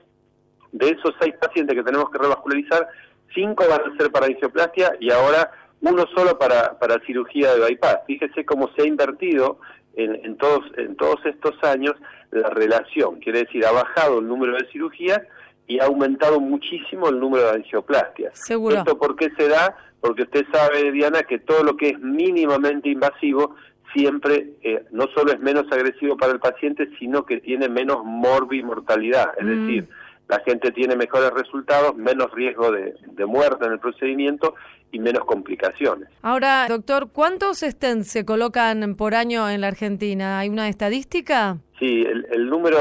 de 0.72 0.90
esos 0.90 1.14
6 1.20 1.36
pacientes 1.40 1.76
que 1.76 1.84
tenemos 1.84 2.10
que 2.10 2.18
revascularizar, 2.18 2.88
5 3.34 3.64
van 3.70 3.92
a 3.92 3.98
ser 3.98 4.12
para 4.12 4.28
angioplastia 4.28 4.94
y 5.00 5.12
ahora 5.12 5.52
uno 5.82 6.06
solo 6.16 6.38
para, 6.38 6.78
para 6.80 7.00
cirugía 7.06 7.54
de 7.54 7.60
bypass. 7.60 8.00
Fíjese 8.08 8.46
cómo 8.46 8.70
se 8.76 8.84
ha 8.84 8.88
invertido 8.88 9.60
en, 9.96 10.16
en, 10.24 10.38
todos, 10.38 10.66
en 10.78 10.96
todos 10.96 11.20
estos 11.26 11.62
años 11.64 11.96
la 12.32 12.50
relación, 12.50 13.20
quiere 13.20 13.40
decir, 13.40 13.66
ha 13.66 13.72
bajado 13.72 14.20
el 14.20 14.28
número 14.28 14.56
de 14.56 14.66
cirugías 14.72 15.22
y 15.68 15.80
ha 15.80 15.86
aumentado 15.86 16.40
muchísimo 16.40 17.10
el 17.10 17.20
número 17.20 17.46
de 17.46 17.58
angioplastias. 17.58 18.38
Seguro. 18.38 18.78
¿Esto 18.78 18.98
por 18.98 19.16
qué 19.16 19.32
se 19.38 19.48
da? 19.48 19.76
Porque 20.00 20.24
usted 20.24 20.46
sabe, 20.52 20.92
Diana, 20.92 21.24
que 21.24 21.40
todo 21.40 21.64
lo 21.64 21.78
que 21.78 21.90
es 21.90 22.00
mínimamente 22.00 22.90
invasivo 22.90 23.56
siempre 23.94 24.54
eh, 24.64 24.86
no 24.92 25.08
solo 25.16 25.32
es 25.32 25.40
menos 25.40 25.66
agresivo 25.72 26.18
para 26.18 26.34
el 26.34 26.40
paciente, 26.40 26.90
sino 26.98 27.26
que 27.26 27.40
tiene 27.40 27.70
menos 27.70 28.04
morbimortalidad, 28.04 29.34
es 29.38 29.46
mm. 29.46 29.50
decir, 29.50 29.90
la 30.32 30.40
gente 30.46 30.72
tiene 30.72 30.96
mejores 30.96 31.30
resultados, 31.32 31.94
menos 31.98 32.32
riesgo 32.32 32.72
de, 32.72 32.96
muerte 33.26 33.66
en 33.66 33.74
el 33.74 33.80
procedimiento 33.80 34.56
y 34.90 35.00
menos 35.00 35.26
complicaciones. 35.26 36.08
Ahora, 36.22 36.68
doctor, 36.70 37.10
¿cuántos 37.12 37.60
stents 37.60 38.08
se 38.08 38.24
colocan 38.24 38.96
por 38.96 39.14
año 39.14 39.50
en 39.50 39.60
la 39.60 39.68
Argentina? 39.68 40.40
¿Hay 40.40 40.48
una 40.48 40.70
estadística? 40.70 41.58
Sí, 41.80 42.06
el, 42.32 42.50
número 42.50 42.78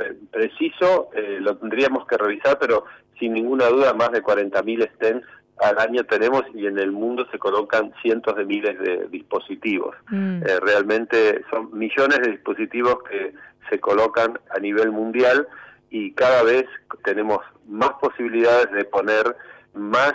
eh, 0.00 0.16
preciso 0.30 1.10
eh, 1.14 1.38
lo 1.40 1.58
tendríamos 1.58 2.06
que 2.06 2.16
revisar, 2.16 2.58
pero 2.58 2.84
sin 3.18 3.34
ninguna 3.34 3.66
duda 3.66 3.92
más 3.92 4.10
de 4.10 4.22
40.000 4.22 4.90
stents 4.94 5.26
al 5.58 5.78
año 5.78 6.04
tenemos 6.04 6.42
y 6.54 6.66
en 6.66 6.78
el 6.78 6.90
mundo 6.90 7.26
se 7.30 7.38
colocan 7.38 7.92
cientos 8.00 8.34
de 8.34 8.46
miles 8.46 8.78
de 8.78 9.08
dispositivos. 9.08 9.94
Mm. 10.08 10.42
Eh, 10.42 10.60
realmente 10.60 11.44
son 11.50 11.76
millones 11.76 12.18
de 12.20 12.30
dispositivos 12.30 13.02
que 13.10 13.34
se 13.68 13.78
colocan 13.78 14.38
a 14.56 14.58
nivel 14.58 14.90
mundial 14.90 15.46
y 15.90 16.12
cada 16.12 16.42
vez 16.42 16.64
tenemos 17.04 17.38
más 17.66 17.90
posibilidades 18.00 18.70
de 18.72 18.84
poner 18.84 19.36
más 19.74 20.12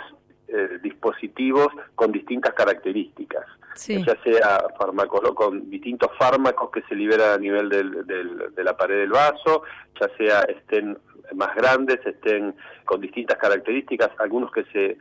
eh, 0.48 0.78
dispositivos 0.82 1.68
con 1.94 2.12
distintas 2.12 2.54
características, 2.54 3.44
ya 3.76 4.22
sea 4.22 4.64
farmacolo 4.78 5.34
con 5.34 5.68
distintos 5.70 6.10
fármacos 6.18 6.70
que 6.70 6.82
se 6.82 6.94
liberan 6.94 7.32
a 7.32 7.38
nivel 7.38 7.68
del, 7.68 8.06
de 8.54 8.64
la 8.64 8.76
pared 8.76 9.00
del 9.00 9.10
vaso, 9.10 9.62
ya 10.00 10.08
sea 10.16 10.42
estén 10.42 10.98
más 11.34 11.54
grandes, 11.56 11.98
estén 12.04 12.54
con 12.84 13.00
distintas 13.00 13.38
características, 13.38 14.10
algunos 14.18 14.52
que 14.52 14.64
se 14.66 14.98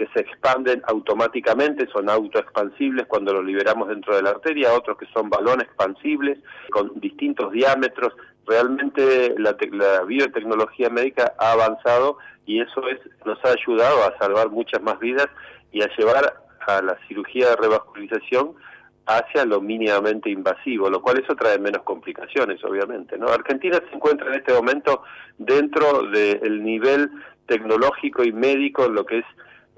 que 0.00 0.08
se 0.14 0.20
expanden 0.20 0.80
automáticamente, 0.86 1.86
son 1.92 2.08
autoexpansibles 2.08 3.06
cuando 3.06 3.34
los 3.34 3.44
liberamos 3.44 3.86
dentro 3.88 4.16
de 4.16 4.22
la 4.22 4.30
arteria, 4.30 4.72
otros 4.72 4.96
que 4.96 5.04
son 5.12 5.28
balones 5.28 5.66
expansibles 5.66 6.38
con 6.70 6.98
distintos 7.00 7.52
diámetros, 7.52 8.14
realmente 8.46 9.34
la, 9.38 9.56
la 9.72 10.02
biotecnología 10.04 10.90
médica 10.90 11.34
ha 11.38 11.52
avanzado 11.52 12.18
y 12.46 12.60
eso 12.60 12.86
es, 12.88 12.98
nos 13.24 13.38
ha 13.44 13.52
ayudado 13.52 14.04
a 14.04 14.18
salvar 14.18 14.50
muchas 14.50 14.82
más 14.82 14.98
vidas 14.98 15.28
y 15.72 15.82
a 15.82 15.90
llevar 15.96 16.42
a 16.66 16.82
la 16.82 16.98
cirugía 17.06 17.50
de 17.50 17.56
revascularización 17.56 18.54
hacia 19.06 19.44
lo 19.44 19.60
mínimamente 19.60 20.30
invasivo, 20.30 20.88
lo 20.88 21.02
cual 21.02 21.20
eso 21.20 21.34
trae 21.34 21.58
menos 21.58 21.82
complicaciones, 21.82 22.62
obviamente. 22.64 23.18
¿no? 23.18 23.28
Argentina 23.28 23.80
se 23.88 23.96
encuentra 23.96 24.28
en 24.28 24.34
este 24.34 24.52
momento 24.52 25.02
dentro 25.38 26.04
del 26.04 26.62
nivel 26.62 27.10
tecnológico 27.46 28.22
y 28.22 28.32
médico 28.32 28.88
lo 28.88 29.04
que 29.04 29.18
es 29.18 29.24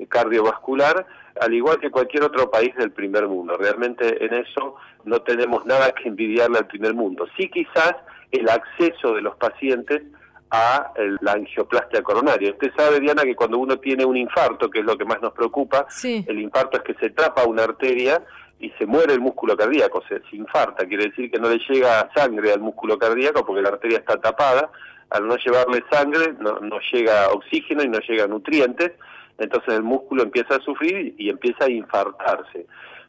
cardiovascular, 0.08 1.06
al 1.40 1.54
igual 1.54 1.80
que 1.80 1.90
cualquier 1.90 2.24
otro 2.24 2.50
país 2.50 2.74
del 2.76 2.92
primer 2.92 3.26
mundo. 3.26 3.56
Realmente 3.56 4.24
en 4.24 4.34
eso 4.34 4.76
no 5.04 5.22
tenemos 5.22 5.64
nada 5.66 5.92
que 5.92 6.08
envidiarle 6.08 6.58
al 6.58 6.66
primer 6.66 6.94
mundo. 6.94 7.26
Sí 7.36 7.48
quizás 7.48 7.94
el 8.30 8.48
acceso 8.48 9.14
de 9.14 9.22
los 9.22 9.36
pacientes 9.36 10.02
a 10.50 10.92
la 11.22 11.32
angioplastia 11.32 12.02
coronaria. 12.02 12.50
Usted 12.50 12.72
sabe, 12.76 13.00
Diana, 13.00 13.22
que 13.22 13.34
cuando 13.34 13.58
uno 13.58 13.78
tiene 13.78 14.04
un 14.04 14.18
infarto, 14.18 14.68
que 14.68 14.80
es 14.80 14.84
lo 14.84 14.98
que 14.98 15.06
más 15.06 15.20
nos 15.22 15.32
preocupa, 15.32 15.86
el 16.04 16.38
infarto 16.38 16.76
es 16.76 16.82
que 16.82 16.94
se 16.94 17.08
trapa 17.10 17.44
una 17.44 17.64
arteria 17.64 18.22
y 18.60 18.70
se 18.78 18.84
muere 18.84 19.14
el 19.14 19.20
músculo 19.20 19.56
cardíaco, 19.56 20.02
se, 20.06 20.20
infarta, 20.36 20.86
quiere 20.86 21.06
decir 21.06 21.30
que 21.30 21.38
no 21.38 21.48
le 21.48 21.58
llega 21.68 22.08
sangre 22.14 22.52
al 22.52 22.60
músculo 22.60 22.98
cardíaco 22.98 23.44
porque 23.46 23.62
la 23.62 23.70
arteria 23.70 23.98
está 23.98 24.20
tapada, 24.20 24.70
al 25.08 25.26
no 25.26 25.36
llevarle 25.36 25.82
sangre 25.90 26.34
no, 26.38 26.60
no 26.60 26.78
llega 26.92 27.28
oxígeno 27.30 27.82
y 27.82 27.88
no 27.88 27.98
llega 28.00 28.26
nutrientes, 28.26 28.92
entonces 29.38 29.74
el 29.74 29.82
músculo 29.82 30.22
empieza 30.22 30.56
a 30.56 30.60
sufrir 30.60 31.14
y 31.18 31.28
empieza 31.30 31.64
a 31.64 31.70
infartarse. 31.70 32.66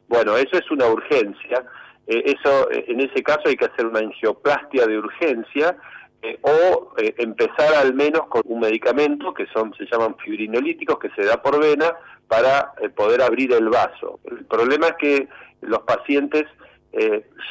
Bueno, 0.08 0.36
eso 0.36 0.58
es 0.58 0.70
una 0.70 0.86
urgencia, 0.86 1.64
eh, 2.06 2.36
eso 2.38 2.70
eh, 2.70 2.84
en 2.88 3.00
ese 3.00 3.22
caso 3.22 3.42
hay 3.46 3.56
que 3.56 3.64
hacer 3.64 3.86
una 3.86 4.00
angioplastia 4.00 4.86
de 4.86 4.98
urgencia 4.98 5.76
eh, 6.22 6.38
o 6.42 6.94
empezar 6.98 7.74
al 7.74 7.94
menos 7.94 8.26
con 8.28 8.42
un 8.46 8.60
medicamento 8.60 9.32
que 9.32 9.46
son 9.46 9.74
se 9.74 9.86
llaman 9.86 10.16
fibrinolíticos 10.18 10.98
que 10.98 11.10
se 11.10 11.24
da 11.24 11.40
por 11.40 11.60
vena 11.60 11.92
para 12.28 12.72
poder 12.96 13.20
abrir 13.20 13.52
el 13.52 13.68
vaso. 13.68 14.20
El 14.24 14.44
problema 14.46 14.88
es 14.88 14.94
que 14.94 15.28
los 15.60 15.80
pacientes 15.80 16.44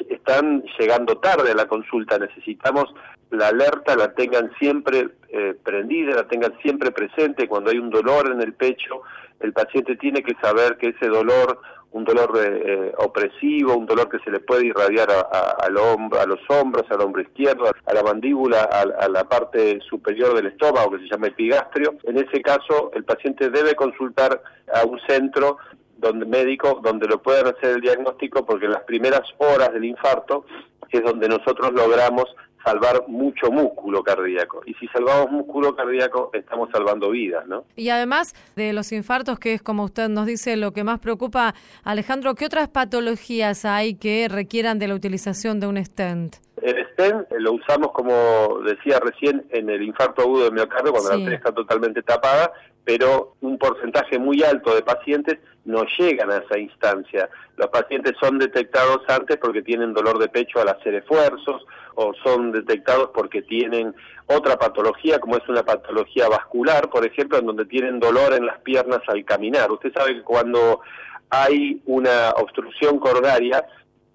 están 0.10 0.64
llegando 0.80 1.18
tarde 1.18 1.52
a 1.52 1.56
la 1.56 1.68
consulta, 1.68 2.18
necesitamos 2.18 2.94
la 3.34 3.48
alerta 3.48 3.96
la 3.96 4.14
tengan 4.14 4.52
siempre 4.60 5.10
eh, 5.30 5.56
prendida, 5.64 6.16
la 6.16 6.28
tengan 6.28 6.56
siempre 6.62 6.92
presente. 6.92 7.48
Cuando 7.48 7.72
hay 7.72 7.80
un 7.80 7.90
dolor 7.90 8.32
en 8.32 8.42
el 8.42 8.54
pecho, 8.54 9.02
el 9.40 9.54
paciente 9.54 9.96
tiene 9.96 10.22
que 10.22 10.36
saber 10.42 10.78
que 10.78 10.90
ese 10.90 11.08
dolor, 11.08 11.60
un 11.92 12.04
dolor 12.04 12.32
eh, 12.40 12.94
opresivo, 12.98 13.76
un 13.76 13.88
dolor 13.88 14.08
que 14.10 14.20
se 14.20 14.30
le 14.30 14.40
puede 14.40 14.68
irradiar 14.68 15.10
a, 15.12 15.22
a 15.22 15.70
los 15.70 16.40
hombros, 16.50 16.86
al 16.92 17.02
hombro 17.02 17.24
izquierdo, 17.24 17.72
a 17.86 17.94
la 17.94 18.04
mandíbula, 18.04 18.64
a, 18.64 19.08
la 19.10 19.24
parte 19.24 19.80
superior 19.90 20.36
del 20.36 20.48
estómago, 20.48 20.92
que 20.92 21.00
se 21.00 21.10
llama 21.10 21.28
epigastrio. 21.28 21.96
En 22.04 22.18
ese 22.18 22.42
caso, 22.42 22.92
el 22.94 23.04
paciente 23.04 23.50
debe 23.50 23.76
consultar 23.76 24.42
a 24.74 24.86
un 24.86 25.00
centro 25.08 25.58
donde 26.04 26.26
médico 26.26 26.80
donde 26.84 27.08
lo 27.08 27.22
puedan 27.22 27.48
hacer 27.48 27.72
el 27.72 27.82
diagnóstico 27.82 28.46
porque 28.46 28.66
en 28.66 28.74
las 28.74 28.84
primeras 28.84 29.22
horas 29.38 29.74
del 29.74 29.86
infarto 29.86 30.46
es 30.92 31.04
donde 31.04 31.28
nosotros 31.28 31.72
logramos 31.74 32.26
salvar 32.64 33.04
mucho 33.08 33.52
músculo 33.52 34.04
cardíaco. 34.04 34.62
Y 34.66 34.74
si 34.76 34.88
salvamos 34.88 35.32
músculo 35.32 35.76
cardíaco, 35.76 36.30
estamos 36.34 36.70
salvando 36.72 37.10
vidas, 37.10 37.46
¿no? 37.48 37.66
Y 37.76 37.90
además 37.90 38.34
de 38.56 38.74
los 38.74 38.92
infartos, 38.92 39.40
que 39.40 39.54
es 39.54 39.62
como 39.62 39.84
usted 39.84 40.10
nos 40.10 40.26
dice, 40.26 40.56
lo 40.56 40.72
que 40.72 40.84
más 40.84 41.00
preocupa, 41.00 41.54
Alejandro, 41.84 42.36
¿qué 42.36 42.46
otras 42.46 42.70
patologías 42.70 43.66
hay 43.66 43.96
que 43.96 44.28
requieran 44.30 44.80
de 44.80 44.88
la 44.88 44.96
utilización 44.96 45.60
de 45.60 45.68
un 45.68 45.84
stent? 45.84 46.38
El 46.62 46.88
stent 46.92 47.28
lo 47.40 47.54
usamos, 47.54 47.92
como 47.92 48.60
decía 48.66 49.00
recién, 49.00 49.46
en 49.50 49.70
el 49.70 49.82
infarto 49.82 50.22
agudo 50.22 50.46
de 50.46 50.52
miocardio, 50.52 50.94
cuando 50.94 51.10
la 51.10 51.16
arteria 51.16 51.38
está 51.38 51.52
totalmente 51.52 52.02
tapada, 52.02 52.54
pero 52.86 53.36
un 53.42 53.58
porcentaje 53.58 54.20
muy 54.20 54.44
alto 54.44 54.76
de 54.76 54.82
pacientes 54.82 55.40
no 55.66 55.86
llegan 55.98 56.32
a 56.32 56.38
esa 56.38 56.58
instancia. 56.58 57.30
Los 57.56 57.68
pacientes 57.70 58.14
son 58.20 58.38
detectados 58.38 59.00
antes 59.08 59.38
porque 59.38 59.62
tienen 59.62 59.94
dolor 59.94 60.20
de 60.20 60.28
pecho 60.28 60.60
al 60.60 60.70
hacer 60.70 60.96
esfuerzos 60.96 61.66
o 61.96 62.14
son 62.24 62.52
detectados 62.52 63.12
porque 63.14 63.42
tienen 63.44 63.96
otra 64.28 64.58
patología, 64.58 65.20
como 65.20 65.38
es 65.38 65.48
una 65.48 65.64
patología 65.64 66.28
vascular, 66.28 66.90
por 66.90 67.06
ejemplo, 67.06 67.38
en 67.38 67.46
donde 67.46 67.66
tienen 67.66 68.00
dolor 68.00 68.34
en 68.34 68.46
las 68.46 68.60
piernas 68.60 69.02
al 69.08 69.24
caminar. 69.24 69.72
Usted 69.72 69.94
sabe 69.94 70.16
que 70.16 70.24
cuando 70.24 70.82
hay 71.30 71.82
una 71.86 72.32
obstrucción 72.32 73.00
coronaria, 73.00 73.66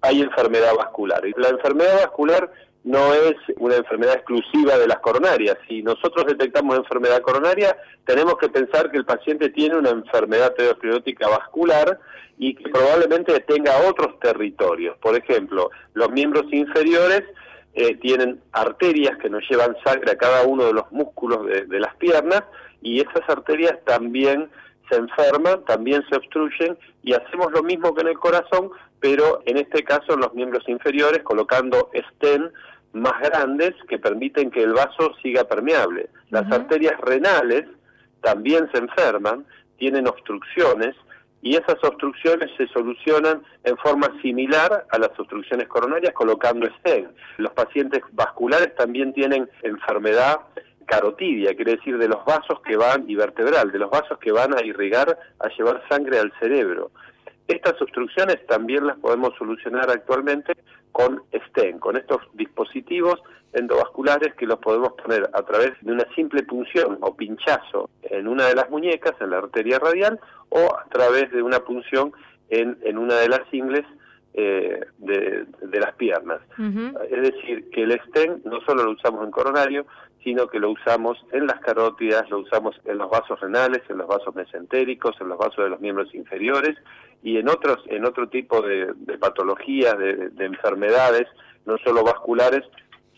hay 0.01 0.21
enfermedad 0.21 0.75
vascular. 0.75 1.25
Y 1.25 1.33
la 1.37 1.49
enfermedad 1.49 1.97
vascular 1.97 2.51
no 2.83 3.13
es 3.13 3.35
una 3.57 3.75
enfermedad 3.75 4.15
exclusiva 4.15 4.77
de 4.77 4.87
las 4.87 4.99
coronarias. 4.99 5.57
Si 5.67 5.83
nosotros 5.83 6.25
detectamos 6.25 6.77
enfermedad 6.77 7.21
coronaria, 7.21 7.75
tenemos 8.05 8.37
que 8.37 8.49
pensar 8.49 8.89
que 8.89 8.97
el 8.97 9.05
paciente 9.05 9.49
tiene 9.49 9.75
una 9.75 9.89
enfermedad 9.89 10.47
aterosclerótica 10.47 11.27
vascular 11.27 11.99
y 12.37 12.55
que 12.55 12.69
probablemente 12.69 13.37
tenga 13.41 13.77
otros 13.87 14.17
territorios. 14.19 14.97
Por 14.97 15.15
ejemplo, 15.15 15.69
los 15.93 16.09
miembros 16.09 16.45
inferiores 16.51 17.23
eh, 17.73 17.95
tienen 17.97 18.41
arterias 18.53 19.17
que 19.19 19.29
nos 19.29 19.47
llevan 19.49 19.75
sangre 19.85 20.11
a 20.11 20.17
cada 20.17 20.43
uno 20.43 20.65
de 20.65 20.73
los 20.73 20.91
músculos 20.91 21.45
de, 21.45 21.79
las 21.79 21.95
piernas 21.95 22.43
y 22.81 23.01
esas 23.01 23.27
arterias 23.27 23.77
también 23.85 24.49
se 24.89 24.95
enferman, 24.95 25.63
también 25.65 26.03
se 26.09 26.15
obstruyen 26.15 26.77
y 27.03 27.13
hacemos 27.13 27.51
lo 27.51 27.61
mismo 27.61 27.93
que 27.93 28.01
en 28.01 28.07
el 28.07 28.17
corazón, 28.17 28.71
pero 28.99 29.41
en 29.45 29.57
este 29.57 29.83
caso 29.83 30.13
en 30.13 30.21
los 30.21 30.33
miembros 30.33 30.67
inferiores 30.67 31.23
colocando 31.23 31.89
estén 31.93 32.51
más 32.93 33.19
grandes 33.21 33.73
que 33.87 33.99
permiten 33.99 34.51
que 34.51 34.63
el 34.63 34.73
vaso 34.73 35.13
siga 35.21 35.43
permeable. 35.43 36.09
Las 36.29 36.51
arterias 36.51 36.99
renales 37.01 37.65
también 38.21 38.69
se 38.71 38.79
enferman, 38.79 39.45
tienen 39.77 40.07
obstrucciones 40.07 40.95
y 41.41 41.55
esas 41.55 41.81
obstrucciones 41.83 42.49
se 42.57 42.67
solucionan 42.67 43.41
en 43.63 43.77
forma 43.77 44.09
similar 44.21 44.85
a 44.89 44.97
las 44.97 45.17
obstrucciones 45.17 45.67
coronarias 45.67 46.13
colocando 46.13 46.67
stent. 46.79 47.09
Los 47.37 47.53
pacientes 47.53 48.01
vasculares 48.11 48.75
también 48.75 49.13
tienen 49.13 49.49
enfermedad 49.63 50.39
carotidia, 50.85 51.55
quiere 51.55 51.75
decir 51.75 51.97
de 51.97 52.07
los 52.07 52.25
vasos 52.25 52.59
que 52.65 52.75
van, 52.75 53.05
y 53.07 53.15
vertebral, 53.15 53.71
de 53.71 53.77
los 53.77 53.91
vasos 53.91 54.17
que 54.17 54.31
van 54.31 54.57
a 54.57 54.65
irrigar, 54.65 55.17
a 55.39 55.47
llevar 55.49 55.83
sangre 55.87 56.19
al 56.19 56.33
cerebro. 56.39 56.91
Estas 57.49 57.81
obstrucciones 57.81 58.45
también 58.45 58.85
las 58.85 58.97
podemos 58.99 59.33
solucionar 59.35 59.89
actualmente 59.89 60.53
con 60.91 61.23
STEM, 61.47 61.79
con 61.79 61.97
estos 61.97 62.21
dispositivos 62.33 63.19
endovasculares 63.53 64.35
que 64.35 64.45
los 64.45 64.59
podemos 64.59 64.93
poner 64.93 65.27
a 65.33 65.41
través 65.41 65.71
de 65.81 65.91
una 65.91 66.05
simple 66.13 66.43
punción 66.43 66.99
o 67.01 67.15
pinchazo 67.15 67.89
en 68.03 68.27
una 68.27 68.45
de 68.45 68.53
las 68.53 68.69
muñecas, 68.69 69.13
en 69.19 69.31
la 69.31 69.39
arteria 69.39 69.79
radial, 69.79 70.19
o 70.49 70.59
a 70.77 70.85
través 70.91 71.31
de 71.31 71.41
una 71.41 71.59
punción 71.61 72.13
en, 72.51 72.77
en 72.83 72.99
una 72.99 73.15
de 73.15 73.29
las 73.29 73.51
ingles 73.51 73.85
eh, 74.35 74.85
de, 74.99 75.47
las 75.79 75.95
piernas. 75.95 76.41
Es 77.09 77.21
decir, 77.21 77.69
que 77.71 77.83
el 77.83 77.99
stent 78.07 78.45
no 78.45 78.61
solo 78.61 78.83
lo 78.83 78.91
usamos 78.91 79.23
en 79.23 79.31
coronario, 79.31 79.87
sino 80.23 80.47
que 80.47 80.59
lo 80.59 80.71
usamos 80.71 81.17
en 81.31 81.47
las 81.47 81.59
carótidas, 81.61 82.29
lo 82.29 82.39
usamos 82.39 82.79
en 82.85 82.97
los 82.97 83.09
vasos 83.09 83.39
renales, 83.39 83.81
en 83.89 83.97
los 83.97 84.07
vasos 84.07 84.35
mesentéricos, 84.35 85.15
en 85.21 85.29
los 85.29 85.37
vasos 85.37 85.63
de 85.63 85.69
los 85.69 85.79
miembros 85.79 86.13
inferiores 86.13 86.77
y 87.23 87.37
en 87.37 87.49
otros, 87.49 87.83
en 87.87 88.05
otro 88.05 88.27
tipo 88.29 88.61
de, 88.61 88.93
patologías, 89.19 89.97
de, 89.97 90.29
de 90.29 90.45
enfermedades, 90.45 91.27
no 91.65 91.77
solo 91.77 92.03
vasculares, 92.03 92.63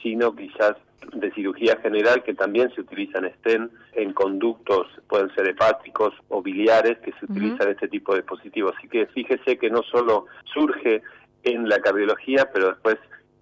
sino 0.01 0.35
quizás 0.35 0.75
de 1.13 1.31
cirugía 1.31 1.77
general 1.81 2.23
que 2.23 2.33
también 2.33 2.73
se 2.73 2.81
utilizan 2.81 3.29
stent 3.39 3.71
en 3.93 4.13
conductos, 4.13 4.87
pueden 5.07 5.33
ser 5.35 5.47
hepáticos 5.49 6.13
o 6.29 6.41
biliares, 6.41 6.97
que 6.99 7.11
se 7.13 7.25
utilizan 7.25 7.69
este 7.69 7.87
tipo 7.87 8.13
de 8.13 8.19
dispositivos. 8.19 8.73
Así 8.77 8.87
que 8.87 9.07
fíjese 9.07 9.57
que 9.57 9.69
no 9.69 9.81
solo 9.83 10.27
surge 10.53 11.01
en 11.43 11.67
la 11.67 11.79
cardiología, 11.79 12.49
pero 12.53 12.69
después 12.69 12.97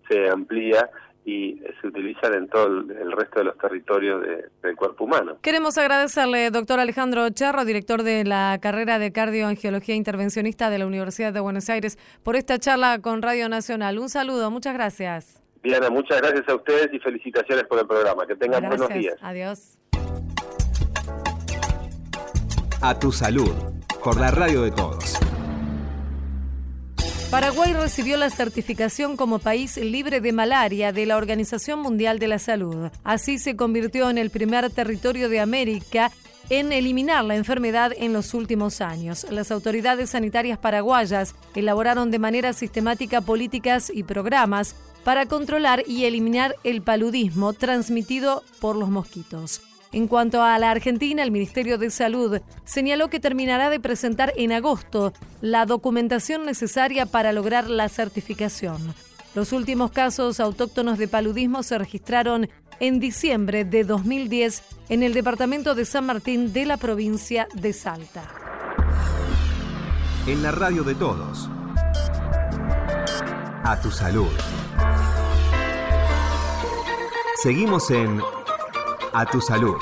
se 0.08 0.30
amplía 0.30 0.90
y 1.30 1.62
se 1.80 1.88
utilizan 1.88 2.34
en 2.34 2.48
todo 2.48 2.66
el, 2.66 3.12
resto 3.12 3.40
de 3.40 3.46
los 3.46 3.58
territorios 3.58 4.26
del 4.64 4.76
cuerpo 4.76 5.04
humano. 5.04 5.38
Queremos 5.42 5.78
agradecerle, 5.78 6.50
doctor 6.50 6.80
Alejandro 6.80 7.30
Charro, 7.30 7.66
director 7.66 8.04
de 8.04 8.24
la 8.24 8.58
carrera 8.62 8.98
de 8.98 9.12
cardioangiología 9.12 9.96
intervencionista 9.96 10.70
de 10.70 10.80
la 10.80 10.88
Universidad 10.88 11.32
de 11.32 11.40
Buenos 11.40 11.70
Aires, 11.70 12.00
por 12.24 12.36
esta 12.36 12.58
charla 12.58 13.00
con 13.00 13.22
Radio 13.22 13.48
Nacional. 13.48 14.00
Un 14.00 14.10
saludo, 14.10 14.50
muchas 14.50 14.74
gracias. 14.74 15.44
Diana, 15.62 15.90
muchas 15.90 16.20
gracias 16.22 16.48
a 16.48 16.56
ustedes 16.56 16.90
y 16.94 17.00
felicitaciones 17.00 17.66
por 17.66 17.80
el 17.80 17.86
programa. 17.86 18.26
Que 18.26 18.36
tengan 18.36 18.66
buenos 18.66 18.90
días. 18.90 19.16
Adiós. 19.22 19.78
A 22.82 22.98
tu 22.98 23.12
salud, 23.12 23.52
por 24.04 24.20
la 24.20 24.32
radio 24.32 24.64
de 24.64 24.72
todos. 24.72 25.29
Paraguay 27.32 27.74
recibió 27.74 28.18
la 28.18 28.32
certificación 28.32 29.16
como 29.16 29.38
país 29.38 29.78
libre 29.78 30.20
de 30.20 30.34
malaria 30.34 30.92
de 30.92 31.06
la 31.06 31.16
Organización 31.16 31.80
Mundial 31.80 32.18
de 32.18 32.28
la 32.28 32.40
Salud. 32.40 32.90
Así 33.04 33.38
se 33.38 33.56
convirtió 33.56 34.10
en 34.10 34.18
el 34.18 34.32
primer 34.32 34.72
territorio 34.72 35.30
de 35.30 35.40
América 35.40 36.12
en 36.50 36.72
eliminar 36.72 37.24
la 37.24 37.36
enfermedad 37.36 37.92
en 37.96 38.14
los 38.14 38.34
últimos 38.34 38.82
años. 38.82 39.28
Las 39.30 39.52
autoridades 39.52 40.10
sanitarias 40.10 40.58
paraguayas 40.58 41.36
elaboraron 41.54 42.10
de 42.10 42.18
manera 42.18 42.52
sistemática 42.52 43.22
políticas 43.22 43.92
y 43.94 44.02
programas 44.02 44.76
para 45.04 45.28
controlar 45.28 45.84
y 45.86 46.06
eliminar 46.06 46.56
el 46.64 46.82
paludismo 46.82 47.54
transmitido 47.54 48.44
por 48.60 48.76
los 48.76 48.90
mosquitos. 48.90 49.69
En 49.92 50.08
cuanto 50.08 50.44
a 50.44 50.58
la 50.60 50.70
Argentina, 50.70 51.24
el 51.24 51.32
Ministerio 51.32 51.80
de 51.80 51.90
Salud 51.90 52.40
señaló 52.64 53.10
que 53.10 53.20
terminará 53.20 53.72
de 53.72 53.80
presentar 53.80 54.34
en 54.38 54.52
agosto 54.52 55.14
la 55.42 55.66
documentación 55.66 56.46
necesaria 56.46 57.08
para 57.08 57.34
lograr 57.34 57.70
la 57.70 57.90
certificación. 57.90 58.94
Los 59.34 59.52
últimos 59.52 59.92
casos 59.92 60.40
autóctonos 60.40 61.00
de 61.00 61.08
paludismo 61.08 61.64
se 61.64 61.78
registraron 61.78 62.50
en 62.80 63.00
diciembre 63.00 63.66
de 63.66 63.84
2010 63.84 64.64
en 64.90 65.04
el 65.04 65.14
departamento 65.14 65.74
de 65.74 65.86
San 65.86 66.06
Martín 66.06 66.54
de 66.54 66.66
la 66.66 66.78
provincia 66.78 67.48
de 67.56 67.74
Salta. 67.74 68.24
En 70.28 70.44
la 70.44 70.52
radio 70.52 70.84
de 70.84 70.94
todos. 70.94 71.50
A 73.64 73.80
tu 73.82 73.90
salud. 73.90 74.30
Seguimos 77.42 77.90
en 77.92 78.22
A 79.14 79.26
tu 79.26 79.42
salud. 79.42 79.76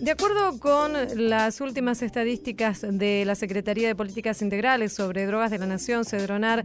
De 0.00 0.10
acuerdo 0.10 0.58
con 0.60 0.92
las 1.28 1.60
últimas 1.60 2.00
estadísticas 2.00 2.86
de 2.88 3.24
la 3.26 3.34
Secretaría 3.34 3.88
de 3.88 3.94
Políticas 3.94 4.40
Integrales 4.40 4.92
sobre 4.92 5.26
Drogas 5.26 5.50
de 5.50 5.58
la 5.58 5.66
Nación, 5.66 6.04
Cedronar, 6.04 6.64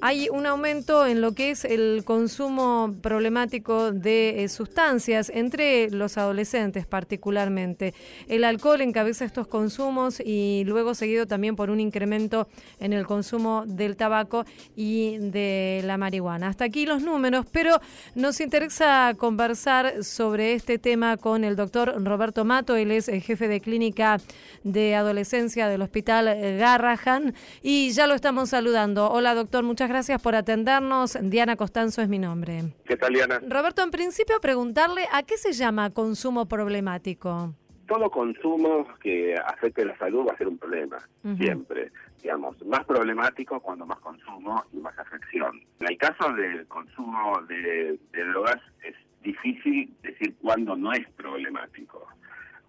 hay 0.00 0.28
un 0.28 0.46
aumento 0.46 1.06
en 1.06 1.20
lo 1.20 1.32
que 1.32 1.50
es 1.50 1.64
el 1.64 2.02
consumo 2.04 2.94
problemático 3.02 3.92
de 3.92 4.44
eh, 4.44 4.48
sustancias 4.48 5.30
entre 5.34 5.90
los 5.90 6.18
adolescentes 6.18 6.86
particularmente. 6.86 7.94
El 8.28 8.44
alcohol 8.44 8.80
encabeza 8.80 9.24
estos 9.24 9.46
consumos 9.46 10.20
y 10.24 10.64
luego 10.66 10.94
seguido 10.94 11.26
también 11.26 11.56
por 11.56 11.70
un 11.70 11.80
incremento 11.80 12.48
en 12.78 12.92
el 12.92 13.06
consumo 13.06 13.64
del 13.66 13.96
tabaco 13.96 14.44
y 14.74 15.18
de 15.18 15.82
la 15.84 15.96
marihuana. 15.96 16.48
Hasta 16.48 16.64
aquí 16.64 16.86
los 16.86 17.02
números, 17.02 17.46
pero 17.50 17.80
nos 18.14 18.40
interesa 18.40 19.14
conversar 19.16 20.04
sobre 20.04 20.54
este 20.54 20.78
tema 20.78 21.16
con 21.16 21.44
el 21.44 21.56
doctor 21.56 22.02
Roberto 22.04 22.44
Mato, 22.44 22.76
él 22.76 22.90
es 22.90 23.08
el 23.08 23.22
jefe 23.22 23.48
de 23.48 23.60
clínica 23.60 24.20
de 24.64 24.94
adolescencia 24.94 25.68
del 25.68 25.82
Hospital 25.82 26.26
Garrahan 26.58 27.34
y 27.62 27.90
ya 27.90 28.06
lo 28.06 28.14
estamos 28.14 28.50
saludando. 28.50 29.10
Hola 29.10 29.34
doctor, 29.34 29.64
gracias 29.88 30.22
por 30.22 30.34
atendernos. 30.34 31.18
Diana 31.20 31.56
Costanzo 31.56 32.02
es 32.02 32.08
mi 32.08 32.18
nombre. 32.18 32.74
¿Qué 32.84 32.96
tal, 32.96 33.12
Diana? 33.12 33.40
Roberto, 33.48 33.82
en 33.82 33.90
principio 33.90 34.40
preguntarle 34.40 35.02
a 35.12 35.22
qué 35.22 35.36
se 35.36 35.52
llama 35.52 35.90
consumo 35.90 36.46
problemático. 36.46 37.54
Todo 37.86 38.10
consumo 38.10 38.86
que 39.00 39.34
afecte 39.34 39.84
la 39.84 39.96
salud 39.98 40.26
va 40.28 40.32
a 40.32 40.38
ser 40.38 40.48
un 40.48 40.58
problema, 40.58 40.98
siempre. 41.38 41.92
Digamos, 42.20 42.56
más 42.66 42.84
problemático 42.84 43.60
cuando 43.60 43.86
más 43.86 44.00
consumo 44.00 44.64
y 44.72 44.78
más 44.78 44.98
afección. 44.98 45.60
En 45.80 45.88
el 45.88 45.96
caso 45.96 46.32
del 46.32 46.66
consumo 46.66 47.40
de, 47.48 47.98
de 48.12 48.24
drogas 48.24 48.60
es 48.82 48.94
difícil 49.22 49.94
decir 50.02 50.34
cuándo 50.42 50.74
no 50.74 50.92
es 50.92 51.08
problemático 51.10 52.06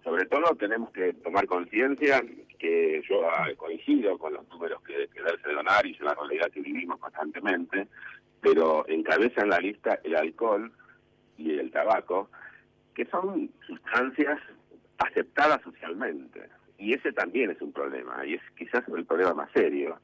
sobre 0.08 0.24
todo 0.26 0.54
tenemos 0.56 0.90
que 0.90 1.12
tomar 1.14 1.46
conciencia 1.46 2.22
que 2.58 3.02
yo 3.08 3.22
coincido 3.56 4.18
con 4.18 4.34
los 4.34 4.48
números 4.48 4.82
que, 4.82 5.08
que 5.08 5.22
da 5.22 5.30
el 5.30 5.54
donar 5.54 5.86
y 5.86 5.92
es 5.92 6.00
la 6.00 6.14
realidad 6.14 6.50
que 6.50 6.60
vivimos 6.60 6.98
constantemente, 6.98 7.88
pero 8.40 8.86
encabezan 8.88 9.48
la 9.48 9.58
lista 9.58 10.00
el 10.02 10.16
alcohol 10.16 10.72
y 11.36 11.58
el 11.58 11.70
tabaco, 11.70 12.30
que 12.94 13.06
son 13.06 13.50
sustancias 13.66 14.40
aceptadas 14.98 15.62
socialmente. 15.62 16.48
Y 16.78 16.94
ese 16.94 17.12
también 17.12 17.50
es 17.50 17.60
un 17.60 17.72
problema, 17.72 18.24
y 18.24 18.34
es 18.34 18.42
quizás 18.56 18.82
el 18.88 19.04
problema 19.04 19.34
más 19.34 19.50
serio, 19.52 19.98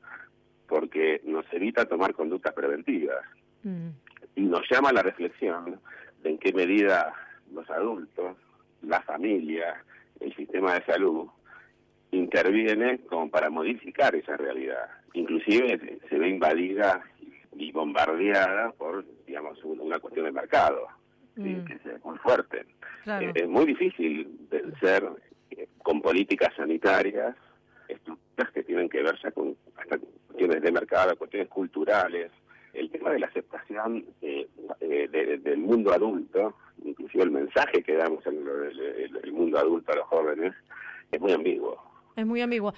porque 0.69 1.21
nos 1.25 1.45
evita 1.53 1.87
tomar 1.87 2.15
conductas 2.15 2.55
preventivas. 2.55 3.25
Mm. 3.63 3.91
Y 4.37 4.43
nos 4.43 4.69
llama 4.71 4.91
a 4.91 4.95
la 4.95 5.03
reflexión 5.03 5.81
de 6.23 6.31
en 6.31 6.39
qué 6.39 6.53
medida 6.53 7.15
los 7.53 7.69
adultos, 7.71 8.37
la 8.83 9.01
familia, 9.03 9.85
el 10.21 10.35
sistema 10.35 10.75
de 10.75 10.85
salud 10.85 11.29
interviene 12.17 12.99
como 13.09 13.31
para 13.31 13.51
modificar 13.51 14.15
esa 14.15 14.37
realidad. 14.37 14.89
Inclusive 15.15 15.99
se 16.09 16.19
ve 16.19 16.29
invadida 16.29 17.03
y 17.57 17.71
bombardeada 17.73 18.73
por, 18.73 19.05
digamos, 19.27 19.63
una 19.65 19.99
cuestión 19.99 20.27
de 20.27 20.33
mercado, 20.33 20.89
mm. 21.37 21.65
que 21.65 21.75
es 21.75 22.05
muy 22.05 22.19
fuerte. 22.19 22.67
Eh, 23.07 23.33
es 23.35 23.49
muy 23.49 23.67
difícil 23.67 24.29
vencer 24.51 25.09
eh, 25.51 25.69
con 25.83 26.01
políticas 26.01 26.55
sanitarias 26.57 27.37
estructuras 27.89 28.51
que 28.53 28.63
tienen 28.63 28.89
que 28.89 29.03
ver 29.03 29.17
ya 29.23 29.31
con 29.31 29.57
hasta 29.77 29.99
cuestiones 30.27 30.63
de 30.63 30.73
mercado, 30.73 31.17
cuestiones 31.17 31.49
culturales. 31.49 32.31
El 32.73 32.91
tema 32.91 33.11
de 33.11 33.21
la 33.21 33.27
aceptación 33.27 34.05
eh, 34.21 34.49
del 34.81 35.59
mundo 35.59 35.93
adulto 35.93 36.57
inclusive 36.85 37.25
el 37.25 37.31
mensaje 37.31 37.83
que 37.83 37.97
damos 37.97 38.25
en 38.27 38.37
el, 38.37 39.33
mundo 39.33 39.59
adulto 39.59 39.93
a 39.93 39.97
los 39.97 40.07
jóvenes, 40.07 40.55
es 41.11 41.21
muy 41.21 41.33
ambiguo. 41.33 41.83
Es 42.17 42.27
muy 42.27 42.41
ambiguo. 42.41 42.73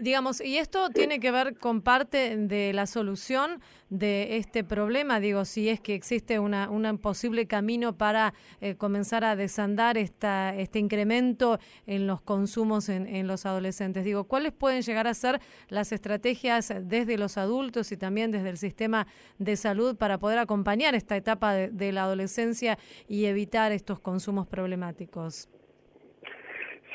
Digamos, 0.00 0.40
y 0.40 0.58
esto 0.58 0.90
tiene 0.90 1.20
que 1.20 1.30
ver 1.30 1.56
con 1.56 1.82
parte 1.82 2.36
de 2.36 2.72
la 2.72 2.86
solución 2.86 3.60
de 3.90 4.38
este 4.38 4.64
problema, 4.64 5.20
digo, 5.20 5.44
si 5.44 5.68
es 5.68 5.78
que 5.78 5.94
existe 5.94 6.38
una, 6.38 6.68
un 6.68 6.98
posible 6.98 7.46
camino 7.46 7.96
para 7.96 8.34
eh, 8.60 8.74
comenzar 8.74 9.22
a 9.22 9.36
desandar 9.36 9.98
esta, 9.98 10.56
este 10.56 10.78
incremento 10.78 11.60
en 11.86 12.06
los 12.06 12.22
consumos 12.22 12.88
en, 12.88 13.06
en, 13.06 13.26
los 13.26 13.46
adolescentes. 13.46 14.04
Digo, 14.04 14.24
¿cuáles 14.24 14.52
pueden 14.52 14.82
llegar 14.82 15.06
a 15.06 15.14
ser 15.14 15.40
las 15.68 15.92
estrategias 15.92 16.72
desde 16.82 17.18
los 17.18 17.36
adultos 17.36 17.92
y 17.92 17.96
también 17.96 18.32
desde 18.32 18.48
el 18.48 18.58
sistema 18.58 19.06
de 19.38 19.56
salud 19.56 19.94
para 19.94 20.18
poder 20.18 20.38
acompañar 20.38 20.94
esta 20.94 21.16
etapa 21.16 21.52
de 21.52 21.92
la 21.92 22.04
adolescencia 22.04 22.78
y 23.06 23.26
evitar 23.26 23.70
estos 23.70 24.00
consumos 24.00 24.48
problemáticos? 24.48 25.48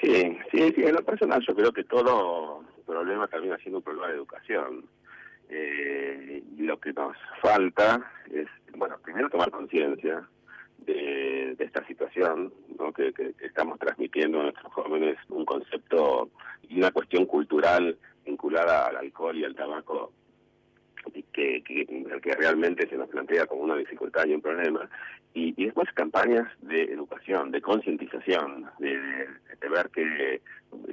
Sí, 0.02 0.38
sí, 0.52 0.74
en 0.78 0.94
lo 0.94 1.04
personal 1.04 1.44
yo 1.48 1.56
creo 1.56 1.72
que 1.72 1.84
todo 1.84 2.64
problema 2.86 3.28
termina 3.28 3.58
siendo 3.58 3.80
un 3.80 3.84
problema 3.84 4.08
de 4.08 4.16
educación. 4.16 4.86
Eh, 5.50 6.44
lo 6.58 6.80
que 6.80 6.94
nos 6.94 7.16
falta 7.42 8.12
es, 8.32 8.48
bueno, 8.76 8.98
primero 9.04 9.30
tomar 9.30 9.52
conciencia 9.52 10.28
de, 10.80 11.56
esta 11.60 11.86
situación 11.86 12.54
¿no? 12.80 12.92
que, 12.94 13.14
estamos 13.42 13.78
transmitiendo 13.80 14.40
a 14.40 14.44
nuestros 14.44 14.74
jóvenes, 14.74 15.18
un 15.30 15.46
concepto 15.46 16.30
y 16.70 16.80
una 16.80 16.92
cuestión 16.92 17.26
cultural 17.26 17.98
vinculada 18.26 18.88
al 18.88 18.98
alcohol 18.98 19.38
y 19.38 19.44
al 19.44 19.56
tabaco 19.56 20.12
que, 21.34 21.64
que, 21.64 22.36
realmente 22.36 22.88
se 22.88 22.98
nos 22.98 23.10
plantea 23.10 23.46
como 23.46 23.64
una 23.64 23.76
dificultad 23.76 24.26
y 24.26 24.34
un 24.34 24.42
problema. 24.42 24.90
Y, 25.34 25.54
después 25.54 25.92
campañas 25.94 26.48
de 26.62 26.84
educación, 26.84 27.52
de 27.52 27.62
concientización, 27.62 28.66
de, 28.80 29.28
ver 29.70 29.90
que, 29.90 30.42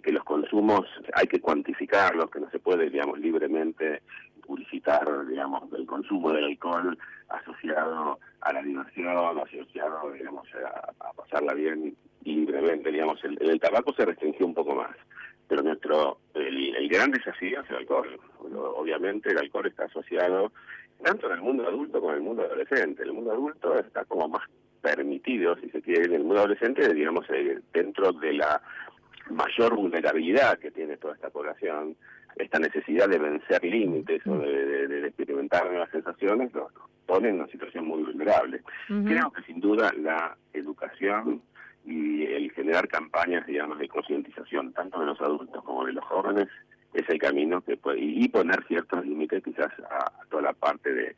que 0.02 0.12
los 0.12 0.24
consumos 0.24 0.86
hay 1.14 1.26
que 1.26 1.40
cuantificarlos, 1.40 2.30
que 2.30 2.40
no 2.40 2.50
se 2.50 2.58
puede, 2.58 2.90
digamos, 2.90 3.18
libremente 3.18 4.02
publicitar, 4.46 5.26
digamos, 5.26 5.72
el 5.72 5.86
consumo 5.86 6.32
del 6.32 6.44
alcohol 6.44 6.98
asociado 7.28 8.18
a 8.42 8.52
la 8.52 8.62
diversión, 8.62 9.16
asociado, 9.38 10.10
digamos, 10.12 10.46
a, 10.54 11.12
pasarla 11.14 11.54
bien 11.54 11.96
libremente, 12.24 12.90
digamos, 12.90 13.22
el, 13.24 13.38
el 13.40 13.60
tabaco 13.60 13.94
se 13.94 14.04
restringió 14.04 14.46
un 14.46 14.54
poco 14.54 14.74
más 14.74 14.94
pero 15.48 15.62
nuestro 15.62 16.18
el, 16.34 16.74
el, 16.76 16.88
gran 16.88 17.10
desafío 17.10 17.60
es 17.60 17.70
el 17.70 17.76
alcohol. 17.76 18.18
Obviamente 18.76 19.30
el 19.30 19.38
alcohol 19.38 19.66
está 19.66 19.84
asociado 19.84 20.52
tanto 21.02 21.26
en 21.26 21.34
el 21.34 21.42
mundo 21.42 21.66
adulto 21.66 22.00
como 22.00 22.12
en 22.12 22.18
el 22.18 22.22
mundo 22.22 22.42
adolescente. 22.42 23.02
El 23.02 23.12
mundo 23.12 23.32
adulto 23.32 23.78
está 23.78 24.04
como 24.04 24.28
más 24.28 24.42
permitido, 24.80 25.56
si 25.56 25.70
se 25.70 25.80
quiere, 25.80 26.04
en 26.04 26.14
el 26.14 26.24
mundo 26.24 26.40
adolescente, 26.40 26.92
digamos, 26.92 27.24
eh, 27.30 27.58
dentro 27.72 28.12
de 28.12 28.34
la 28.34 28.60
mayor 29.30 29.74
vulnerabilidad 29.74 30.58
que 30.58 30.70
tiene 30.70 30.96
toda 30.98 31.14
esta 31.14 31.30
población, 31.30 31.96
esta 32.36 32.58
necesidad 32.58 33.08
de 33.08 33.18
vencer 33.18 33.64
límites 33.64 34.26
o 34.26 34.36
de, 34.38 35.06
experimentar 35.06 35.66
nuevas 35.66 35.90
sensaciones, 35.90 36.52
nos 36.54 36.70
pone 37.06 37.28
en 37.28 37.36
una 37.36 37.46
situación 37.46 37.86
muy 37.86 38.02
vulnerable. 38.02 38.62
Creo 38.86 39.30
que 39.30 39.42
sin 39.42 39.60
duda 39.60 39.92
la 39.96 40.36
educación 40.52 41.42
y 41.84 42.24
el 42.24 42.50
generar 42.52 42.88
campañas, 42.88 43.46
digamos, 43.46 43.78
de 43.78 43.88
concientización, 43.88 44.72
tanto 44.72 45.00
de 45.00 45.06
los 45.06 45.20
adultos 45.20 45.62
como 45.64 45.84
de 45.84 45.92
los 45.92 46.04
jóvenes, 46.04 46.48
es 46.94 47.08
el 47.08 47.18
camino 47.18 47.60
que 47.60 47.76
puede, 47.76 47.98
y 48.00 48.28
poner 48.28 48.64
ciertos 48.66 49.04
límites 49.04 49.42
quizás 49.42 49.68
a, 49.90 50.10
toda 50.30 50.42
la 50.42 50.52
parte 50.52 50.92
de 50.92 51.16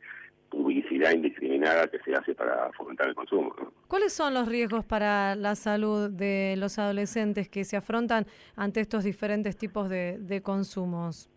publicidad 0.49 1.11
indiscriminada 1.11 1.87
que 1.87 1.99
se 1.99 2.15
hace 2.15 2.33
para 2.33 2.71
fomentar 2.73 3.07
el 3.07 3.15
consumo. 3.15 3.53
¿Cuáles 3.87 4.13
son 4.13 4.33
los 4.33 4.47
riesgos 4.47 4.85
para 4.85 5.35
la 5.35 5.55
salud 5.55 6.09
de 6.09 6.55
los 6.57 6.79
adolescentes 6.79 7.49
que 7.49 7.63
se 7.63 7.77
afrontan 7.77 8.25
ante 8.55 8.79
estos 8.79 9.03
diferentes 9.03 9.57
tipos 9.57 9.89
de, 9.89 10.17
de 10.19 10.41
consumos? 10.41 11.29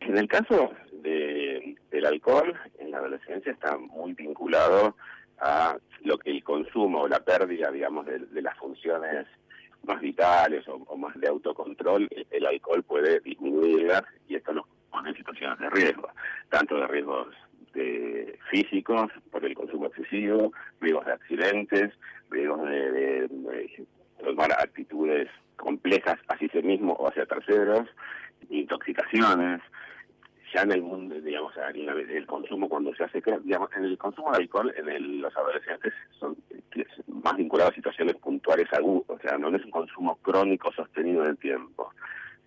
En 0.00 0.16
el 0.16 0.28
caso 0.28 0.70
de, 1.02 1.76
del 1.90 2.06
alcohol, 2.06 2.54
en 2.78 2.90
la 2.90 2.98
adolescencia 2.98 3.52
está 3.52 3.76
muy 3.76 4.12
vinculado 4.12 4.94
a 5.40 5.76
lo 6.02 6.18
que 6.18 6.30
el 6.30 6.42
consumo 6.44 7.02
o 7.02 7.08
la 7.08 7.20
pérdida, 7.20 7.70
digamos, 7.70 8.06
de, 8.06 8.42
las 8.42 8.56
funciones 8.58 9.26
más 9.84 10.00
vitales 10.00 10.64
o, 10.68 10.96
más 10.96 11.14
de 11.20 11.28
autocontrol, 11.28 12.08
el, 12.30 12.46
alcohol 12.46 12.82
puede 12.82 13.20
disminuir 13.20 13.92
y 14.28 14.34
esto 14.36 14.52
nos 14.52 14.66
ponen 14.90 15.10
en 15.10 15.16
situaciones 15.16 15.58
de 15.58 15.70
riesgo, 15.70 16.08
tanto 16.50 16.76
de 16.76 16.86
riesgos 16.88 17.28
de 17.74 18.38
físicos 18.50 19.10
por 19.30 19.44
el 19.44 19.54
consumo 19.54 19.86
excesivo, 19.86 20.52
riesgos 20.80 21.06
de 21.06 21.12
accidentes, 21.12 21.92
riesgos 22.30 22.62
de, 22.68 22.92
de- 22.92 23.28
de 23.28 23.86
tomar 24.24 24.50
actitudes 24.52 25.28
complejas 25.56 26.16
hacia 26.28 26.48
sí 26.50 26.62
mismo 26.62 26.92
o 26.94 27.08
hacia 27.08 27.26
terceros, 27.26 27.86
intoxicaciones. 28.50 29.60
Ya 30.54 30.62
en 30.62 30.72
el 30.72 30.82
mundo, 30.82 31.14
digamos, 31.20 31.52
del 31.74 32.26
consumo 32.26 32.68
cuando 32.68 32.94
se 32.94 33.04
hace, 33.04 33.22
digamos, 33.42 33.70
en 33.76 33.84
el 33.84 33.98
consumo 33.98 34.30
de 34.32 34.38
alcohol 34.38 34.72
en 34.76 34.88
el- 34.88 35.20
los 35.20 35.36
adolescentes 35.36 35.92
son 36.18 36.36
más 37.06 37.36
vinculados 37.36 37.72
a 37.72 37.74
situaciones 37.74 38.16
puntuales 38.16 38.66
agudas, 38.72 39.10
o 39.10 39.18
sea, 39.18 39.36
no 39.36 39.54
es 39.54 39.64
un 39.64 39.70
consumo 39.70 40.16
crónico 40.22 40.72
sostenido 40.72 41.22
en 41.24 41.30
el 41.30 41.36
tiempo. 41.38 41.92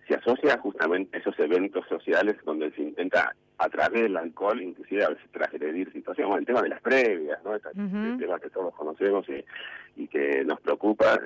Se 0.08 0.14
asocia 0.14 0.58
justamente 0.58 1.18
esos 1.18 1.38
eventos 1.38 1.86
sociales 1.88 2.36
donde 2.44 2.72
se 2.72 2.82
intenta 2.82 3.34
a 3.64 3.68
través 3.68 4.02
del 4.02 4.16
alcohol, 4.16 4.60
inclusive 4.60 5.04
a 5.04 5.10
veces 5.10 5.30
transgredir 5.30 5.92
situaciones, 5.92 6.38
el 6.38 6.46
tema 6.46 6.62
de 6.62 6.68
las 6.70 6.80
previas, 6.80 7.38
¿no? 7.44 7.54
Este 7.54 7.70
tema 8.18 8.40
que 8.40 8.50
todos 8.50 8.74
conocemos 8.74 9.24
y, 9.28 10.02
y 10.02 10.08
que 10.08 10.44
nos 10.44 10.60
preocupa, 10.60 11.18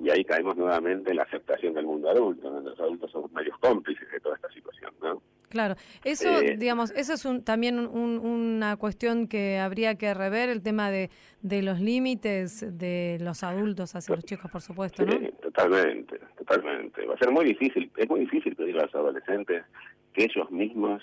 y 0.00 0.10
ahí 0.10 0.22
caemos 0.24 0.56
nuevamente 0.56 1.10
en 1.10 1.16
la 1.16 1.22
aceptación 1.22 1.72
del 1.74 1.86
mundo 1.86 2.10
adulto, 2.10 2.50
donde 2.50 2.70
los 2.70 2.80
adultos 2.80 3.10
somos 3.10 3.32
medios 3.32 3.56
cómplices 3.58 4.10
de 4.10 4.20
toda 4.20 4.36
esta 4.36 4.50
situación, 4.50 4.92
¿no? 5.02 5.22
Claro, 5.48 5.76
eso, 6.04 6.28
Eh, 6.42 6.56
digamos, 6.58 6.90
eso 6.90 7.14
es 7.14 7.24
un, 7.24 7.42
también 7.42 7.78
un- 7.78 8.18
una 8.18 8.76
cuestión 8.76 9.28
que 9.28 9.58
habría 9.58 9.94
que 9.94 10.12
rever, 10.12 10.50
el 10.50 10.60
tema 10.62 10.90
de, 10.90 11.08
de 11.40 11.62
los 11.62 11.80
límites 11.80 12.78
de 12.78 13.16
los 13.22 13.42
adultos 13.42 13.94
hacia 13.94 14.14
los 14.14 14.24
chicos, 14.26 14.50
por 14.50 14.60
supuesto, 14.60 15.06
¿no? 15.06 15.12
Sí, 15.12 15.30
totalmente, 15.40 16.20
totalmente. 16.36 17.06
Va 17.06 17.14
a 17.14 17.18
ser 17.18 17.30
muy 17.30 17.46
difícil, 17.46 17.90
es 17.96 18.06
muy 18.10 18.20
difícil 18.20 18.54
pedir 18.56 18.78
a 18.78 18.82
los 18.84 18.94
adolescentes 18.94 19.64
que 20.12 20.24
ellos 20.24 20.50
mismos 20.50 21.02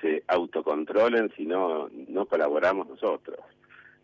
se 0.00 0.22
autocontrolen 0.28 1.32
si 1.36 1.46
no, 1.46 1.88
no 2.08 2.26
colaboramos 2.26 2.88
nosotros. 2.88 3.38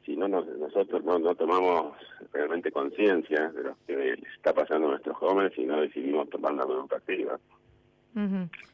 Si 0.05 0.17
no 0.17 0.27
nos- 0.27 0.47
nosotros 0.59 1.05
no, 1.05 1.19
no 1.19 1.35
tomamos 1.35 1.95
realmente 2.33 2.73
conciencia 2.73 3.51
de 3.51 3.63
lo 3.63 3.77
que 3.87 3.97
les 3.97 4.33
está 4.35 4.53
pasando 4.53 4.89
a 4.89 4.91
nuestros 4.93 5.17
jóvenes 5.17 5.53
y 5.57 5.65
no 5.65 5.81
decidimos 5.81 6.29
tomar 6.31 6.53
una 6.53 6.65
conducta 6.65 6.97
activa. 6.97 7.39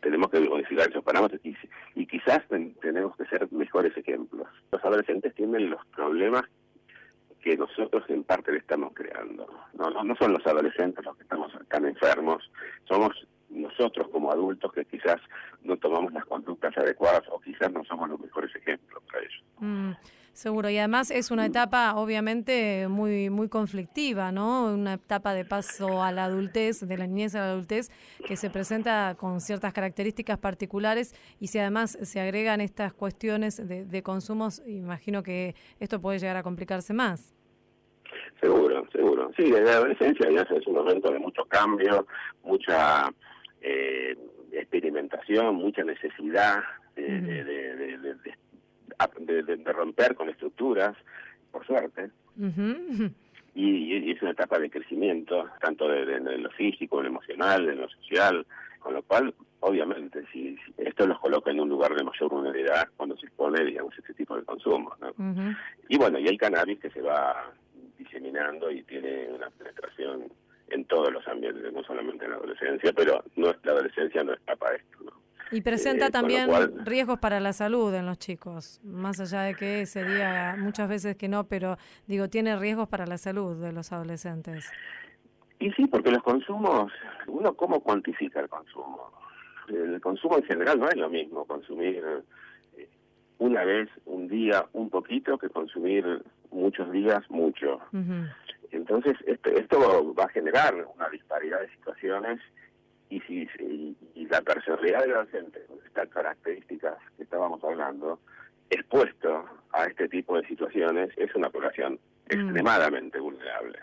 Tenemos 0.01 0.31
que 0.31 0.41
modificar 0.41 0.89
esos 0.91 1.05
parámetros 1.05 1.41
y, 1.45 1.55
y 1.95 2.07
quizás 2.07 2.41
ten- 2.49 2.75
tenemos 2.81 3.15
que 3.17 3.25
ser 3.27 3.47
mejores 3.53 3.97
ejemplos. 3.97 4.49
Los 4.73 4.85
adolescentes 4.85 5.35
tienen 5.35 5.71
los 5.71 5.85
problemas 5.95 6.43
que 7.43 7.57
nosotros 7.57 8.03
en 8.09 8.25
parte 8.25 8.51
le 8.51 8.59
estamos 8.59 8.93
creando. 8.95 9.47
No, 9.75 9.91
no, 9.91 10.03
no 10.03 10.17
son 10.17 10.33
los 10.33 10.45
adolescentes 10.47 11.05
los 11.05 11.17
que 11.17 11.23
estamos 11.23 11.53
tan 11.69 11.85
enfermos, 11.85 12.51
somos 12.89 13.13
nosotros 13.51 14.09
como 14.09 14.31
adultos 14.31 14.73
que 14.73 14.85
quizás 14.85 15.17
no 15.63 15.77
tomamos 15.77 16.13
las 16.13 16.25
conductas 16.25 16.77
adecuadas 16.77 17.23
o 17.31 17.41
quizás 17.41 17.73
no 17.73 17.85
somos 17.85 18.09
los 18.09 18.21
mejores 18.21 18.55
ejemplos 18.55 19.03
para 19.07 19.21
ellos. 19.21 19.43
Mm, 19.59 19.93
seguro, 20.33 20.71
y 20.71 20.79
además 20.79 21.11
es 21.11 21.31
una 21.31 21.47
etapa 21.47 21.95
obviamente 21.97 22.87
muy 22.89 23.31
muy 23.31 23.49
conflictiva, 23.49 24.33
¿no? 24.33 24.73
Una 24.73 24.95
etapa 24.95 25.35
de 25.35 25.45
paso 25.45 26.03
a 26.03 26.13
la 26.13 26.25
adultez, 26.25 26.87
de 26.87 26.99
la 26.99 27.07
niñez 27.07 27.35
a 27.35 27.41
la 27.41 27.51
adultez, 27.53 27.91
que 28.27 28.37
se 28.37 28.51
presenta 28.51 29.17
con 29.19 29.41
ciertas 29.41 29.73
características 29.73 30.39
particulares 30.39 31.15
y 31.41 31.49
si 31.49 31.59
además 31.59 31.99
se 32.03 32.21
agregan 32.21 32.61
estas 32.61 32.93
cuestiones 32.93 33.57
de, 33.67 33.85
de 33.85 34.03
consumos, 34.03 34.63
imagino 34.67 35.23
que 35.23 35.55
esto 35.81 36.01
puede 36.01 36.19
llegar 36.19 36.37
a 36.37 36.43
complicarse 36.43 36.93
más. 36.93 37.35
Seguro, 38.41 38.87
seguro. 38.93 39.31
Sí, 39.37 39.45
desde 39.45 39.65
la 39.65 39.73
adolescencia 39.73 40.31
ya 40.31 40.43
es 40.43 40.67
un 40.67 40.75
momento 40.75 41.11
de 41.11 41.19
mucho 41.19 41.45
cambio, 41.47 42.07
mucha 42.45 43.11
eh, 43.61 44.17
experimentación, 44.53 45.57
mucha 45.57 45.83
necesidad 45.85 46.63
de, 46.95 47.21
de, 47.21 48.33
romper 49.73 50.15
con 50.15 50.29
estructuras, 50.29 50.97
por 51.51 51.67
suerte. 51.67 52.11
Y, 53.55 53.95
y 53.95 54.11
es 54.11 54.21
una 54.23 54.33
etapa 54.33 54.59
de 54.59 54.71
crecimiento, 54.71 55.49
tanto 55.61 55.89
de 55.89 56.21
lo 56.21 56.51
físico, 56.51 56.99
en 56.99 57.05
lo 57.05 57.11
emocional, 57.11 57.69
en 57.69 57.81
lo 57.81 57.89
social, 57.89 58.47
con 58.79 58.95
lo 58.95 59.03
cual, 59.03 59.35
obviamente, 59.61 60.25
si, 60.33 60.57
si 60.57 60.75
esto 60.79 61.07
los 61.07 61.19
coloca 61.19 61.51
en 61.51 61.61
un 61.61 61.69
lugar 61.69 61.95
de 61.95 62.05
mayor 62.05 62.31
vulnerabilidad 62.31 62.89
cuando 62.97 63.17
se 63.17 63.27
expone, 63.27 63.65
digamos, 63.65 63.97
este 63.99 64.15
tipo 64.15 64.37
de 64.37 64.45
consumo. 64.45 64.95
¿no? 65.01 65.13
Y 65.89 65.99
bueno, 65.99 66.19
y 66.19 66.27
el 66.27 66.39
cannabis 66.39 66.79
que 66.79 66.91
se 66.91 67.03
va 67.03 67.53
diseminando 67.99 68.71
y 68.71 68.83
tiene 68.85 69.29
una 69.29 69.51
penetración 69.51 70.25
en 70.71 70.85
todos 70.85 71.13
los 71.13 71.27
ambientes, 71.29 71.73
no 71.73 71.83
solamente 71.85 72.25
en 72.25 72.33
la 72.33 72.37
adolescencia, 72.37 72.93
pero 72.93 73.23
no 73.37 73.47
la 73.63 73.73
adolescencia 73.73 74.23
no 74.25 74.33
escapa 74.33 74.71
de 74.71 74.77
esto. 74.77 74.99
¿no? 75.05 75.13
Y 75.51 75.63
presenta 75.63 76.07
Eh, 76.07 76.11
también 76.11 76.47
cual- 76.49 76.75
riesgos 76.85 77.19
para 77.19 77.41
la 77.41 77.53
salud 77.53 77.95
en 77.95 78.05
los 78.07 78.19
chicos, 78.19 78.81
más 78.85 79.19
allá 79.21 79.43
de 79.43 79.55
que 79.55 79.87
se 79.87 80.05
diga 80.05 80.57
muchas 80.59 80.89
veces 80.89 81.17
que 81.17 81.29
no, 81.29 81.45
pero 81.45 81.79
digo, 82.07 82.29
tiene 82.29 82.57
riesgos 82.57 82.89
para 82.89 83.07
la 83.07 83.17
salud 83.19 83.57
de 83.63 83.73
los 83.73 83.91
adolescentes. 83.93 84.71
Y 85.59 85.71
sí, 85.73 85.87
porque 85.87 86.11
los 86.11 86.23
consumos, 86.23 86.93
uno 87.27 87.55
cómo 87.55 87.81
cuantifica 87.81 88.41
el 88.41 88.49
consumo. 88.49 89.11
El 89.69 90.01
consumo 90.01 90.37
en 90.39 90.45
general 90.45 90.79
no 90.79 90.89
es 90.89 90.97
lo 90.97 91.11
mismo 91.11 91.45
consumir 91.47 92.03
eh, 92.77 92.89
una 93.39 93.65
vez, 93.65 93.89
un 94.07 94.29
día, 94.29 94.67
un 94.73 94.89
poquito, 94.91 95.37
que 95.39 95.49
consumir 95.49 96.05
muchos 96.51 96.91
días, 96.93 97.21
mucho. 97.31 97.77
Ujú. 97.93 98.27
Entonces, 98.71 99.17
esto, 99.27 99.51
esto 99.51 100.15
va 100.15 100.25
a 100.25 100.29
generar 100.29 100.75
una 100.95 101.09
disparidad 101.09 101.61
de 101.61 101.71
situaciones 101.71 102.41
y 103.11 103.21
si 103.23 103.49
y, 103.59 103.97
y 104.15 104.27
la 104.27 104.43
personalidad 104.43 105.01
del 105.01 105.13
adolescente, 105.13 105.65
con 105.67 105.79
estas 105.87 106.09
características 106.09 106.97
que 107.17 107.23
estábamos 107.23 107.63
hablando, 107.65 108.21
expuesto 108.71 109.45
a 109.73 109.85
este 109.85 110.09
tipo 110.09 110.37
de 110.37 110.47
situaciones, 110.47 111.11
es 111.17 111.35
una 111.35 111.51
población 111.51 111.99
extremadamente 112.29 113.19
vulnerable. 113.19 113.79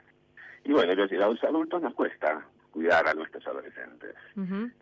Y 0.64 0.72
bueno, 0.72 0.94
los, 0.94 1.12
los 1.12 1.44
adultos 1.44 1.82
nos 1.82 1.94
cuesta 1.94 2.46
cuidar 2.72 3.08
a 3.08 3.14
nuestros 3.14 3.46
adolescentes 3.48 4.16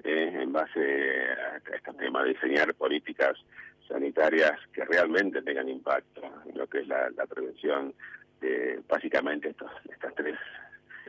eh, 0.03 0.39
en 0.41 0.51
base 0.51 0.79
a 0.79 1.57
este 1.57 1.93
tema 1.99 2.23
de 2.23 2.29
diseñar 2.29 2.73
políticas 2.73 3.37
sanitarias 3.87 4.53
que 4.71 4.83
realmente 4.85 5.41
tengan 5.41 5.69
impacto 5.69 6.21
en 6.47 6.57
lo 6.57 6.65
que 6.67 6.79
es 6.79 6.87
la, 6.87 7.11
la 7.11 7.27
prevención 7.27 7.93
de 8.43 8.81
básicamente 8.87 9.49
estos, 9.49 9.71
estas 9.91 10.13
tres 10.15 10.35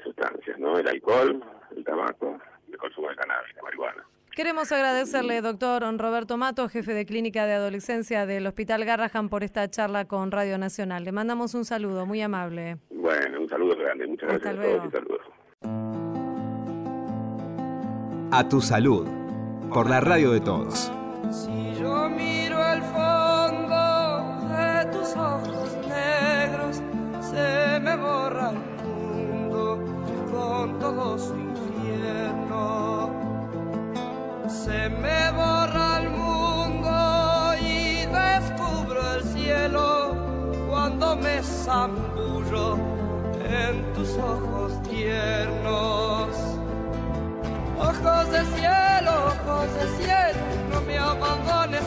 sustancias, 0.03 0.59
¿no? 0.59 0.78
El 0.78 0.89
alcohol, 0.89 1.43
el 1.76 1.85
tabaco 1.85 2.39
y 2.68 2.72
el 2.72 2.78
consumo 2.78 3.09
de 3.09 3.16
cannabis, 3.16 3.55
la 3.57 3.62
marihuana. 3.62 4.05
Queremos 4.35 4.72
agradecerle, 4.72 5.41
doctor 5.43 5.82
Roberto 5.97 6.37
Mato, 6.37 6.68
jefe 6.68 6.93
de 6.93 7.07
clínica 7.07 7.47
de 7.47 7.53
adolescencia 7.53 8.26
del 8.26 8.47
Hospital 8.49 8.85
Garrahan, 8.85 9.28
por 9.28 9.45
esta 9.45 9.68
charla 9.70 10.07
con 10.07 10.32
Radio 10.32 10.59
Nacional. 10.59 11.05
Le 11.05 11.12
mandamos 11.12 11.55
un 11.55 11.64
saludo, 11.64 12.05
muy 12.05 12.20
amable. 12.20 12.78
Bueno, 12.91 13.43
un 13.43 13.49
saludo 13.49 13.76
grande, 13.76 14.09
muchas 14.09 14.30
Hasta 14.32 14.53
gracias 14.53 14.76
a 14.76 14.91
todos 14.91 15.05
luego. 15.07 15.20
y 15.61 15.61
saludos. 15.61 16.24
A 18.32 18.49
tu 18.49 18.61
salud. 18.61 19.07
Por 19.72 19.89
la 19.89 20.01
radio 20.01 20.32
de 20.32 20.41
todos. 20.41 20.91
Todo 30.95 31.18
su 31.18 31.34
infierno. 31.36 33.11
Se 34.49 34.88
me 34.88 35.30
borra 35.32 35.99
el 36.03 36.11
mundo 36.11 37.55
y 37.61 38.07
descubro 38.07 39.14
el 39.16 39.24
cielo 39.24 40.14
cuando 40.68 41.16
me 41.16 41.42
zambullo 41.42 42.78
en 43.45 43.92
tus 43.95 44.11
ojos 44.18 44.80
tiernos. 44.82 46.28
Ojos 47.78 48.30
de 48.30 48.45
cielo, 48.57 49.12
ojos 49.32 49.68
de 49.78 49.86
cielo, 49.99 50.40
no 50.72 50.80
me 50.82 50.99
abandones, 50.99 51.84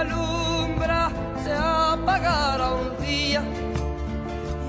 alumbra 0.00 1.10
se 1.44 1.52
apagará 1.52 2.68
un 2.72 2.90
día 3.06 3.42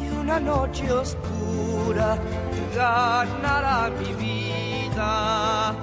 y 0.01 0.05
una 0.21 0.39
noche 0.39 0.91
oscura 0.91 2.17
ganará 2.75 3.89
mi 3.99 4.11
vida. 4.25 5.73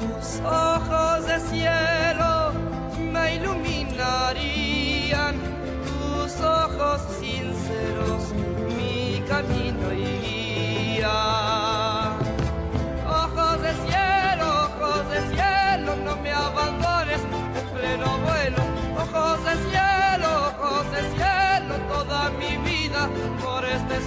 Tus 0.00 0.40
ojos 0.44 1.26
de 1.26 1.36
cielo 1.50 2.52
me 3.12 3.24
iluminarían, 3.36 5.34
tus 5.88 6.30
ojos 6.40 7.00
sinceros 7.20 8.22
mi 8.76 9.22
camino. 9.28 9.69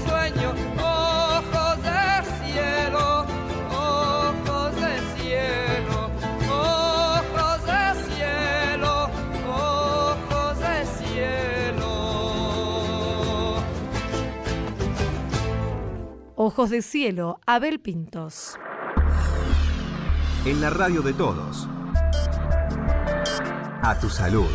Sueño. 0.05 0.49
Ojos 0.79 1.77
de 1.83 2.23
cielo, 2.39 3.25
ojos 3.71 4.75
de 4.75 4.93
cielo, 5.15 6.11
ojos 6.49 7.59
de 7.65 7.83
cielo, 8.07 9.09
ojos 9.47 10.59
de 10.59 10.85
cielo. 10.97 11.91
Ojos 16.35 16.69
de 16.69 16.81
cielo, 16.81 17.39
Abel 17.45 17.79
Pintos. 17.79 18.57
En 20.45 20.59
la 20.59 20.69
radio 20.69 21.01
de 21.01 21.13
todos. 21.13 21.69
A 23.81 23.97
tu 23.99 24.09
salud. 24.09 24.49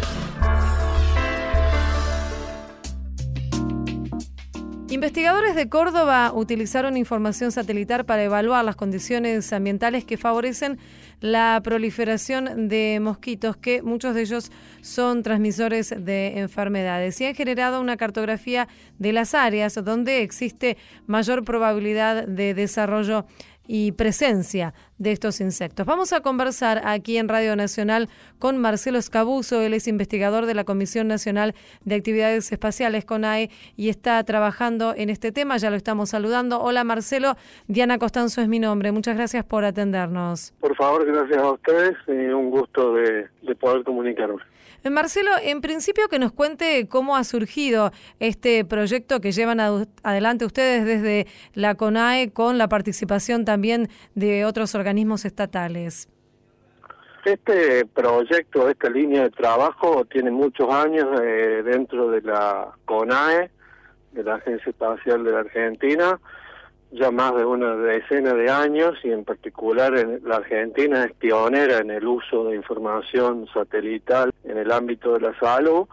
Investigadores 4.98 5.54
de 5.54 5.68
Córdoba 5.68 6.32
utilizaron 6.34 6.96
información 6.96 7.52
satelital 7.52 8.04
para 8.04 8.24
evaluar 8.24 8.64
las 8.64 8.74
condiciones 8.74 9.52
ambientales 9.52 10.04
que 10.04 10.16
favorecen 10.16 10.76
la 11.20 11.60
proliferación 11.62 12.66
de 12.66 12.98
mosquitos, 13.00 13.56
que 13.56 13.80
muchos 13.80 14.16
de 14.16 14.22
ellos 14.22 14.50
son 14.80 15.22
transmisores 15.22 15.94
de 15.96 16.40
enfermedades, 16.40 17.20
y 17.20 17.26
han 17.26 17.36
generado 17.36 17.80
una 17.80 17.96
cartografía 17.96 18.66
de 18.98 19.12
las 19.12 19.34
áreas 19.34 19.76
donde 19.84 20.22
existe 20.22 20.76
mayor 21.06 21.44
probabilidad 21.44 22.26
de 22.26 22.54
desarrollo 22.54 23.24
y 23.68 23.92
presencia 23.92 24.74
de 24.96 25.12
estos 25.12 25.40
insectos. 25.40 25.86
Vamos 25.86 26.12
a 26.12 26.22
conversar 26.22 26.80
aquí 26.84 27.18
en 27.18 27.28
Radio 27.28 27.54
Nacional 27.54 28.08
con 28.40 28.56
Marcelo 28.58 28.98
Escabuso, 28.98 29.60
él 29.62 29.74
es 29.74 29.86
investigador 29.86 30.46
de 30.46 30.54
la 30.54 30.64
Comisión 30.64 31.06
Nacional 31.06 31.54
de 31.84 31.94
Actividades 31.94 32.50
Espaciales, 32.50 33.04
CONAE, 33.04 33.50
y 33.76 33.90
está 33.90 34.24
trabajando 34.24 34.94
en 34.96 35.10
este 35.10 35.30
tema, 35.30 35.58
ya 35.58 35.70
lo 35.70 35.76
estamos 35.76 36.08
saludando. 36.08 36.60
Hola 36.60 36.82
Marcelo, 36.82 37.36
Diana 37.68 37.98
Costanzo 37.98 38.40
es 38.40 38.48
mi 38.48 38.58
nombre, 38.58 38.90
muchas 38.90 39.16
gracias 39.16 39.44
por 39.44 39.64
atendernos. 39.64 40.54
Por 40.58 40.74
favor, 40.74 41.04
gracias 41.06 41.38
a 41.38 41.52
ustedes 41.52 41.96
y 42.08 42.32
un 42.32 42.50
gusto 42.50 42.94
de 42.94 43.28
poder 43.60 43.84
comunicarme. 43.84 44.42
Eh, 44.84 44.90
Marcelo, 44.90 45.30
en 45.42 45.60
principio 45.60 46.08
que 46.08 46.18
nos 46.18 46.32
cuente 46.32 46.86
cómo 46.88 47.16
ha 47.16 47.24
surgido 47.24 47.90
este 48.20 48.64
proyecto 48.64 49.20
que 49.20 49.32
llevan 49.32 49.60
adelante 50.02 50.44
ustedes 50.44 50.84
desde 50.84 51.26
la 51.54 51.74
CONAE 51.74 52.30
con 52.32 52.58
la 52.58 52.68
participación 52.68 53.44
también 53.44 53.88
de 54.14 54.44
otros 54.44 54.74
organismos 54.74 55.24
estatales. 55.24 56.08
Este 57.24 57.84
proyecto, 57.86 58.68
esta 58.68 58.88
línea 58.88 59.24
de 59.24 59.30
trabajo 59.30 60.04
tiene 60.04 60.30
muchos 60.30 60.72
años 60.72 61.06
eh, 61.20 61.62
dentro 61.64 62.10
de 62.10 62.22
la 62.22 62.68
CONAE, 62.84 63.50
de 64.12 64.22
la 64.22 64.36
Agencia 64.36 64.70
Espacial 64.70 65.24
de 65.24 65.32
la 65.32 65.40
Argentina, 65.40 66.20
ya 66.90 67.10
más 67.10 67.34
de 67.34 67.44
una 67.44 67.76
decena 67.76 68.32
de 68.34 68.50
años 68.50 68.94
y 69.02 69.10
en 69.10 69.24
particular 69.24 69.96
en 69.96 70.20
la 70.24 70.36
Argentina 70.36 71.04
es 71.04 71.12
pionera 71.12 71.78
en 71.78 71.90
el 71.90 72.06
uso 72.06 72.44
de 72.44 72.56
información 72.56 73.46
satelital 73.52 74.32
en 74.44 74.56
el 74.56 74.72
ámbito 74.72 75.14
de 75.14 75.20
la 75.20 75.38
salud 75.38 75.86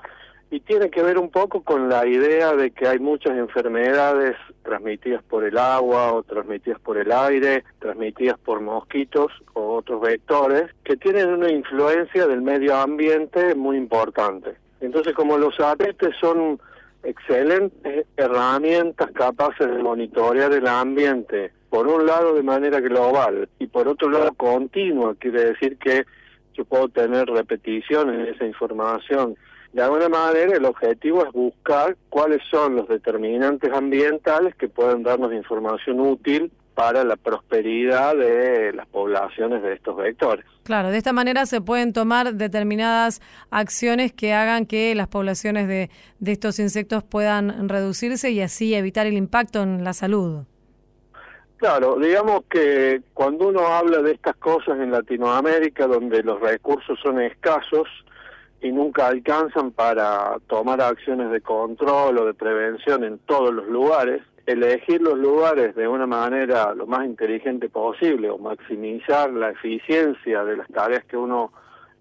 y 0.52 0.60
tiene 0.62 0.90
que 0.90 1.04
ver 1.04 1.18
un 1.18 1.30
poco 1.30 1.64
con 1.64 1.90
la 1.90 2.06
idea 2.08 2.56
de 2.56 2.72
que 2.72 2.88
hay 2.88 3.00
muchas 3.00 3.36
enfermedades 3.38 4.38
transmitidas 4.64 5.22
por 5.24 5.44
el 5.44 5.58
agua 5.58 6.14
o 6.14 6.24
transmitidas 6.24 6.80
por 6.80 6.98
el 6.98 7.12
aire, 7.12 7.66
transmitidas 7.80 8.38
por 8.40 8.62
mosquitos 8.62 9.32
o 9.54 9.76
otros 9.76 10.02
vectores 10.02 10.72
que 10.84 10.96
tienen 10.96 11.30
una 11.30 11.52
influencia 11.52 12.28
del 12.28 12.42
medio 12.42 12.76
ambiente 12.78 13.56
muy 13.56 13.76
importante. 13.76 14.56
Entonces, 14.80 15.14
como 15.14 15.38
los 15.38 15.56
satélites 15.56 16.16
son 16.22 16.60
excelentes 17.06 18.06
herramientas 18.18 19.12
capaces 19.12 19.68
de 19.68 19.82
monitorear 19.82 20.52
el 20.54 20.68
ambiente, 20.68 21.52
por 21.70 21.88
un 21.88 22.06
lado 22.06 22.34
de 22.34 22.44
manera 22.44 22.80
global 22.80 23.50
y 23.60 23.68
por 23.68 23.88
otro 23.88 24.10
lado 24.10 24.34
continua, 24.34 25.16
quiere 25.16 25.46
decir 25.46 25.78
que 25.78 26.06
yo 26.54 26.66
puedo 26.66 26.88
tener 26.90 27.28
repeticiones 27.28 28.18
de 28.18 28.32
esa 28.32 28.46
información. 28.46 29.36
De 29.74 29.82
alguna 29.82 30.08
manera 30.08 30.56
el 30.56 30.66
objetivo 30.66 31.26
es 31.26 31.32
buscar 31.34 31.98
cuáles 32.10 32.42
son 32.50 32.78
los 32.78 32.88
determinantes 32.88 33.74
ambientales 33.74 34.56
que 34.56 34.70
pueden 34.70 35.04
darnos 35.04 35.34
información 35.34 36.00
útil 36.00 36.52
para 36.76 37.06
la 37.06 37.16
prosperidad 37.16 38.16
de 38.16 38.74
las 38.74 38.86
poblaciones 38.88 39.64
de 39.64 39.74
estos 39.74 39.96
vectores. 39.96 40.46
Claro, 40.64 40.92
de 40.92 40.98
esta 40.98 41.14
manera 41.14 41.46
se 41.46 41.62
pueden 41.62 41.94
tomar 41.94 42.34
determinadas 42.34 43.22
acciones 43.50 44.12
que 44.12 44.34
hagan 44.34 44.66
que 44.66 44.94
las 44.94 45.08
poblaciones 45.08 45.68
de, 45.68 45.90
de 46.20 46.32
estos 46.32 46.60
insectos 46.60 47.04
puedan 47.04 47.70
reducirse 47.70 48.30
y 48.32 48.42
así 48.42 48.76
evitar 48.76 49.08
el 49.08 49.14
impacto 49.14 49.64
en 49.64 49.84
la 49.84 49.94
salud. 49.94 50.44
Claro, 51.58 51.98
digamos 51.98 52.42
que 52.50 53.02
cuando 53.14 53.48
uno 53.48 53.66
habla 53.68 54.02
de 54.02 54.12
estas 54.12 54.36
cosas 54.36 54.78
en 54.80 54.92
Latinoamérica, 54.92 55.88
donde 55.88 56.22
los 56.22 56.42
recursos 56.42 57.00
son 57.02 57.22
escasos 57.22 57.88
y 58.62 58.72
nunca 58.72 59.08
alcanzan 59.08 59.72
para 59.72 60.38
tomar 60.48 60.82
acciones 60.82 61.32
de 61.32 61.40
control 61.40 62.18
o 62.18 62.26
de 62.26 62.34
prevención 62.34 63.06
en 63.06 63.20
todos 63.20 63.54
los 63.54 63.68
lugares, 63.68 64.22
elegir 64.46 65.02
los 65.02 65.18
lugares 65.18 65.76
de 65.76 65.88
una 65.88 66.06
manera 66.06 66.74
lo 66.74 66.86
más 66.86 67.06
inteligente 67.06 67.70
posible 67.70 68.30
o 68.30 68.38
maximizar 68.38 69.32
la 69.32 69.50
eficiencia 69.50 70.44
de 70.44 70.58
las 70.58 70.68
tareas 70.68 71.04
que 71.06 71.18
uno 71.18 71.52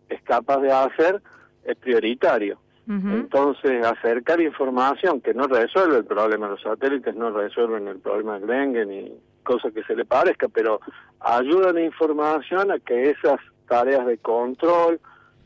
es 0.09 0.21
capaz 0.23 0.59
de 0.61 0.71
hacer 0.71 1.23
es 1.65 1.77
prioritario. 1.77 2.59
Entonces, 2.87 3.83
acercar 3.83 4.43
información 4.43 5.23
que 5.23 5.33
no 5.33 5.47
resuelve 5.47 5.97
el 5.97 6.05
problema, 6.05 6.49
los 6.49 6.61
satélites 6.61 7.15
no 7.15 7.31
resuelven 7.31 7.89
el 7.89 7.99
problema 7.99 8.39
del 8.39 8.47
dengue 8.47 8.85
ni 8.85 9.11
cosa 9.43 9.71
que 9.71 9.83
se 9.85 9.97
le 9.97 10.05
parezca, 10.05 10.49
pero 10.49 10.81
ayudan 11.21 11.79
a 11.79 11.81
información 11.81 12.71
a 12.71 12.79
que 12.79 13.09
esas 13.09 13.41
tareas 13.67 14.05
de 14.05 14.19
control 14.19 15.01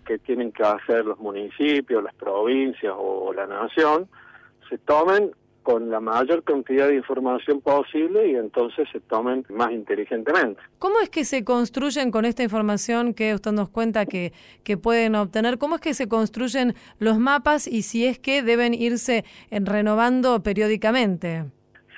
que 0.04 0.18
tienen 0.18 0.50
que 0.50 0.64
hacer 0.64 1.04
los 1.04 1.20
municipios, 1.20 2.02
las 2.02 2.14
provincias 2.16 2.94
o 2.96 3.32
la 3.32 3.46
nación, 3.46 4.08
se 4.68 4.78
tomen 4.78 5.30
con 5.68 5.90
la 5.90 6.00
mayor 6.00 6.44
cantidad 6.44 6.88
de 6.88 6.94
información 6.94 7.60
posible 7.60 8.26
y 8.26 8.36
entonces 8.36 8.88
se 8.90 9.00
tomen 9.00 9.44
más 9.50 9.70
inteligentemente. 9.70 10.62
¿Cómo 10.78 10.98
es 11.00 11.10
que 11.10 11.26
se 11.26 11.44
construyen 11.44 12.10
con 12.10 12.24
esta 12.24 12.42
información 12.42 13.12
que 13.12 13.34
usted 13.34 13.52
nos 13.52 13.68
cuenta 13.68 14.06
que, 14.06 14.32
que 14.64 14.78
pueden 14.78 15.14
obtener? 15.14 15.58
¿Cómo 15.58 15.74
es 15.74 15.82
que 15.82 15.92
se 15.92 16.08
construyen 16.08 16.74
los 17.00 17.18
mapas 17.18 17.66
y 17.66 17.82
si 17.82 18.06
es 18.06 18.18
que 18.18 18.42
deben 18.42 18.72
irse 18.72 19.26
eh, 19.50 19.60
renovando 19.62 20.42
periódicamente? 20.42 21.44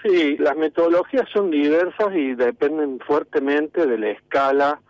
Sí, 0.02 0.36
las 0.38 0.56
metodologías 0.56 1.28
son 1.32 1.52
diversas 1.52 2.08
y 2.16 2.34
dependen 2.34 2.98
fuertemente 3.06 3.86
de 3.86 3.98
la 3.98 4.10
escala 4.10 4.80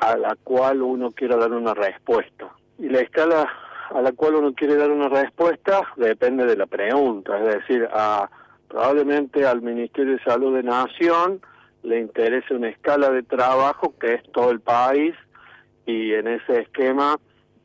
a 0.00 0.16
la 0.16 0.36
cual 0.42 0.82
uno 0.82 1.12
quiera 1.12 1.36
dar 1.36 1.52
una 1.52 1.74
respuesta. 1.74 2.52
Y 2.76 2.88
la 2.88 3.02
escala 3.02 3.48
a 3.90 4.00
la 4.02 4.12
cual 4.12 4.36
uno 4.36 4.52
quiere 4.54 4.76
dar 4.76 4.90
una 4.90 5.08
respuesta 5.08 5.82
depende 5.96 6.46
de 6.46 6.56
la 6.56 6.66
pregunta, 6.66 7.38
es 7.38 7.54
decir, 7.56 7.88
a, 7.92 8.28
probablemente 8.68 9.46
al 9.46 9.62
Ministerio 9.62 10.14
de 10.14 10.22
Salud 10.24 10.54
de 10.56 10.62
Nación 10.62 11.40
le 11.82 12.00
interesa 12.00 12.54
una 12.54 12.68
escala 12.68 13.10
de 13.10 13.22
trabajo 13.22 13.94
que 13.98 14.14
es 14.14 14.22
todo 14.32 14.50
el 14.50 14.60
país 14.60 15.14
y 15.86 16.12
en 16.12 16.26
ese 16.26 16.62
esquema, 16.62 17.16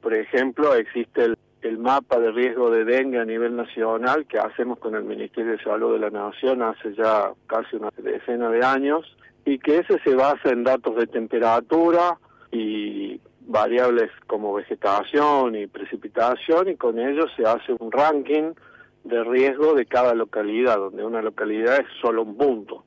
por 0.01 0.13
ejemplo, 0.13 0.75
existe 0.75 1.25
el, 1.25 1.37
el 1.63 1.77
mapa 1.79 2.19
de 2.19 2.31
riesgo 2.31 2.69
de 2.69 2.85
dengue 2.85 3.19
a 3.19 3.25
nivel 3.25 3.55
nacional 3.55 4.25
que 4.27 4.37
hacemos 4.37 4.77
con 4.79 4.95
el 4.95 5.03
Ministerio 5.03 5.53
de 5.53 5.63
Salud 5.63 5.93
de 5.93 5.99
la 5.99 6.09
Nación 6.09 6.61
hace 6.61 6.93
ya 6.93 7.31
casi 7.47 7.75
una 7.75 7.89
decena 7.97 8.49
de 8.49 8.63
años 8.63 9.17
y 9.45 9.57
que 9.59 9.79
ese 9.79 9.99
se 10.03 10.15
basa 10.15 10.49
en 10.49 10.63
datos 10.63 10.95
de 10.95 11.07
temperatura 11.07 12.17
y 12.51 13.19
variables 13.47 14.11
como 14.27 14.53
vegetación 14.53 15.55
y 15.55 15.67
precipitación 15.67 16.69
y 16.69 16.75
con 16.75 16.99
ello 16.99 17.25
se 17.35 17.43
hace 17.43 17.73
un 17.79 17.91
ranking 17.91 18.53
de 19.03 19.23
riesgo 19.23 19.73
de 19.73 19.85
cada 19.85 20.13
localidad, 20.13 20.77
donde 20.77 21.03
una 21.03 21.21
localidad 21.21 21.79
es 21.79 21.87
solo 22.01 22.23
un 22.23 22.37
punto. 22.37 22.83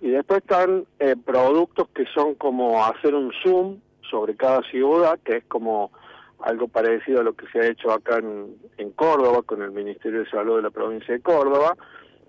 Y 0.00 0.08
después 0.08 0.40
están 0.40 0.84
eh, 0.98 1.14
productos 1.24 1.86
que 1.94 2.06
son 2.12 2.34
como 2.34 2.84
hacer 2.84 3.14
un 3.14 3.30
zoom 3.44 3.78
sobre 4.10 4.34
cada 4.34 4.62
ciudad, 4.62 5.20
que 5.24 5.36
es 5.36 5.44
como 5.44 5.92
algo 6.40 6.66
parecido 6.66 7.20
a 7.20 7.22
lo 7.22 7.34
que 7.34 7.46
se 7.52 7.60
ha 7.60 7.66
hecho 7.68 7.92
acá 7.92 8.18
en, 8.18 8.56
en 8.78 8.90
Córdoba 8.90 9.42
con 9.42 9.62
el 9.62 9.70
Ministerio 9.70 10.24
de 10.24 10.30
Salud 10.30 10.56
de 10.56 10.62
la 10.62 10.70
provincia 10.70 11.14
de 11.14 11.20
Córdoba, 11.20 11.76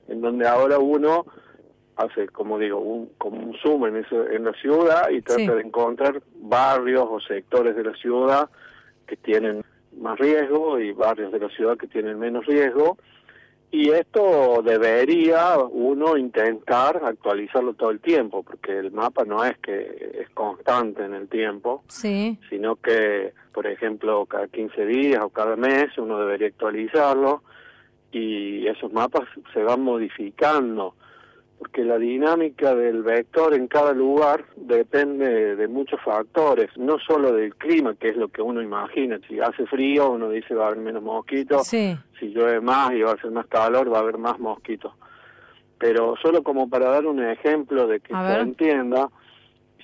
en 0.07 0.21
donde 0.21 0.47
ahora 0.47 0.77
uno 0.77 1.25
hace, 1.95 2.27
como 2.27 2.59
digo, 2.59 2.79
un, 2.79 3.09
como 3.17 3.37
un 3.37 3.55
zoom 3.57 3.87
en, 3.87 3.97
eso, 3.97 4.27
en 4.29 4.45
la 4.45 4.53
ciudad 4.53 5.09
y 5.09 5.21
trata 5.21 5.55
de 5.55 5.61
encontrar 5.61 6.21
barrios 6.41 7.05
o 7.09 7.19
sectores 7.21 7.75
de 7.75 7.83
la 7.83 7.93
ciudad 7.93 8.49
que 9.07 9.15
tienen 9.15 9.63
más 9.97 10.19
riesgo 10.19 10.79
y 10.79 10.91
barrios 10.91 11.31
de 11.31 11.39
la 11.39 11.49
ciudad 11.49 11.77
que 11.77 11.87
tienen 11.87 12.19
menos 12.19 12.45
riesgo. 12.45 12.97
Y 13.71 13.89
esto 13.89 14.61
debería 14.63 15.57
uno 15.57 16.15
intentar 16.17 17.01
actualizarlo 17.03 17.73
todo 17.73 17.91
el 17.91 17.99
tiempo, 17.99 18.43
porque 18.43 18.77
el 18.77 18.91
mapa 18.91 19.25
no 19.25 19.43
es 19.43 19.57
que 19.57 20.21
es 20.21 20.29
constante 20.29 21.03
en 21.03 21.13
el 21.13 21.27
tiempo, 21.27 21.83
sí. 21.87 22.39
sino 22.49 22.77
que, 22.77 23.33
por 23.53 23.67
ejemplo, 23.67 24.25
cada 24.27 24.47
15 24.47 24.85
días 24.85 25.21
o 25.23 25.29
cada 25.29 25.55
mes 25.57 25.97
uno 25.97 26.19
debería 26.19 26.47
actualizarlo 26.47 27.43
y 28.11 28.65
esos 28.67 28.93
mapas 28.93 29.27
se 29.53 29.61
van 29.61 29.81
modificando 29.81 30.95
porque 31.57 31.83
la 31.83 31.97
dinámica 31.97 32.75
del 32.75 33.03
vector 33.03 33.53
en 33.53 33.67
cada 33.67 33.93
lugar 33.93 34.45
depende 34.55 35.55
de 35.55 35.67
muchos 35.67 35.99
factores, 36.01 36.69
no 36.77 36.99
solo 36.99 37.31
del 37.31 37.55
clima, 37.55 37.95
que 37.95 38.09
es 38.09 38.17
lo 38.17 38.27
que 38.27 38.41
uno 38.41 38.61
imagina. 38.61 39.19
Si 39.27 39.39
hace 39.39 39.65
frío, 39.65 40.11
uno 40.11 40.29
dice 40.29 40.53
va 40.53 40.65
a 40.65 40.67
haber 40.67 40.79
menos 40.79 41.03
mosquitos, 41.03 41.67
si 41.67 41.97
llueve 42.21 42.59
más 42.61 42.91
y 42.91 43.01
va 43.01 43.13
a 43.13 43.21
ser 43.21 43.31
más 43.31 43.47
calor, 43.47 43.91
va 43.91 43.97
a 43.97 44.01
haber 44.01 44.17
más 44.17 44.39
mosquitos. 44.39 44.93
Pero 45.77 46.15
solo 46.21 46.43
como 46.43 46.69
para 46.69 46.89
dar 46.89 47.05
un 47.05 47.23
ejemplo 47.23 47.87
de 47.87 47.99
que 47.99 48.13
se 48.13 48.39
entienda, 48.39 49.09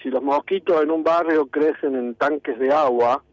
si 0.02 0.10
los 0.10 0.24
mosquitos 0.24 0.82
en 0.82 0.92
un 0.92 1.04
barrio 1.04 1.46
crecen 1.48 1.96
en 1.96 2.16
tanques 2.16 2.58
de 2.60 2.72
agua, 2.74 3.24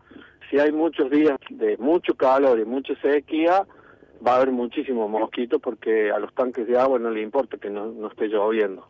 si 0.50 0.58
hay 0.58 0.72
muchos 0.72 1.10
días 1.10 1.38
de 1.50 1.76
mucho 1.78 2.14
calor 2.14 2.58
y 2.58 2.64
mucha 2.64 2.94
sequía, 3.00 3.66
va 4.26 4.32
a 4.32 4.36
haber 4.36 4.52
muchísimos 4.52 5.08
mosquitos 5.10 5.60
porque 5.60 6.10
a 6.10 6.18
los 6.18 6.34
tanques 6.34 6.66
de 6.66 6.78
agua 6.78 6.98
no 6.98 7.10
le 7.10 7.22
importa 7.22 7.56
que 7.58 7.70
no, 7.70 7.86
no 7.86 8.08
esté 8.08 8.28
lloviendo. 8.28 8.88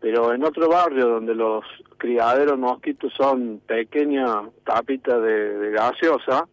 Pero 0.00 0.32
en 0.32 0.44
otro 0.44 0.68
barrio 0.68 1.08
donde 1.08 1.34
los 1.34 1.64
criaderos 1.96 2.58
mosquitos 2.58 3.12
son 3.14 3.60
pequeñas 3.66 4.44
tapitas 4.64 5.22
de, 5.22 5.70
gaseosa, 5.72 6.46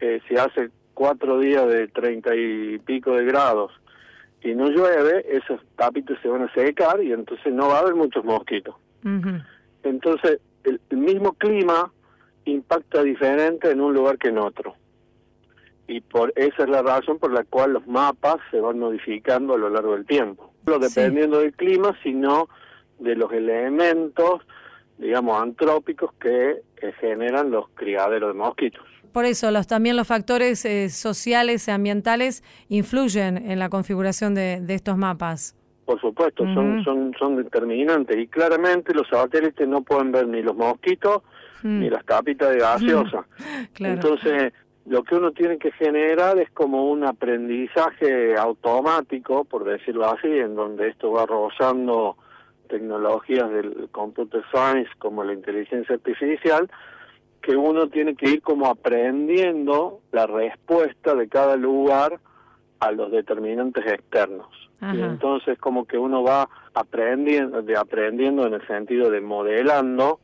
eh, 0.00 0.20
si 0.28 0.36
hace 0.36 0.70
cuatro 0.94 1.38
días 1.38 1.66
de 1.68 1.88
treinta 1.88 2.34
y 2.34 2.78
pico 2.78 3.12
de 3.12 3.24
grados 3.24 3.72
y 4.42 4.54
no 4.54 4.68
llueve, 4.68 5.24
esos 5.28 5.60
tapitas 5.76 6.18
se 6.20 6.28
van 6.28 6.42
a 6.42 6.52
secar 6.52 7.02
y 7.02 7.12
entonces 7.12 7.52
no 7.52 7.68
va 7.68 7.76
a 7.76 7.80
haber 7.80 7.94
muchos 7.94 8.24
mosquitos. 8.24 8.74
Entonces, 9.82 10.40
el 10.64 10.80
mismo 10.90 11.32
clima 11.34 11.90
impacta 12.44 13.02
diferente 13.02 13.70
en 13.70 13.80
un 13.80 13.94
lugar 13.94 14.18
que 14.18 14.28
en 14.28 14.38
otro 14.38 14.74
y 15.88 16.02
por 16.02 16.32
esa 16.36 16.64
es 16.64 16.68
la 16.68 16.82
razón 16.82 17.18
por 17.18 17.32
la 17.32 17.42
cual 17.44 17.72
los 17.72 17.86
mapas 17.86 18.36
se 18.50 18.60
van 18.60 18.78
modificando 18.78 19.54
a 19.54 19.58
lo 19.58 19.70
largo 19.70 19.94
del 19.96 20.06
tiempo. 20.06 20.52
No 20.66 20.78
dependiendo 20.78 21.40
del 21.40 21.54
clima, 21.54 21.96
sino 22.02 22.48
de 22.98 23.16
los 23.16 23.32
elementos, 23.32 24.42
digamos, 24.98 25.40
antrópicos 25.40 26.12
que 26.20 26.62
generan 27.00 27.50
los 27.50 27.70
criaderos 27.70 28.34
de 28.34 28.38
mosquitos. 28.38 28.84
Por 29.12 29.24
eso, 29.24 29.50
los, 29.50 29.66
también 29.66 29.96
los 29.96 30.06
factores 30.06 30.64
eh, 30.66 30.90
sociales 30.90 31.66
y 31.66 31.70
ambientales 31.70 32.44
influyen 32.68 33.38
en 33.50 33.58
la 33.58 33.70
configuración 33.70 34.34
de, 34.34 34.62
estos 34.68 34.98
mapas. 34.98 35.56
Por 35.86 35.98
supuesto, 36.02 36.44
son, 36.52 36.84
son, 36.84 37.14
son 37.18 37.36
determinantes 37.36 38.18
y 38.18 38.26
claramente 38.26 38.92
los 38.92 39.08
satélites 39.08 39.66
no 39.66 39.82
pueden 39.82 40.12
ver 40.12 40.28
ni 40.28 40.42
los 40.42 40.54
mosquitos 40.54 41.22
ni 41.62 41.88
las 41.88 42.04
capitas 42.04 42.50
de 42.50 42.58
gaseosa. 42.58 43.26
Entonces, 43.78 44.52
lo 44.88 45.04
que 45.04 45.16
uno 45.16 45.32
tiene 45.32 45.58
que 45.58 45.70
generar 45.72 46.38
es 46.38 46.50
como 46.50 46.90
un 46.90 47.04
aprendizaje 47.04 48.36
automático, 48.36 49.44
por 49.44 49.64
decirlo 49.64 50.06
así, 50.06 50.28
en 50.28 50.54
donde 50.54 50.88
esto 50.88 51.12
va 51.12 51.26
rozando 51.26 52.16
tecnologías 52.68 53.50
del 53.50 53.88
computer 53.92 54.42
science 54.50 54.90
como 54.98 55.24
la 55.24 55.34
inteligencia 55.34 55.94
artificial, 55.94 56.70
que 57.42 57.56
uno 57.56 57.88
tiene 57.88 58.14
que 58.14 58.30
ir 58.30 58.42
como 58.42 58.66
aprendiendo 58.66 60.00
la 60.12 60.26
respuesta 60.26 61.14
de 61.14 61.28
cada 61.28 61.56
lugar 61.56 62.18
a 62.80 62.90
los 62.90 63.10
determinantes 63.10 63.86
externos. 63.86 64.48
Y 64.80 65.00
entonces 65.00 65.58
como 65.58 65.86
que 65.86 65.98
uno 65.98 66.22
va 66.22 66.48
aprendiendo, 66.72 67.62
de 67.62 67.76
aprendiendo 67.76 68.46
en 68.46 68.54
el 68.54 68.66
sentido 68.68 69.10
de 69.10 69.20
modelando 69.20 70.20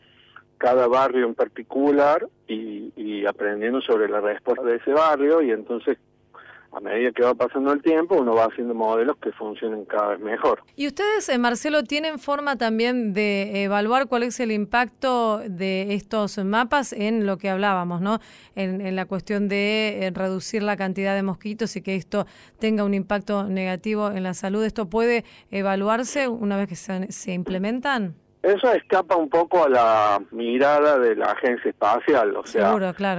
cada 0.58 0.86
barrio 0.86 1.26
en 1.26 1.34
particular 1.34 2.26
y, 2.46 2.92
y, 2.96 3.26
aprendiendo 3.26 3.80
sobre 3.80 4.08
la 4.08 4.20
respuesta 4.20 4.64
de 4.64 4.76
ese 4.76 4.92
barrio 4.92 5.42
y 5.42 5.50
entonces 5.50 5.98
a 6.74 6.80
medida 6.80 7.12
que 7.12 7.22
va 7.22 7.34
pasando 7.34 7.72
el 7.72 7.82
tiempo 7.82 8.16
uno 8.16 8.34
va 8.34 8.46
haciendo 8.46 8.74
modelos 8.74 9.16
que 9.18 9.30
funcionen 9.32 9.84
cada 9.84 10.08
vez 10.08 10.20
mejor. 10.20 10.62
¿Y 10.74 10.88
ustedes, 10.88 11.28
eh, 11.28 11.38
Marcelo, 11.38 11.84
tienen 11.84 12.18
forma 12.18 12.56
también 12.56 13.12
de 13.12 13.62
evaluar 13.62 14.08
cuál 14.08 14.24
es 14.24 14.40
el 14.40 14.50
impacto 14.50 15.38
de 15.38 15.94
estos 15.94 16.38
mapas 16.38 16.92
en 16.92 17.26
lo 17.26 17.38
que 17.38 17.48
hablábamos, 17.48 18.00
¿no? 18.00 18.18
En, 18.56 18.94
la 18.96 19.06
cuestión 19.06 19.48
de 19.48 20.06
eh, 20.06 20.10
reducir 20.10 20.62
la 20.62 20.76
cantidad 20.76 21.14
de 21.14 21.22
mosquitos 21.22 21.76
y 21.76 21.82
que 21.82 21.94
esto 21.94 22.26
tenga 22.58 22.84
un 22.84 22.94
impacto 22.94 23.44
negativo 23.44 24.10
en 24.10 24.22
la 24.22 24.34
salud. 24.34 24.64
¿Esto 24.64 24.88
puede 24.88 25.24
evaluarse 25.50 26.28
una 26.28 26.56
vez 26.56 26.68
que 26.68 26.76
se 26.76 27.32
implementan? 27.32 28.14
Eso 28.44 28.70
escapa 28.74 29.16
un 29.16 29.30
poco 29.30 29.64
a 29.64 29.70
la 29.70 30.22
mirada 30.30 30.98
de 30.98 31.16
la 31.16 31.32
agencia 31.32 31.70
espacial, 31.70 32.36
o 32.36 32.44
sea, 32.44 32.76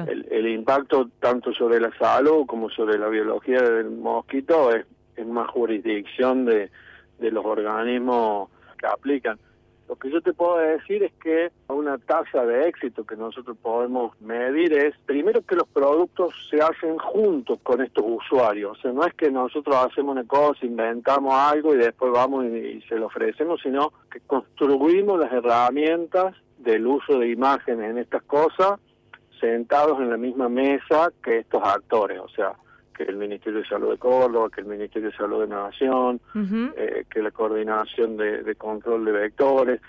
el, 0.07 0.47
impacto 0.47 1.09
tanto 1.19 1.51
sobre 1.51 1.79
la 1.79 1.91
salud 1.97 2.45
como 2.45 2.69
sobre 2.69 2.99
la 2.99 3.07
biología 3.07 3.59
del 3.59 3.89
mosquito 3.89 4.71
es, 4.71 4.85
es 5.15 5.25
más 5.25 5.49
jurisdicción 5.49 6.45
de, 6.45 6.69
de 7.17 7.31
los 7.31 7.43
organismos 7.43 8.49
que 8.77 8.85
aplican. 8.85 9.39
Lo 9.87 9.95
que 9.95 10.09
yo 10.09 10.19
te 10.21 10.33
puedo 10.33 10.57
decir 10.57 11.03
es 11.03 11.13
que 11.21 11.51
una 11.67 11.97
tasa 11.99 12.45
de 12.45 12.67
éxito 12.67 13.05
que 13.05 13.15
nosotros 13.15 13.55
podemos 13.61 14.19
medir 14.19 14.73
es, 14.73 14.95
primero 15.05 15.41
que 15.43 15.55
los 15.55 15.67
productos 15.67 16.33
se 16.49 16.59
hacen 16.59 16.97
juntos 16.97 17.59
con 17.61 17.81
estos 17.81 18.03
usuarios. 18.07 18.77
O 18.77 18.81
sea, 18.81 18.91
no 18.91 19.05
es 19.05 19.13
que 19.13 19.29
nosotros 19.29 19.75
hacemos 19.75 20.13
una 20.13 20.25
cosa, 20.25 20.65
inventamos 20.65 21.33
algo 21.33 21.75
y 21.75 21.77
después 21.77 22.11
vamos 22.11 22.45
y, 22.45 22.81
se 22.89 22.95
lo 22.95 23.07
ofrecemos, 23.07 23.61
sino 23.61 23.93
que 24.11 24.19
construimos 24.21 25.19
las 25.19 25.31
herramientas 25.31 26.35
del 26.57 26.87
uso 26.87 27.19
de 27.19 27.29
imágenes 27.29 27.91
en 27.91 27.97
estas 27.99 28.23
cosas 28.23 28.79
sentados 29.39 29.99
en 29.99 30.09
la 30.09 30.17
misma 30.17 30.49
mesa 30.49 31.11
que 31.23 31.39
estos 31.39 31.61
actores. 31.63 32.19
O 32.19 32.29
sea, 32.29 32.53
que 32.95 33.03
el 33.03 33.17
Ministerio 33.17 33.59
de 33.59 33.67
Salud 33.67 33.91
de 33.91 33.97
Córdoba, 33.97 34.49
que 34.53 34.61
el 34.61 34.67
Ministerio 34.67 35.09
de 35.09 35.17
Salud 35.17 35.41
de 35.41 35.47
Nación, 35.47 36.21
eh, 36.75 37.05
que 37.09 37.21
la 37.21 37.31
coordinación 37.31 38.17
de, 38.17 38.55
control 38.55 39.05
de 39.05 39.11
vectores. 39.11 39.81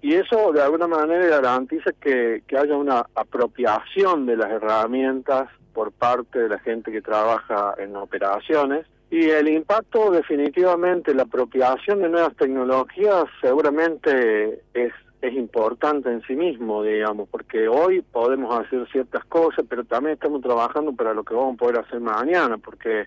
Y 0.00 0.14
eso 0.14 0.52
de 0.52 0.62
alguna 0.62 0.86
manera 0.86 1.26
garantiza 1.26 1.92
que, 1.92 2.42
que 2.46 2.58
haya 2.58 2.76
una 2.76 3.06
apropiación 3.14 4.26
de 4.26 4.36
las 4.36 4.50
herramientas 4.50 5.48
por 5.72 5.92
parte 5.92 6.38
de 6.38 6.48
la 6.48 6.58
gente 6.58 6.92
que 6.92 7.02
trabaja 7.02 7.74
en 7.78 7.96
operaciones. 7.96 8.86
Y 9.10 9.30
el 9.30 9.48
impacto 9.48 10.10
definitivamente, 10.10 11.14
la 11.14 11.22
apropiación 11.22 12.02
de 12.02 12.08
nuevas 12.08 12.34
tecnologías 12.36 13.24
seguramente 13.40 14.62
es 14.74 14.92
es 15.26 15.34
importante 15.34 16.10
en 16.10 16.20
sí 16.22 16.36
mismo, 16.36 16.82
digamos, 16.82 17.28
porque 17.30 17.66
hoy 17.66 18.02
podemos 18.02 18.54
hacer 18.58 18.86
ciertas 18.92 19.24
cosas, 19.24 19.64
pero 19.66 19.82
también 19.84 20.14
estamos 20.14 20.42
trabajando 20.42 20.92
para 20.92 21.14
lo 21.14 21.24
que 21.24 21.34
vamos 21.34 21.54
a 21.54 21.58
poder 21.58 21.78
hacer 21.78 22.00
mañana, 22.00 22.58
porque 22.58 23.06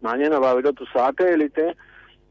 mañana 0.00 0.38
va 0.38 0.48
a 0.48 0.50
haber 0.52 0.66
otro 0.66 0.86
satélite 0.90 1.76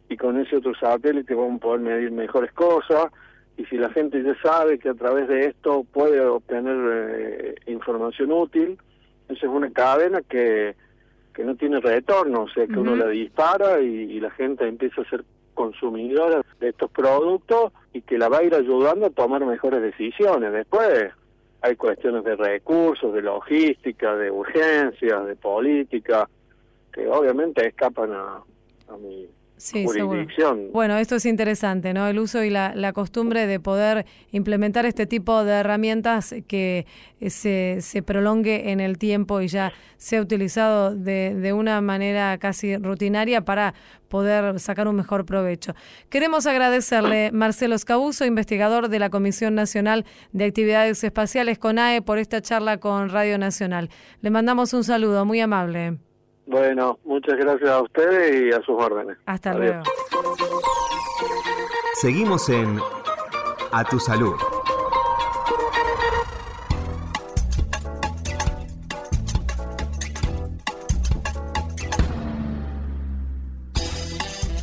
y 0.09 0.17
con 0.17 0.39
ese 0.39 0.57
otro 0.57 0.73
satélite 0.73 1.35
vamos 1.35 1.57
a 1.57 1.65
poder 1.65 1.81
medir 1.81 2.11
mejores 2.11 2.51
cosas. 2.53 3.11
Y 3.57 3.65
si 3.65 3.77
la 3.77 3.89
gente 3.91 4.23
ya 4.23 4.35
sabe 4.41 4.79
que 4.79 4.89
a 4.89 4.95
través 4.95 5.27
de 5.27 5.45
esto 5.45 5.85
puede 5.91 6.19
obtener 6.21 6.77
eh, 6.91 7.55
información 7.67 8.31
útil, 8.31 8.79
esa 9.29 9.45
es 9.45 9.51
una 9.51 9.69
cadena 9.71 10.21
que, 10.21 10.75
que 11.33 11.43
no 11.43 11.55
tiene 11.55 11.79
retorno, 11.79 12.43
o 12.43 12.49
sea 12.49 12.65
que 12.65 12.79
uno 12.79 12.95
la 12.95 13.07
dispara 13.07 13.81
y, 13.81 13.85
y 13.87 14.19
la 14.19 14.31
gente 14.31 14.67
empieza 14.67 15.01
a 15.01 15.03
hacer 15.03 15.23
consumidora 15.57 16.43
de 16.59 16.69
estos 16.69 16.91
productos 16.91 17.73
y 17.91 18.01
que 18.01 18.19
la 18.19 18.29
va 18.29 18.37
a 18.37 18.43
ir 18.43 18.53
ayudando 18.53 19.07
a 19.07 19.09
tomar 19.09 19.43
mejores 19.43 19.81
decisiones. 19.81 20.53
Después 20.53 21.11
hay 21.61 21.75
cuestiones 21.75 22.23
de 22.23 22.35
recursos, 22.35 23.11
de 23.11 23.23
logística, 23.23 24.15
de 24.15 24.29
urgencias, 24.29 25.25
de 25.25 25.35
política, 25.35 26.29
que 26.93 27.07
obviamente 27.07 27.67
escapan 27.67 28.13
a, 28.13 28.43
a 28.89 28.97
mi 28.97 29.27
sí, 29.57 29.85
Bueno, 30.71 30.97
esto 30.97 31.15
es 31.15 31.25
interesante, 31.25 31.93
¿no? 31.93 32.07
El 32.07 32.19
uso 32.19 32.43
y 32.43 32.49
la, 32.49 32.75
la, 32.75 32.93
costumbre 32.93 33.47
de 33.47 33.59
poder 33.59 34.05
implementar 34.31 34.85
este 34.85 35.05
tipo 35.05 35.43
de 35.43 35.53
herramientas 35.53 36.35
que 36.47 36.85
eh, 37.19 37.29
se, 37.29 37.79
se 37.81 38.03
prolongue 38.03 38.71
en 38.71 38.79
el 38.79 38.97
tiempo 38.97 39.41
y 39.41 39.47
ya 39.47 39.73
sea 39.97 40.21
utilizado 40.21 40.95
de, 40.95 41.33
de 41.35 41.53
una 41.53 41.81
manera 41.81 42.37
casi 42.37 42.77
rutinaria 42.77 43.43
para 43.43 43.73
poder 44.07 44.59
sacar 44.59 44.87
un 44.87 44.95
mejor 44.95 45.25
provecho. 45.25 45.73
Queremos 46.09 46.45
agradecerle 46.45 47.31
Marcelo 47.31 47.75
Escabuso, 47.75 48.25
investigador 48.25 48.89
de 48.89 48.99
la 48.99 49.09
Comisión 49.09 49.55
Nacional 49.55 50.05
de 50.31 50.45
Actividades 50.45 51.03
Espaciales 51.03 51.57
CONAE, 51.57 52.01
por 52.01 52.19
esta 52.19 52.41
charla 52.41 52.77
con 52.77 53.09
Radio 53.09 53.37
Nacional. 53.37 53.89
Le 54.21 54.29
mandamos 54.29 54.73
un 54.73 54.83
saludo 54.83 55.25
muy 55.25 55.41
amable. 55.41 55.97
Bueno, 56.47 56.97
muchas 57.03 57.35
gracias 57.37 57.69
a 57.69 57.81
ustedes 57.81 58.41
y 58.41 58.51
a 58.53 58.61
sus 58.63 58.81
órdenes. 58.81 59.17
Hasta 59.25 59.53
luego. 59.53 59.83
Seguimos 61.95 62.47
en 62.47 62.79
A 63.71 63.83
Tu 63.83 63.99
Salud. 63.99 64.35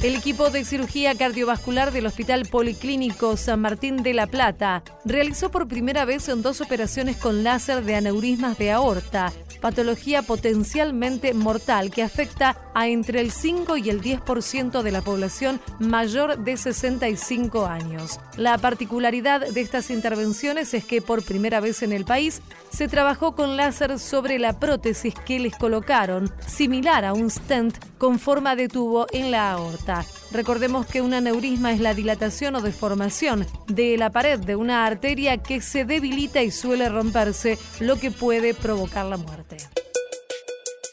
El 0.02 0.16
equipo 0.16 0.50
de 0.50 0.66
cirugía 0.66 1.14
cardiovascular 1.14 1.90
del 1.90 2.04
Hospital 2.04 2.46
Policlínico 2.50 3.38
San 3.38 3.62
Martín 3.62 4.02
de 4.02 4.12
la 4.12 4.26
Plata 4.26 4.82
realizó 5.06 5.50
por 5.50 5.66
primera 5.66 6.04
vez 6.04 6.30
dos 6.42 6.60
operaciones 6.60 7.16
con 7.16 7.42
láser 7.42 7.84
de 7.84 7.96
aneurismas 7.96 8.58
de 8.58 8.70
aorta 8.70 9.32
patología 9.64 10.20
potencialmente 10.20 11.32
mortal 11.32 11.90
que 11.90 12.02
afecta 12.02 12.54
a 12.74 12.86
entre 12.88 13.22
el 13.22 13.30
5 13.30 13.78
y 13.78 13.88
el 13.88 14.02
10% 14.02 14.82
de 14.82 14.92
la 14.92 15.00
población 15.00 15.58
mayor 15.78 16.36
de 16.40 16.58
65 16.58 17.64
años. 17.64 18.20
La 18.36 18.58
particularidad 18.58 19.40
de 19.40 19.60
estas 19.62 19.88
intervenciones 19.88 20.74
es 20.74 20.84
que 20.84 21.00
por 21.00 21.24
primera 21.24 21.60
vez 21.60 21.82
en 21.82 21.92
el 21.92 22.04
país 22.04 22.42
se 22.74 22.88
trabajó 22.88 23.36
con 23.36 23.56
láser 23.56 24.00
sobre 24.00 24.40
la 24.40 24.58
prótesis 24.58 25.14
que 25.14 25.38
les 25.38 25.56
colocaron, 25.56 26.30
similar 26.44 27.04
a 27.04 27.12
un 27.12 27.30
stent 27.30 27.78
con 27.98 28.18
forma 28.18 28.56
de 28.56 28.66
tubo 28.66 29.06
en 29.12 29.30
la 29.30 29.52
aorta. 29.52 30.04
Recordemos 30.32 30.84
que 30.84 31.00
un 31.00 31.14
aneurisma 31.14 31.72
es 31.72 31.80
la 31.80 31.94
dilatación 31.94 32.56
o 32.56 32.60
deformación 32.60 33.46
de 33.68 33.96
la 33.96 34.10
pared 34.10 34.40
de 34.40 34.56
una 34.56 34.86
arteria 34.86 35.38
que 35.38 35.60
se 35.60 35.84
debilita 35.84 36.42
y 36.42 36.50
suele 36.50 36.88
romperse, 36.88 37.58
lo 37.78 37.96
que 38.00 38.10
puede 38.10 38.54
provocar 38.54 39.06
la 39.06 39.18
muerte. 39.18 39.56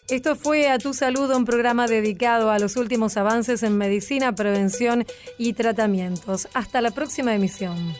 Esto 0.07 0.35
fue 0.35 0.69
A 0.69 0.77
Tu 0.77 0.93
Salud, 0.93 1.33
un 1.33 1.45
programa 1.45 1.87
dedicado 1.87 2.51
a 2.51 2.59
los 2.59 2.75
últimos 2.75 3.17
avances 3.17 3.63
en 3.63 3.77
medicina, 3.77 4.35
prevención 4.35 5.05
y 5.39 5.53
tratamientos. 5.53 6.47
Hasta 6.53 6.81
la 6.81 6.91
próxima 6.91 7.33
emisión. 7.33 7.95